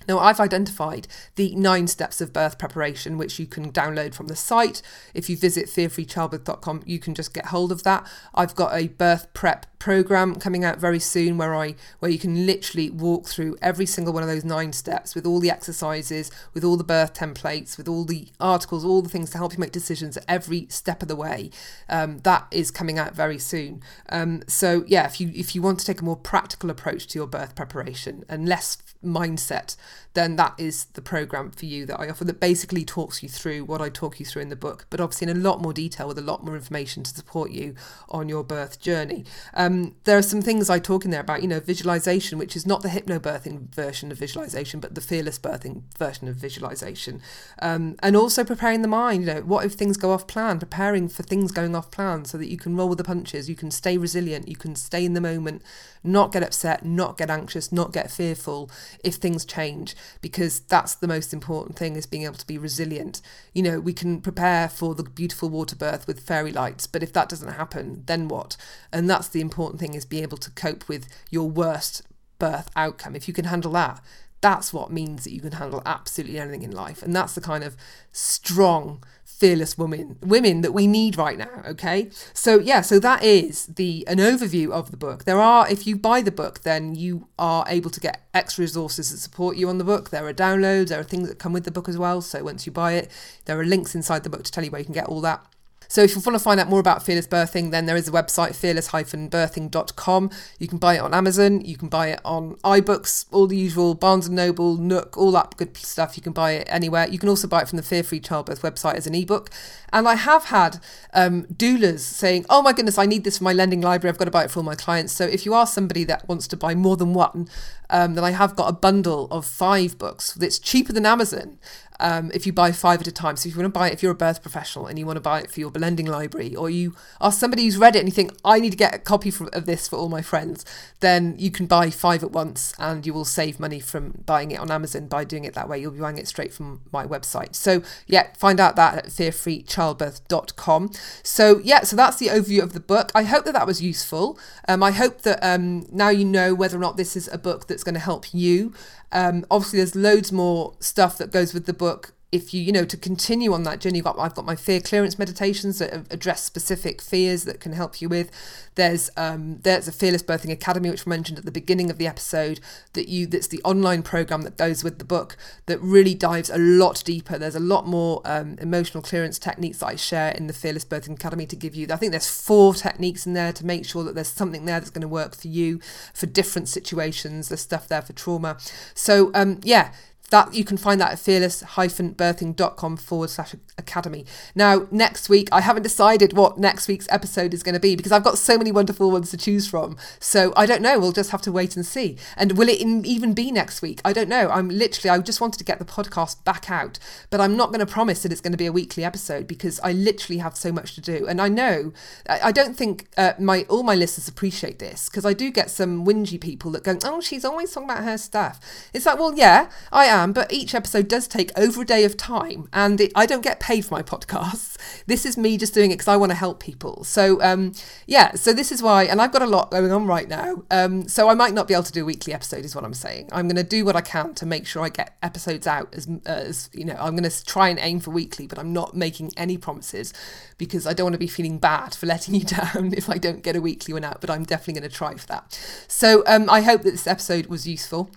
Now, 0.09 0.19
I've 0.19 0.41
identified 0.41 1.09
the 1.37 1.55
nine 1.55 1.87
steps 1.87 2.21
of 2.21 2.33
birth 2.33 2.59
preparation, 2.59 3.19
which 3.19 3.39
you 3.39 3.47
can 3.47 3.73
download 3.73 4.15
from 4.15 4.29
the 4.29 4.37
site. 4.37 4.83
If 5.15 5.29
you 5.29 5.37
visit 5.37 5.67
fearfreechildbirth.com, 5.67 6.83
you 6.87 6.99
can 6.99 7.15
just 7.15 7.35
get 7.35 7.47
hold 7.47 7.73
of 7.73 7.83
that. 7.85 8.07
I've 8.35 8.55
got 8.55 8.75
a 8.75 8.89
birth 8.89 9.33
prep 9.35 9.67
program 9.83 10.37
coming 10.37 10.65
out 10.65 10.79
very 10.79 11.01
soon 11.01 11.37
where 11.37 11.57
I 11.57 11.75
where 11.99 12.09
you 12.09 12.17
can 12.17 12.47
literally 12.47 12.89
walk 12.89 13.27
through 13.27 13.57
every 13.61 13.85
single 13.85 14.15
one 14.15 14.23
of 14.23 14.29
those 14.29 14.45
nine 14.45 14.73
steps 14.73 15.17
with 15.17 15.27
all 15.27 15.41
the 15.41 15.51
exercises, 15.51 16.31
with 16.55 16.63
all 16.63 16.77
the 16.77 16.85
birth 16.85 17.15
templates, 17.15 17.77
with 17.77 17.89
all 17.89 18.05
the 18.05 18.29
articles, 18.39 18.85
all 18.85 19.03
the 19.03 19.09
things 19.09 19.31
to 19.31 19.39
help 19.39 19.55
you 19.55 19.59
make 19.59 19.73
decisions 19.73 20.17
at 20.17 20.25
every 20.29 20.69
step 20.71 21.03
of 21.03 21.09
the 21.09 21.17
way. 21.17 21.51
Um, 21.89 22.21
that 22.21 22.47
is 22.53 22.71
coming 22.71 22.97
out 22.97 23.17
very 23.17 23.41
soon. 23.41 23.83
Um, 24.09 24.45
so 24.47 24.85
yeah, 24.87 25.05
if 25.05 25.21
you 25.21 25.33
if 25.35 25.53
you 25.57 25.63
want 25.63 25.81
to 25.81 25.85
take 25.85 26.01
a 26.01 26.05
more 26.05 26.17
practical 26.17 26.71
approach 26.71 27.09
to 27.09 27.19
your 27.19 27.27
birth 27.27 27.57
preparation 27.57 28.25
and 28.29 28.49
less 28.49 28.79
mindset 29.05 29.75
then 30.15 30.37
that 30.37 30.55
is 30.59 30.87
the 30.87 31.03
program 31.03 31.51
for 31.51 31.67
you 31.67 31.87
that 31.87 31.99
I 31.99 32.09
offer 32.09 32.25
that 32.25 32.41
basically 32.41 32.85
talks 32.85 33.23
you 33.23 33.29
through 33.29 33.65
what 33.65 33.81
I 33.81 33.89
talk 33.89 34.21
you 34.21 34.27
through 34.27 34.43
in 34.43 34.49
the 34.49 34.57
book, 34.57 34.87
but 34.91 35.01
obviously 35.01 35.29
in 35.31 35.37
a 35.37 35.41
lot 35.41 35.63
more 35.63 35.73
detail 35.73 36.09
with 36.09 36.19
a 36.19 36.23
lot 36.23 36.45
more 36.45 36.55
information 36.55 37.03
to 37.03 37.15
support 37.15 37.51
you 37.51 37.75
on 38.09 38.29
your 38.29 38.45
birth 38.45 38.81
journey. 38.81 39.25
Um, 39.55 39.95
there 40.05 40.19
are 40.19 40.23
some 40.23 40.43
things 40.43 40.69
I 40.69 40.79
talk 40.79 41.05
in 41.05 41.11
there 41.11 41.21
about, 41.21 41.43
you 41.43 41.49
know, 41.49 41.61
visualization, 41.61 42.39
which 42.39 42.57
is 42.57 42.67
not 42.67 42.83
the 42.83 42.89
hypnobirthing 42.89 43.75
version 43.75 44.13
of 44.13 44.19
visualization, 44.19 44.81
but 44.81 44.95
the 44.95 45.01
fearless 45.01 45.39
birthing 45.39 45.83
version 45.97 46.29
of 46.29 46.37
visualization. 46.37 47.21
Um, 47.61 47.97
and 48.03 48.17
also 48.17 48.45
preparing 48.45 48.83
the 48.83 48.89
mind, 48.89 49.25
you 49.25 49.35
know, 49.35 49.41
what 49.41 49.65
if 49.65 49.73
things 49.73 49.97
go 49.97 50.13
off 50.13 50.27
plan, 50.27 50.59
preparing 50.59 51.09
for 51.09 51.23
things 51.23 51.53
going 51.53 51.75
off 51.75 51.91
plan 51.91 52.25
so 52.25 52.39
that 52.39 52.49
you 52.49 52.57
can 52.57 52.77
roll 52.77 52.89
with 52.89 52.99
the 52.99 53.05
punches, 53.05 53.49
you 53.49 53.57
can 53.57 53.71
stay 53.71 53.97
resilient, 53.97 54.49
you 54.49 54.57
can 54.57 54.75
stay 54.75 55.05
in 55.05 55.15
the 55.15 55.21
moment, 55.21 55.63
not 56.05 56.33
get 56.33 56.43
upset, 56.43 56.85
not 56.85 57.17
get 57.17 57.31
anxious, 57.31 57.73
not 57.73 57.93
get 57.93 58.11
fearful 58.11 58.71
if 59.05 59.17
things 59.17 59.45
change, 59.45 59.95
because 60.21 60.61
that's 60.61 60.95
the 60.95 61.09
most 61.09 61.33
important 61.33 61.79
thing 61.79 61.97
is 61.97 62.07
being 62.07 62.25
able 62.25 62.35
to 62.35 62.47
be 62.47 62.59
resilient. 62.59 63.21
You 63.53 63.63
know, 63.63 63.81
we 63.81 63.93
can 63.93 64.21
prepare 64.21 64.69
for 64.69 64.95
the 64.95 65.05
beautiful 65.05 65.49
water 65.49 65.77
birth 65.77 66.07
with 66.07 66.27
fairy 66.27 66.53
lights, 66.53 66.87
but 66.87 67.03
if 67.03 67.13
that 67.13 67.29
doesn't 67.29 67.53
happen, 67.53 68.03
then 68.07 68.29
what? 68.29 68.57
And 68.93 69.09
that's 69.09 69.29
the 69.29 69.41
important 69.41 69.81
thing 69.81 69.95
is 69.95 70.05
being 70.05 70.23
able 70.23 70.39
to 70.39 70.51
cope 70.51 70.89
with 70.89 71.09
your 71.31 71.49
worst 71.49 72.03
birth 72.39 72.71
outcome. 72.75 73.15
If 73.15 73.29
you 73.29 73.35
can 73.35 73.45
handle 73.45 73.73
that, 73.73 74.01
that's 74.43 74.73
what 74.73 74.91
means 74.91 75.25
that 75.25 75.33
you 75.33 75.41
can 75.41 75.53
handle 75.53 75.83
absolutely 75.87 76.39
anything 76.39 76.63
in 76.63 76.73
life. 76.73 77.03
And 77.03 77.15
that's 77.17 77.35
the 77.35 77.41
kind 77.41 77.65
of 77.65 77.77
strong, 78.11 79.03
fearless 79.25 79.79
women 79.79 80.19
women 80.21 80.61
that 80.61 80.73
we 80.73 80.87
need 80.87 81.17
right 81.17 81.39
now. 81.39 81.63
Okay. 81.67 82.11
So 82.35 82.59
yeah, 82.59 82.83
so 82.83 82.99
that 82.99 83.23
is 83.23 83.67
the 83.67 84.05
an 84.07 84.19
overview 84.19 84.71
of 84.71 84.91
the 84.91 84.97
book. 84.97 85.25
There 85.25 85.41
are 85.41 85.71
if 85.71 85.87
you 85.87 85.97
buy 85.97 86.21
the 86.21 86.33
book, 86.33 86.63
then 86.63 86.95
you 86.95 87.29
are 87.39 87.65
able 87.69 87.91
to 87.91 88.01
get 88.01 88.23
extra 88.35 88.63
resources 88.63 89.11
that 89.11 89.19
support 89.19 89.57
you 89.57 89.69
on 89.69 89.79
the 89.79 89.85
book. 89.85 90.11
There 90.11 90.27
are 90.27 90.35
downloads, 90.35 90.89
there 90.89 91.01
are 91.01 91.05
things 91.05 91.29
that 91.29 91.39
come 91.39 91.53
with 91.53 91.65
the 91.65 91.71
book 91.71 91.89
as 91.89 91.97
well. 91.97 92.21
So 92.21 92.43
once 92.43 92.67
you 92.67 92.73
buy 92.73 92.95
it, 92.95 93.11
there 93.45 93.59
are 93.59 93.65
links 93.65 93.95
inside 93.95 94.25
the 94.25 94.31
book 94.31 94.43
to 94.43 94.51
tell 94.51 94.65
you 94.65 94.71
where 94.71 94.81
you 94.81 94.85
can 94.85 94.95
get 94.95 95.07
all 95.07 95.21
that. 95.23 95.47
So 95.93 96.03
if 96.03 96.17
you 96.17 96.23
want 96.25 96.37
to 96.37 96.43
find 96.43 96.59
out 96.59 96.71
more 96.71 96.81
about 96.81 97.03
Fearless 97.03 97.27
Birthing, 97.27 97.71
then 97.71 97.85
there 97.85 97.97
is 97.97 98.09
a 98.09 98.11
website, 98.11 98.57
fearless-birthing.com. 98.57 100.31
You 100.59 100.67
can 100.67 100.79
buy 100.79 100.95
it 100.95 101.01
on 101.01 101.13
Amazon, 101.13 101.61
you 101.61 101.77
can 101.77 101.91
buy 101.91 102.07
it 102.07 102.21
on 102.25 102.55
iBooks, 102.65 103.27
all 103.31 103.47
the 103.47 103.59
usual, 103.59 103.95
Barnes 103.95 104.27
& 104.29 104.31
Noble, 104.31 104.79
Nook, 104.79 105.19
all 105.19 105.33
that 105.33 105.55
good 105.59 105.77
stuff. 105.77 106.17
You 106.17 106.23
can 106.23 106.33
buy 106.33 106.53
it 106.53 106.67
anywhere. 106.71 107.07
You 107.09 107.19
can 107.19 107.29
also 107.29 107.47
buy 107.47 107.61
it 107.61 107.69
from 107.69 107.77
the 107.77 107.83
Fear 107.83 108.05
Free 108.05 108.21
Childbirth 108.21 108.63
website 108.63 108.95
as 108.95 109.07
an 109.07 109.15
ebook. 109.15 109.51
And 109.93 110.09
I 110.09 110.15
have 110.15 110.45
had 110.45 110.81
um, 111.13 111.43
doulas 111.53 111.99
saying, 111.99 112.47
oh 112.49 112.63
my 112.63 112.73
goodness, 112.73 112.97
I 112.97 113.05
need 113.05 113.25
this 113.25 113.37
for 113.37 113.45
my 113.45 113.53
lending 113.53 113.83
library. 113.83 114.13
I've 114.13 114.19
got 114.19 114.25
to 114.25 114.31
buy 114.31 114.45
it 114.45 114.51
for 114.51 114.61
all 114.61 114.65
my 114.65 114.75
clients. 114.75 115.13
So 115.13 115.27
if 115.27 115.45
you 115.45 115.53
are 115.53 115.67
somebody 115.67 116.05
that 116.05 116.27
wants 116.27 116.49
to 116.49 116.57
buy 116.57 116.75
more 116.75 116.97
than 116.97 117.13
one, 117.13 117.51
um, 117.93 118.15
then 118.15 118.25
I 118.25 118.31
have 118.31 118.57
got 118.57 118.69
a 118.69 118.73
bundle 118.73 119.29
of 119.31 119.47
five 119.47 119.99
books 119.99 120.33
that's 120.33 120.59
cheaper 120.59 120.93
than 120.93 121.07
Amazon 121.07 121.59
um, 122.03 122.31
if 122.35 122.47
you 122.47 122.53
buy 122.53 122.73
five 122.73 123.01
at 123.01 123.07
a 123.07 123.13
time. 123.13 123.37
So 123.37 123.49
if 123.49 123.55
you 123.55 123.63
want 123.63 123.73
to 123.73 123.79
buy 123.79 123.89
it, 123.89 123.93
if 123.95 124.03
you're 124.03 124.13
a 124.13 124.17
birth 124.17 124.43
professional 124.43 124.87
and 124.87 124.99
you 124.99 125.07
want 125.07 125.17
to 125.17 125.21
buy 125.21 125.41
it 125.41 125.51
for 125.51 125.61
your 125.61 125.71
blending 125.71 126.07
library, 126.07 126.55
or 126.55 126.69
you 126.69 126.95
are 127.21 127.33
somebody 127.33 127.65
who's 127.65 127.79
read 127.79 127.97
it 127.97 128.01
and 128.01 128.09
you 128.09 128.13
think, 128.13 128.33
I 128.45 128.59
need 128.59 128.71
to 128.71 128.77
get 128.77 128.95
a 128.95 128.99
copy 128.99 129.33
of 129.53 129.67
this 129.67 129.89
for 129.89 129.97
all 129.97 130.09
my 130.09 130.21
friends, 130.21 130.65
then 131.01 131.37
you 131.39 131.51
can 131.51 131.67
buy 131.67 131.91
five 131.91 132.23
at 132.23 132.33
once 132.33 132.75
and 132.79 133.07
you 133.07 133.15
will 133.15 133.25
save 133.25 133.61
money 133.61 133.79
from 133.79 134.23
buying 134.27 134.51
it 134.51 134.59
on 134.59 134.71
Amazon 134.71 135.07
by 135.07 135.25
doing 135.25 135.45
it 135.45 135.55
that 135.55 135.69
way. 135.69 135.79
You'll 135.79 135.93
be 135.93 136.01
buying 136.01 136.19
it 136.19 136.27
straight 136.27 136.53
from 136.53 136.83
my 136.93 137.07
website. 137.07 137.55
So 137.55 137.83
yeah, 138.07 138.33
find 138.37 138.59
out 138.59 138.75
that 138.77 138.99
at 138.99 139.07
fearfreechildbirth.com. 139.07 140.91
So 141.23 141.61
yeah, 141.63 141.83
so 141.83 141.95
that's 141.97 142.17
the 142.17 142.29
overview 142.29 142.63
of 142.63 142.73
the 142.73 142.81
book. 142.81 143.13
I 143.15 143.23
hope 143.23 143.45
that 143.45 143.53
that 143.53 143.67
was 143.67 143.81
useful. 143.81 144.39
Um, 144.67 144.83
I 144.83 144.91
hope 144.91 145.23
that 145.23 145.39
um, 145.43 145.87
now 145.93 146.09
you 146.09 146.25
know 146.25 146.55
whether 146.55 146.77
or 146.77 146.81
not 146.81 146.97
this 146.97 147.17
is 147.17 147.29
a 147.29 147.39
book 147.39 147.69
that's 147.69 147.82
going 147.85 147.95
to 147.95 148.01
help 148.01 148.33
you. 148.35 148.73
Um, 149.13 149.45
obviously, 149.51 149.79
there's 149.79 149.95
loads 149.95 150.33
more 150.33 150.75
stuff 150.81 151.19
that 151.19 151.31
goes 151.31 151.53
with 151.55 151.67
the 151.67 151.73
book 151.73 152.15
if 152.33 152.55
you 152.55 152.63
you 152.63 152.73
know 152.73 152.85
to 152.85 152.97
continue 152.97 153.53
on 153.53 153.63
that 153.63 153.79
journey 153.79 154.01
got, 154.01 154.19
i've 154.19 154.35
got 154.35 154.47
my 154.47 154.57
fear 154.57 154.81
clearance 154.81 155.19
meditations 155.19 155.79
that 155.79 155.93
address 156.11 156.43
specific 156.43 157.03
fears 157.03 157.45
that 157.45 157.61
can 157.61 157.73
help 157.73 158.01
you 158.01 158.09
with. 158.09 158.31
There's 158.75 159.11
um 159.17 159.59
there's 159.63 159.87
a 159.87 159.93
fearless 159.93 160.23
birthing 160.23 160.51
academy 160.51 160.91
which 160.91 161.05
we 161.05 161.11
mentioned 161.11 161.39
at 161.39 161.45
the 161.45 161.53
beginning 161.53 161.91
of 161.91 161.99
the 161.99 162.07
episode 162.07 162.59
that 162.95 163.09
you 163.09 163.27
that's 163.27 163.49
the 163.49 163.61
online 163.65 164.03
program 164.03 164.43
that 164.43 164.57
goes 164.57 164.83
with 164.83 164.99
the 164.99 165.05
book 165.05 165.37
that 165.67 165.79
really 165.81 166.15
dives 166.15 166.49
a 166.49 166.59
lot 166.59 167.03
deeper. 167.05 167.37
There's 167.39 167.55
a 167.55 167.61
lot 167.61 167.87
more 167.87 168.23
um, 168.25 168.57
emotional 168.61 169.03
clearance 169.03 169.39
techniques 169.39 169.79
that 169.79 169.87
i 169.87 169.97
share 169.97 170.33
in 170.33 170.47
the 170.47 170.53
fearless 170.53 170.85
birthing 170.85 171.15
academy 171.15 171.47
to 171.47 171.57
give 171.57 171.75
you 171.75 171.87
i 171.91 171.97
think 171.97 172.13
there's 172.13 172.29
four 172.29 172.73
techniques 172.75 173.27
in 173.27 173.35
there 173.35 173.53
to 173.53 173.67
make 173.67 173.85
sure 173.85 174.05
that 174.05 174.15
there's 174.15 174.29
something 174.29 174.65
there 174.65 174.81
that's 174.81 174.91
going 174.91 175.03
to 175.03 175.09
work 175.09 175.35
for 175.35 175.49
you 175.49 175.81
for 176.15 176.27
different 176.27 176.69
situations. 176.69 177.49
There's 177.49 177.61
stuff 177.61 177.89
there 177.89 178.03
for 178.03 178.13
trauma. 178.15 178.57
So 178.95 179.31
um 179.35 179.61
yeah 179.63 179.93
that 180.33 180.55
you 180.55 180.65
can 180.65 180.79
find 180.79 180.99
that 181.01 181.13
at 181.13 181.19
fearless-birthing.com 181.19 182.97
forward 182.97 183.29
slash 183.29 183.55
academy. 183.77 184.25
Now, 184.55 184.89
next 184.91 185.29
week, 185.29 185.49
I 185.53 185.61
haven't 185.61 185.83
decided 185.83 186.33
what 186.33 186.57
next 186.57 186.89
week's 186.89 187.07
episode 187.11 187.53
is 187.53 187.63
going 187.63 187.75
to 187.75 187.81
be 187.81 187.95
because 187.97 188.13
I've 188.13 188.25
got 188.25 188.39
so 188.39 188.57
many 188.57 188.73
wonderful 188.73 189.11
ones 189.11 189.31
to 189.31 189.37
choose 189.37 189.69
from. 189.69 189.97
So 190.19 190.55
I 190.57 190.65
don't 190.65 190.81
know. 190.81 190.99
We'll 190.99 191.13
just 191.13 191.33
have 191.33 191.43
to 191.43 191.53
wait 191.53 191.77
and 191.77 191.85
see. 191.85 192.17
And 192.37 192.57
will 192.57 192.71
it 192.71 192.81
in, 192.81 193.05
even 193.05 193.35
be 193.35 193.53
next 193.53 193.83
week? 193.83 194.01
I 194.07 194.15
don't 194.15 194.29
know. 194.29 194.49
I'm 194.49 194.71
literally, 194.71 195.11
I 195.11 195.19
just 195.19 195.43
wanted 195.43 195.59
to 195.59 195.65
get 195.65 195.79
the 195.79 195.85
podcast 195.85 196.43
back 196.45 196.71
out, 196.71 196.99
but 197.29 197.41
I'm 197.41 197.55
not 197.55 197.69
going 197.69 197.85
to 197.87 197.93
promise 197.93 198.23
that 198.23 198.33
it's 198.33 198.41
going 198.41 198.53
to 198.53 198.59
be 198.59 198.67
a 198.67 198.73
weekly 198.73 199.05
episode 199.05 199.47
because 199.47 199.79
I 199.81 199.93
literally 199.93 200.39
have 200.39 200.57
so 200.57 200.73
much 200.73 200.95
to 200.95 201.03
do. 201.03 201.27
And 201.29 201.43
I 201.43 201.49
know, 201.51 201.93
I 202.27 202.53
don't 202.53 202.75
think 202.75 203.09
uh, 203.19 203.35
my 203.39 203.67
all 203.69 203.83
my 203.83 203.95
listeners 203.95 204.29
appreciate 204.29 204.79
this 204.79 205.11
because 205.11 205.27
I 205.27 205.35
do 205.35 205.51
get 205.51 205.71
some 205.71 206.07
whingy 206.07 206.41
people 206.41 206.71
that 206.71 206.85
go, 206.85 206.97
oh, 207.05 207.21
she's 207.21 207.45
always 207.45 207.71
talking 207.71 207.91
about 207.91 208.05
her 208.05 208.17
stuff. 208.17 208.89
It's 208.95 209.05
like, 209.05 209.19
well, 209.19 209.35
yeah, 209.37 209.69
I 209.93 210.07
am 210.07 210.22
but 210.31 210.53
each 210.53 210.73
episode 210.73 211.09
does 211.09 211.27
take 211.27 211.51
over 211.59 211.83
a 211.83 211.85
day 211.85 212.05
of 212.05 212.17
time, 212.17 212.69
and 212.73 213.01
it, 213.01 213.11
I 213.17 213.27
don't 213.27 213.43
get 213.43 213.59
paid 213.59 213.85
for 213.85 213.95
my 213.95 214.03
podcasts. 214.03 214.77
This 215.07 215.27
is 215.27 215.37
me 215.37 215.57
just 215.57 215.75
doing 215.75 215.91
it 215.91 215.95
because 215.95 216.09
I 216.09 216.17
want 216.17 216.31
to 216.31 216.37
help 216.37 216.61
people. 216.61 217.03
So, 217.03 217.43
um, 217.43 217.73
yeah, 218.07 218.35
so 218.35 218.53
this 218.53 218.71
is 218.71 218.83
why, 218.83 219.05
and 219.05 219.21
I've 219.21 219.33
got 219.33 219.43
a 219.43 219.47
lot 219.47 219.71
going 219.71 219.91
on 219.91 220.07
right 220.07 220.29
now. 220.29 220.63
Um, 220.71 221.09
so 221.09 221.29
I 221.29 221.35
might 221.35 221.55
not 221.55 221.67
be 221.67 221.75
able 221.75 221.85
to 221.85 221.93
do 221.93 222.03
a 222.03 222.05
weekly 222.05 222.33
episode, 222.33 222.65
is 222.65 222.75
what 222.75 222.85
I'm 222.85 222.95
saying. 222.95 223.29
I'm 223.33 223.49
going 223.49 223.57
to 223.57 223.65
do 223.65 223.85
what 223.85 223.97
I 223.97 224.01
can 224.01 224.35
to 224.35 224.47
make 224.47 224.67
sure 224.67 224.83
I 224.83 224.91
get 224.91 225.17
episodes 225.23 225.67
out 225.67 225.95
as, 225.95 226.09
as 226.25 226.71
you 226.73 226.85
know, 226.85 226.97
I'm 226.99 227.17
going 227.17 227.29
to 227.29 227.45
try 227.45 227.69
and 227.69 227.79
aim 227.81 228.01
for 228.01 228.11
weekly, 228.11 228.47
but 228.47 228.59
I'm 228.59 228.73
not 228.73 228.95
making 228.95 229.33
any 229.37 229.57
promises 229.57 230.13
because 230.59 230.87
I 230.87 230.93
don't 230.93 231.07
want 231.07 231.15
to 231.15 231.19
be 231.19 231.27
feeling 231.27 231.59
bad 231.59 231.95
for 231.95 232.07
letting 232.13 232.35
you 232.35 232.45
down 232.45 232.93
if 232.97 233.09
I 233.09 233.19
don't 233.19 233.43
get 233.43 233.57
a 233.57 233.61
weekly 233.61 233.95
one 233.95 234.05
out, 234.05 234.21
but 234.21 234.31
I'm 234.31 234.45
definitely 234.45 234.81
going 234.81 234.91
to 234.91 234.97
try 234.97 235.15
for 235.15 235.27
that. 235.29 235.59
So 235.89 236.23
um, 236.27 236.49
I 236.51 236.61
hope 236.61 236.83
that 236.83 236.91
this 236.93 237.07
episode 237.07 237.47
was 237.47 237.67
useful 237.67 238.11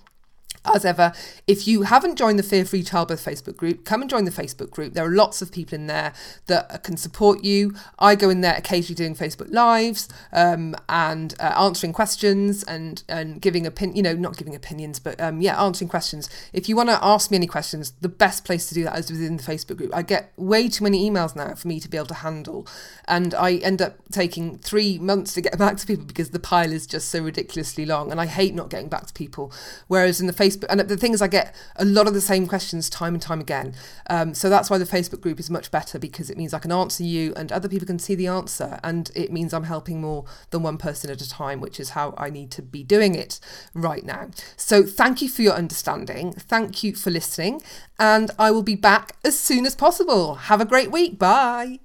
as 0.74 0.86
ever, 0.86 1.14
if 1.48 1.68
you 1.68 1.84
haven't 1.84 2.16
joined 2.16 2.40
the 2.40 2.44
Fear 2.44 2.66
Free 2.66 2.84
Childbirth 2.84 3.24
Facebook 3.24 3.56
group, 3.56 3.86
come 3.86 4.02
and 4.02 4.10
join 4.10 4.26
the 4.26 4.32
Facebook 4.32 4.70
group. 4.70 4.94
There 4.94 5.06
are 5.06 5.16
lots 5.16 5.42
of 5.42 5.52
people 5.52 5.76
in 5.76 5.88
there 5.88 6.14
that 6.48 6.84
can 6.84 6.98
support 6.98 7.44
you. 7.44 7.76
I 8.00 8.16
go 8.16 8.30
in 8.30 8.42
there 8.42 8.56
occasionally 8.56 8.96
doing 8.96 9.16
Facebook 9.16 9.52
Lives 9.52 10.10
um, 10.32 10.76
and 10.90 11.36
uh, 11.40 11.54
answering 11.58 11.94
questions 11.94 12.64
and 12.64 13.04
and 13.08 13.42
giving 13.42 13.66
opinion, 13.66 13.96
you 13.96 14.04
know, 14.04 14.14
not 14.14 14.38
giving 14.38 14.56
opinions, 14.56 15.00
but 15.00 15.20
um, 15.22 15.42
yeah, 15.42 15.62
answering 15.62 15.90
questions. 15.90 16.30
If 16.54 16.70
you 16.70 16.76
want 16.76 16.90
to 16.90 17.00
ask 17.04 17.32
me 17.32 17.38
any 17.38 17.48
questions, 17.48 17.94
the 18.02 18.10
best 18.10 18.46
place 18.46 18.68
to 18.68 18.74
do 18.74 18.84
that 18.86 18.98
is 18.98 19.12
within 19.12 19.38
the 19.38 19.44
Facebook 19.44 19.78
group. 19.78 19.94
I 19.94 20.02
get 20.02 20.32
way 20.38 20.68
too 20.68 20.84
many 20.84 21.10
emails 21.10 21.36
now 21.36 21.54
for 21.56 21.68
me 21.68 21.80
to 21.80 21.90
be 21.90 21.98
able 21.98 22.08
to 22.08 22.16
handle, 22.16 22.68
and 23.08 23.34
I 23.34 23.56
end 23.56 23.82
up 23.82 23.98
taking 24.12 24.58
three 24.58 24.98
months 25.00 25.34
to 25.34 25.42
get 25.42 25.58
back 25.66 25.78
to 25.78 25.88
people 25.88 26.06
because 26.06 26.32
the 26.32 26.40
pile 26.40 26.72
is 26.72 26.88
just 26.88 27.10
so 27.10 27.22
ridiculously 27.22 27.86
long, 27.86 28.12
and 28.12 28.20
I 28.20 28.26
hate 28.26 28.56
not 28.56 28.70
getting 28.70 28.90
back 28.90 29.06
to 29.08 29.14
people. 29.14 29.52
Whereas 29.88 30.20
in 30.20 30.28
the 30.28 30.34
Facebook 30.34 30.55
Facebook, 30.56 30.68
and 30.70 30.80
the 30.80 30.98
thing 30.98 31.14
is, 31.14 31.22
I 31.22 31.28
get 31.28 31.56
a 31.76 31.86
lot 31.86 32.08
of 32.08 32.14
the 32.14 32.22
same 32.22 32.48
questions 32.48 32.90
time 32.90 33.14
and 33.14 33.22
time 33.22 33.42
again. 33.42 33.74
Um, 34.10 34.34
so 34.34 34.50
that's 34.50 34.70
why 34.70 34.78
the 34.78 34.86
Facebook 34.86 35.22
group 35.22 35.40
is 35.40 35.50
much 35.50 35.72
better 35.72 36.00
because 36.00 36.30
it 36.30 36.38
means 36.38 36.54
I 36.54 36.60
can 36.60 36.72
answer 36.72 37.04
you 37.04 37.34
and 37.36 37.52
other 37.52 37.70
people 37.70 37.88
can 37.88 38.00
see 38.00 38.16
the 38.16 38.28
answer, 38.28 38.80
and 38.84 39.12
it 39.16 39.32
means 39.32 39.54
I'm 39.54 39.64
helping 39.64 40.02
more 40.02 40.26
than 40.50 40.64
one 40.64 40.78
person 40.78 41.10
at 41.10 41.22
a 41.22 41.30
time, 41.30 41.62
which 41.62 41.80
is 41.80 41.92
how 41.92 42.14
I 42.18 42.30
need 42.30 42.52
to 42.52 42.62
be 42.62 42.84
doing 42.84 43.16
it 43.16 43.40
right 43.74 44.04
now. 44.04 44.30
So 44.58 44.84
thank 44.84 45.22
you 45.22 45.30
for 45.30 45.42
your 45.42 45.54
understanding. 45.54 46.34
Thank 46.34 46.84
you 46.84 46.96
for 46.96 47.12
listening, 47.12 47.62
and 48.00 48.32
I 48.38 48.52
will 48.52 48.64
be 48.64 48.76
back 48.76 49.16
as 49.24 49.38
soon 49.40 49.66
as 49.66 49.76
possible. 49.76 50.36
Have 50.36 50.62
a 50.62 50.66
great 50.66 50.92
week. 50.92 51.18
Bye. 51.18 51.80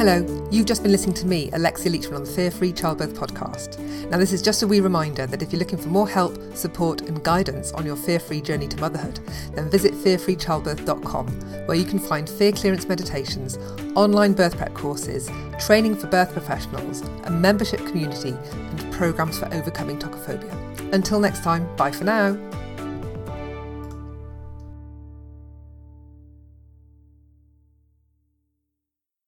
Hello, 0.00 0.48
you've 0.50 0.64
just 0.64 0.82
been 0.82 0.92
listening 0.92 1.14
to 1.16 1.26
me, 1.26 1.50
Alexia 1.52 1.92
Leachman, 1.92 2.14
on 2.14 2.24
the 2.24 2.30
Fear 2.30 2.50
Free 2.50 2.72
Childbirth 2.72 3.12
podcast. 3.12 3.78
Now, 4.08 4.16
this 4.16 4.32
is 4.32 4.40
just 4.40 4.62
a 4.62 4.66
wee 4.66 4.80
reminder 4.80 5.26
that 5.26 5.42
if 5.42 5.52
you're 5.52 5.58
looking 5.58 5.78
for 5.78 5.88
more 5.88 6.08
help, 6.08 6.38
support, 6.56 7.02
and 7.02 7.22
guidance 7.22 7.70
on 7.72 7.84
your 7.84 7.96
fear 7.96 8.18
free 8.18 8.40
journey 8.40 8.66
to 8.68 8.80
motherhood, 8.80 9.20
then 9.52 9.68
visit 9.68 9.92
fearfreechildbirth.com, 9.92 11.26
where 11.66 11.76
you 11.76 11.84
can 11.84 11.98
find 11.98 12.30
fear 12.30 12.50
clearance 12.50 12.88
meditations, 12.88 13.58
online 13.94 14.32
birth 14.32 14.56
prep 14.56 14.72
courses, 14.72 15.30
training 15.58 15.94
for 15.94 16.06
birth 16.06 16.32
professionals, 16.32 17.02
a 17.24 17.30
membership 17.30 17.80
community, 17.86 18.34
and 18.52 18.92
programs 18.94 19.38
for 19.38 19.52
overcoming 19.52 19.98
tocophobia. 19.98 20.94
Until 20.94 21.20
next 21.20 21.44
time, 21.44 21.68
bye 21.76 21.92
for 21.92 22.04
now. 22.04 22.38